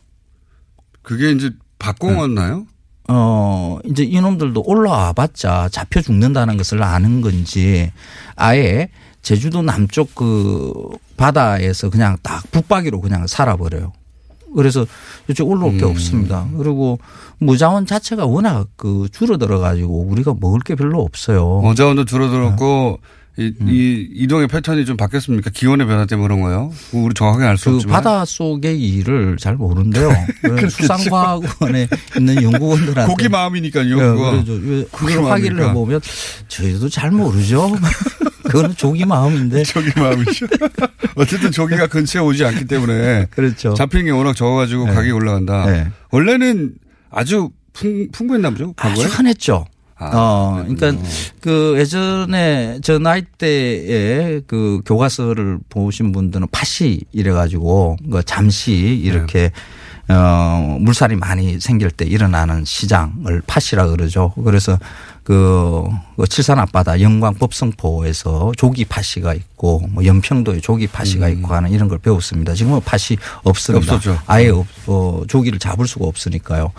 그게 1.02 1.32
이제 1.32 1.50
바꿔왔나요? 1.78 2.66
어, 3.08 3.78
이제 3.84 4.04
이놈들도 4.04 4.62
올라와 4.66 5.12
봤자 5.12 5.68
잡혀 5.70 6.00
죽는다는 6.02 6.56
것을 6.56 6.82
아는 6.82 7.20
건지 7.20 7.90
아예 8.36 8.90
제주도 9.22 9.62
남쪽 9.62 10.14
그 10.14 10.72
바다에서 11.16 11.90
그냥 11.90 12.16
딱 12.22 12.48
북박이로 12.50 13.00
그냥 13.00 13.26
살아버려요. 13.26 13.92
그래서 14.54 14.86
이쪽 15.28 15.50
올라올 15.50 15.76
게 15.76 15.84
음. 15.84 15.90
없습니다. 15.90 16.48
그리고 16.56 16.98
무자원 17.38 17.86
자체가 17.86 18.26
워낙 18.26 18.68
그 18.76 19.08
줄어들어 19.12 19.58
가지고 19.58 20.00
우리가 20.02 20.34
먹을 20.40 20.60
게 20.60 20.74
별로 20.74 21.02
없어요. 21.02 21.60
어자원도 21.64 22.04
줄어들었고 22.06 22.98
음. 23.02 23.17
이, 23.38 23.52
이 23.68 24.08
이동의 24.14 24.48
패턴이 24.48 24.84
좀 24.84 24.96
바뀌었습니까? 24.96 25.50
기온의 25.50 25.86
변화 25.86 26.06
때문에 26.06 26.26
그런 26.26 26.40
거예요? 26.40 26.72
뭐 26.90 27.04
우리 27.04 27.14
정확하게 27.14 27.44
알수그 27.46 27.76
없지만. 27.76 27.94
바다 27.94 28.24
속의 28.24 28.80
일을 28.80 29.36
잘 29.38 29.54
모른대요. 29.54 30.10
그렇겠죠. 30.42 30.70
수상과학원에 30.70 31.88
있는 32.16 32.42
연구원들한테 32.42 33.08
고기 33.08 33.28
마음이니까요. 33.28 33.90
예, 33.96 34.00
그거. 34.00 34.44
그걸 34.90 35.24
확인을. 35.30 35.68
해보면 35.68 36.00
저희도 36.48 36.88
잘 36.88 37.12
모르죠. 37.12 37.76
그거는 38.42 38.74
조기 38.76 39.04
마음인데. 39.04 39.62
조기 39.62 39.90
마음이죠. 40.00 40.46
어쨌든 41.14 41.52
조기가 41.52 41.86
근처에 41.86 42.22
오지 42.22 42.44
않기 42.44 42.64
때문에 42.64 43.26
그렇죠. 43.30 43.74
잡히는 43.74 44.06
게 44.06 44.10
워낙 44.10 44.34
적어가지고 44.34 44.86
네. 44.86 44.90
가격이 44.94 45.12
올라간다. 45.12 45.66
네. 45.66 45.86
원래는 46.10 46.72
아주 47.10 47.50
풍, 47.72 48.08
풍부했나 48.10 48.50
보죠. 48.50 48.72
과거에? 48.72 49.04
아주 49.04 49.14
흔했죠. 49.14 49.66
아, 49.98 50.10
어, 50.14 50.64
그러니까 50.66 50.92
그 51.40 51.74
예전에 51.76 52.78
저 52.82 52.98
나이 52.98 53.22
때에 53.22 54.40
그 54.46 54.80
교과서를 54.86 55.58
보신 55.68 56.12
분들은 56.12 56.46
팥이 56.52 57.00
이래가지고 57.12 57.96
그 58.10 58.22
잠시 58.24 58.72
이렇게 58.72 59.50
어, 60.08 60.78
물살이 60.80 61.16
많이 61.16 61.60
생길 61.60 61.90
때 61.90 62.06
일어나는 62.06 62.64
시장을 62.64 63.42
팥이라 63.46 63.88
그러죠. 63.88 64.32
그래서 64.44 64.78
그, 65.28 65.84
그 66.16 66.26
칠산 66.26 66.58
앞바다 66.58 67.02
영광 67.02 67.34
법성포에서 67.34 68.52
조기 68.56 68.86
팥이가 68.86 69.34
있고 69.34 69.86
뭐 69.90 70.02
연평도에 70.02 70.60
조기 70.60 70.86
팥이가 70.86 71.28
있고 71.28 71.54
하는 71.54 71.70
이런 71.70 71.86
걸 71.86 71.98
배웠습니다. 71.98 72.54
지금은 72.54 72.80
팥이 72.80 73.18
없습니다. 73.42 73.96
없었죠. 73.96 74.18
아예 74.26 74.48
없, 74.48 74.66
어, 74.86 75.24
조기를 75.28 75.58
잡을 75.58 75.86
수가 75.86 76.06
없으니까요. 76.06 76.72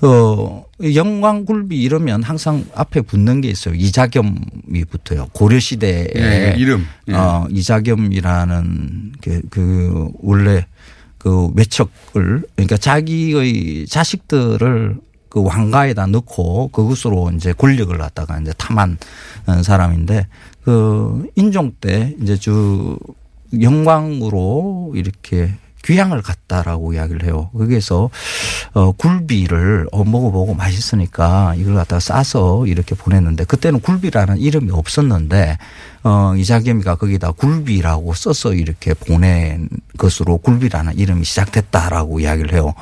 어, 0.00 0.64
영광굴비 0.82 1.80
이러면 1.80 2.24
항상 2.24 2.64
앞에 2.74 3.02
붙는 3.02 3.40
게 3.40 3.48
있어요. 3.50 3.76
이자겸이 3.76 4.84
붙어요. 4.90 5.28
고려시대에. 5.32 6.08
예, 6.16 6.54
이름. 6.58 6.84
예. 7.06 7.14
어, 7.14 7.46
이자겸이라는 7.50 9.12
그, 9.22 9.42
그 9.48 10.08
원래 10.18 10.66
그 11.18 11.50
외척을 11.54 12.42
그러니까 12.56 12.76
자기의 12.78 13.86
자식들을 13.86 14.96
그 15.32 15.42
왕가에다 15.42 16.08
넣고 16.08 16.68
그것으로 16.68 17.30
이제 17.34 17.54
권력을 17.54 17.96
갖다가 17.96 18.38
이제 18.38 18.52
탐한 18.58 18.98
사람인데 19.62 20.26
그 20.62 21.26
인종 21.36 21.72
때 21.80 22.14
이제 22.20 22.36
주 22.36 22.98
영광으로 23.58 24.92
이렇게 24.94 25.54
귀향을 25.86 26.20
갔다라고 26.20 26.92
이야기를 26.92 27.24
해요. 27.24 27.48
거기에서 27.56 28.10
어 28.74 28.92
굴비를 28.92 29.88
어 29.90 30.04
먹어보고 30.04 30.52
맛있으니까 30.52 31.54
이걸 31.56 31.76
갖다가 31.76 31.98
싸서 31.98 32.66
이렇게 32.66 32.94
보냈는데 32.94 33.44
그때는 33.44 33.80
굴비라는 33.80 34.36
이름이 34.36 34.70
없었는데 34.70 35.56
어 36.02 36.34
이자겸이가 36.36 36.96
거기다 36.96 37.32
굴비라고 37.32 38.12
써서 38.12 38.52
이렇게 38.52 38.92
보낸 38.92 39.70
것으로 39.96 40.36
굴비라는 40.36 40.98
이름이 40.98 41.24
시작됐다라고 41.24 42.20
이야기를 42.20 42.52
해요. 42.52 42.74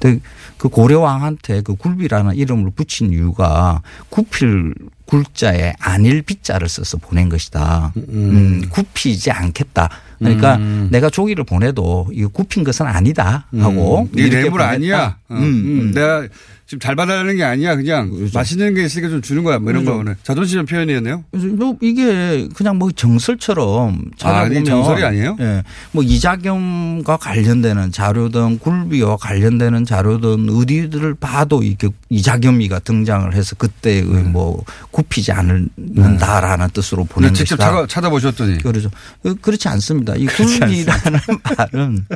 근데 0.00 0.20
그 0.62 0.68
고려 0.68 1.00
왕한테 1.00 1.62
그 1.62 1.74
굴비라는 1.74 2.36
이름을 2.36 2.70
붙인 2.76 3.10
이유가 3.12 3.82
구필 4.10 4.72
굴자에 5.06 5.72
안일 5.80 6.22
비자를 6.22 6.68
써서 6.68 6.98
보낸 6.98 7.28
것이다. 7.28 7.92
음, 7.96 8.62
굽히지 8.70 9.32
않겠다. 9.32 9.90
그러니까 10.20 10.54
음. 10.58 10.86
내가 10.92 11.10
조기를 11.10 11.42
보내도 11.42 12.06
이거 12.12 12.28
굽힌 12.28 12.62
것은 12.62 12.86
아니다 12.86 13.48
하고 13.58 14.02
음. 14.02 14.08
네 14.12 14.22
이렇게 14.22 14.42
뇌물. 14.42 14.62
아니야. 14.62 15.16
어, 15.28 15.34
음, 15.34 15.42
음. 15.42 15.92
내가 15.92 16.28
지금 16.72 16.80
잘 16.80 16.96
받아내는 16.96 17.36
게 17.36 17.44
아니야. 17.44 17.76
그냥 17.76 18.10
맛있는 18.32 18.72
게 18.74 18.82
있으니까 18.84 19.10
좀 19.10 19.20
주는 19.20 19.44
거야. 19.44 19.58
뭐 19.58 19.70
이런 19.70 19.84
그렇죠. 19.84 19.98
거는 19.98 20.14
자존심 20.22 20.64
표현이었네요. 20.64 21.22
뭐 21.58 21.76
이게 21.82 22.48
그냥 22.54 22.78
뭐 22.78 22.90
정설처럼 22.90 24.02
찾아보면 24.16 24.56
아니, 24.56 24.64
정설이 24.64 25.04
아니에요? 25.04 25.36
예. 25.40 25.62
뭐 25.90 26.02
이자겸과 26.02 27.18
관련되는 27.18 27.92
자료든 27.92 28.58
굴비와 28.58 29.18
관련되는 29.18 29.84
자료든 29.84 30.48
어디들을 30.48 31.12
봐도 31.16 31.62
이게 31.62 31.88
이자겸이가 32.08 32.78
등장을 32.78 33.34
해서 33.34 33.54
그때의 33.56 34.04
네. 34.06 34.22
뭐 34.22 34.64
굽히지 34.92 35.30
않는다라는 35.32 36.70
뜻으로 36.70 37.04
보낸 37.04 37.28
근데 37.28 37.38
직접 37.40 37.56
것이다. 37.56 37.70
찾아, 37.70 37.86
찾아 37.86 38.08
보셨더니. 38.08 38.62
그렇죠. 38.62 38.88
그- 39.22 39.34
그렇지 39.34 39.68
않습니다. 39.68 40.14
이 40.16 40.24
굴비라는 40.24 41.20
말은 41.58 42.06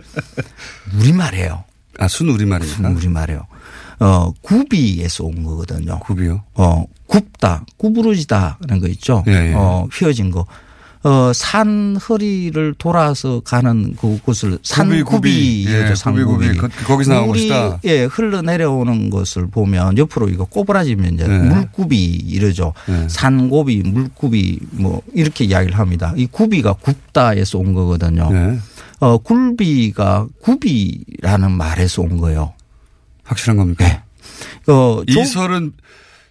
우리말이에요. 0.98 1.64
아, 1.98 2.08
순 2.08 2.30
우리말입니까? 2.30 2.88
우리말이에요. 2.88 3.46
어, 3.98 4.32
구비에서 4.42 5.24
온 5.24 5.42
거거든요. 5.44 5.98
구비요? 6.00 6.42
어, 6.54 6.84
굽다, 7.06 7.64
구부러지다라는 7.78 8.80
거 8.80 8.88
있죠. 8.88 9.24
예, 9.28 9.50
예. 9.50 9.52
어, 9.54 9.88
휘어진 9.92 10.30
거. 10.30 10.46
어, 11.04 11.30
산 11.32 11.96
허리를 11.96 12.74
돌아서 12.78 13.38
가는 13.40 13.94
그곳을 13.94 14.58
산구비, 14.64 15.02
구비. 15.04 15.64
예, 15.68 15.94
산구비. 15.94 16.56
거- 16.56 16.68
거기서 16.84 17.14
나온 17.14 17.28
것이다. 17.28 17.78
예, 17.84 18.04
흘러내려오는 18.04 19.08
것을 19.10 19.46
보면 19.46 19.98
옆으로 19.98 20.28
이거 20.28 20.44
꼬부라지면 20.46 21.14
이제 21.14 21.28
네. 21.28 21.38
물구비 21.38 21.96
이러죠. 22.04 22.72
산고비, 23.08 23.82
물구비 23.86 24.58
뭐 24.72 25.00
이렇게 25.14 25.44
이야기를 25.44 25.78
합니다. 25.78 26.12
이 26.16 26.26
구비가 26.26 26.72
굽다에서 26.72 27.58
온 27.58 27.72
거거든요. 27.72 28.28
네. 28.32 28.58
어, 28.98 29.18
굴비가 29.18 30.26
구비라는 30.42 31.52
말에서 31.52 32.02
온 32.02 32.16
거예요. 32.16 32.52
확실한 33.26 33.56
겁니까? 33.56 34.02
어, 34.68 35.02
이 35.06 35.12
조- 35.12 35.24
설은 35.24 35.72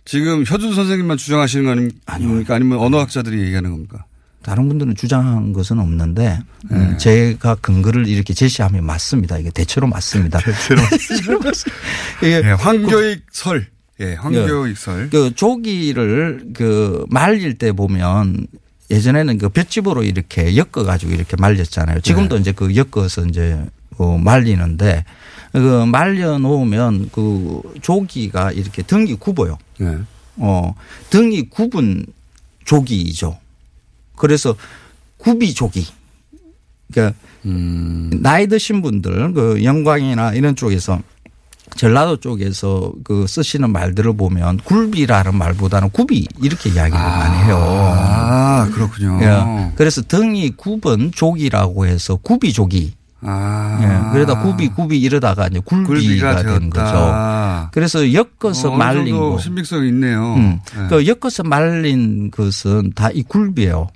지금 0.06 0.42
효준 0.50 0.74
선생님만 0.76 1.18
주장하시는 1.18 1.66
거 1.66 1.72
아니- 1.72 1.90
아닙니까? 2.06 2.56
아니면 2.56 2.80
언어학자들이 2.80 3.40
얘기하는 3.44 3.72
겁니까? 3.72 4.06
다른 4.44 4.68
분들은 4.68 4.94
주장한 4.96 5.54
것은 5.54 5.80
없는데 5.80 6.40
음, 6.72 6.98
제가 7.00 7.56
근거를 7.56 8.08
이렇게 8.08 8.36
제시하면 8.36 8.86
맞습니다. 8.86 9.40
이게 9.40 9.50
대체로 9.50 9.88
맞습니다. 9.88 10.38
대체로 10.46 10.82
맞습니다. 11.42 11.82
이게 12.22 12.42
예, 12.46 12.52
황교익 12.52 13.24
설. 13.32 13.66
예, 14.02 14.14
황교익 14.14 14.78
설. 14.78 15.10
그 15.10 15.34
조기를 15.34 16.50
그 16.54 17.06
말릴 17.10 17.56
때 17.58 17.72
보면 17.72 18.46
예전에는 18.92 19.40
그 19.40 19.50
볏짚으로 19.50 20.04
이렇게 20.04 20.56
엮어 20.56 20.84
가지고 20.84 21.14
이렇게 21.14 21.36
말렸잖아요. 21.40 22.02
지금도 22.02 22.38
이제 22.38 22.52
그 22.52 22.76
엮어서 22.76 23.26
이제 23.26 23.66
어 23.98 24.20
말리는데 24.20 25.06
그 25.56 25.86
말려 25.86 26.38
놓으면 26.38 27.10
그 27.12 27.62
조기가 27.82 28.52
이렇게 28.52 28.84
등이 28.84 29.16
굽어요. 29.16 29.58
네. 29.78 29.98
어 30.38 30.76
등이 31.10 31.50
굽은 31.50 32.06
조기이죠. 32.66 33.38
그래서 34.18 34.56
구비조기. 35.18 35.88
그러니까 36.92 37.18
나이 38.22 38.48
드신 38.48 38.82
분들 38.82 39.34
그 39.34 39.64
영광이나 39.64 40.34
이런 40.34 40.56
쪽에서 40.56 41.00
전라도 41.78 42.18
쪽에서 42.18 42.94
그 43.04 43.26
쓰시는 43.28 43.72
말들을 43.72 44.16
보면 44.16 44.58
굴비라는 44.58 45.36
말보다는 45.36 45.90
구비 45.92 46.28
이렇게 46.42 46.70
이야기를 46.70 47.00
많이 47.00 47.44
해요. 47.46 47.58
아, 47.58 48.70
그렇군요. 48.74 49.20
예. 49.22 49.72
그래서 49.76 50.02
등이 50.02 50.52
굽은 50.52 51.12
조기라고 51.14 51.88
해서 51.88 52.18
구비조기. 52.18 52.94
아. 53.22 53.80
예. 53.82 54.14
그러다 54.14 54.42
구비 54.42 54.68
구비 54.70 55.00
이러다가 55.00 55.48
이제 55.48 55.60
굴비가, 55.60 56.44
된. 56.44 56.70
거죠. 56.70 57.70
그래서 57.72 58.14
엮어서 58.14 58.72
어, 58.74 58.78
말린 58.78 59.18
거. 59.18 59.38
신빙성이 59.40 59.88
있네요. 59.90 60.36
음. 60.36 60.60
예. 60.84 60.88
그 60.90 61.08
엮어서 61.08 61.44
말린 61.44 62.30
것은 62.32 62.92
다 62.94 63.10
이 63.14 63.24
굴비예요. 63.24 63.88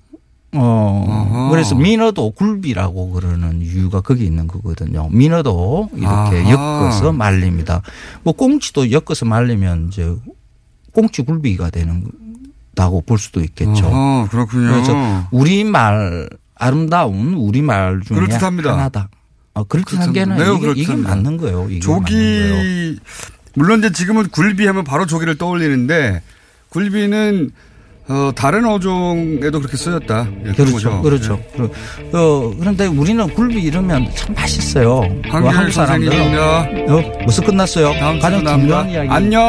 어, 0.55 1.05
어허. 1.07 1.49
그래서 1.51 1.76
민어도 1.76 2.32
굴비라고 2.32 3.11
그러는 3.11 3.61
이유가 3.61 4.01
거기 4.01 4.26
있는 4.26 4.47
거거든요. 4.47 5.07
민어도 5.11 5.89
이렇게 5.93 6.07
아하. 6.09 6.49
엮어서 6.49 7.11
말립니다. 7.11 7.82
뭐 8.24 8.34
꽁치도 8.34 8.91
엮어서 8.91 9.26
말리면 9.26 9.89
이제 9.89 10.15
꽁치 10.91 11.22
굴비가 11.22 11.70
되는 11.70 12.03
다고 12.74 13.01
볼 13.01 13.20
수도 13.20 13.41
있겠죠. 13.41 13.86
어허, 13.86 14.28
그렇군요. 14.32 14.72
그래서 14.72 15.28
우리 15.30 15.63
말 15.63 16.28
아름다운 16.60 17.34
우리말 17.34 18.01
중에 18.05 18.18
그럴듯합니다. 18.18 18.74
하나다. 18.74 19.10
어, 19.55 19.64
그럴듯한 19.64 20.14
게는 20.14 20.38
매우 20.38 20.57
이게, 20.57 20.82
이게. 20.84 20.93
맞는 20.95 21.38
거예요. 21.38 21.68
이게 21.70 21.88
맞는 21.88 22.03
거예요. 22.03 22.05
조기 22.05 22.99
물론 23.55 23.80
이제 23.80 23.91
지금은 23.91 24.28
굴비하면 24.30 24.84
바로 24.84 25.05
조기를 25.07 25.38
떠올리는데 25.38 26.22
굴비는 26.70 27.49
어, 28.10 28.32
다른 28.36 28.66
어종에도 28.66 29.60
그렇게 29.60 29.78
쓰였다. 29.78 30.28
예, 30.47 30.51
그렇죠. 30.53 31.01
그렇죠. 31.03 31.39
그- 31.55 31.72
어, 32.18 32.53
그런데 32.60 32.88
우리는 32.88 33.28
굴비 33.36 33.62
이러면 33.62 34.10
참 34.16 34.34
맛있어요. 34.34 35.01
그 35.01 35.30
한결 35.30 35.55
한국 35.55 35.72
사람들은. 35.74 36.12
선생님입니다. 36.18 36.93
어, 36.93 37.18
벌써 37.20 37.41
끝났어요. 37.43 37.93
다음 37.99 38.20
가장. 38.20 38.43
중요한 38.62 38.89
이야기. 38.89 39.10
안녕. 39.10 39.39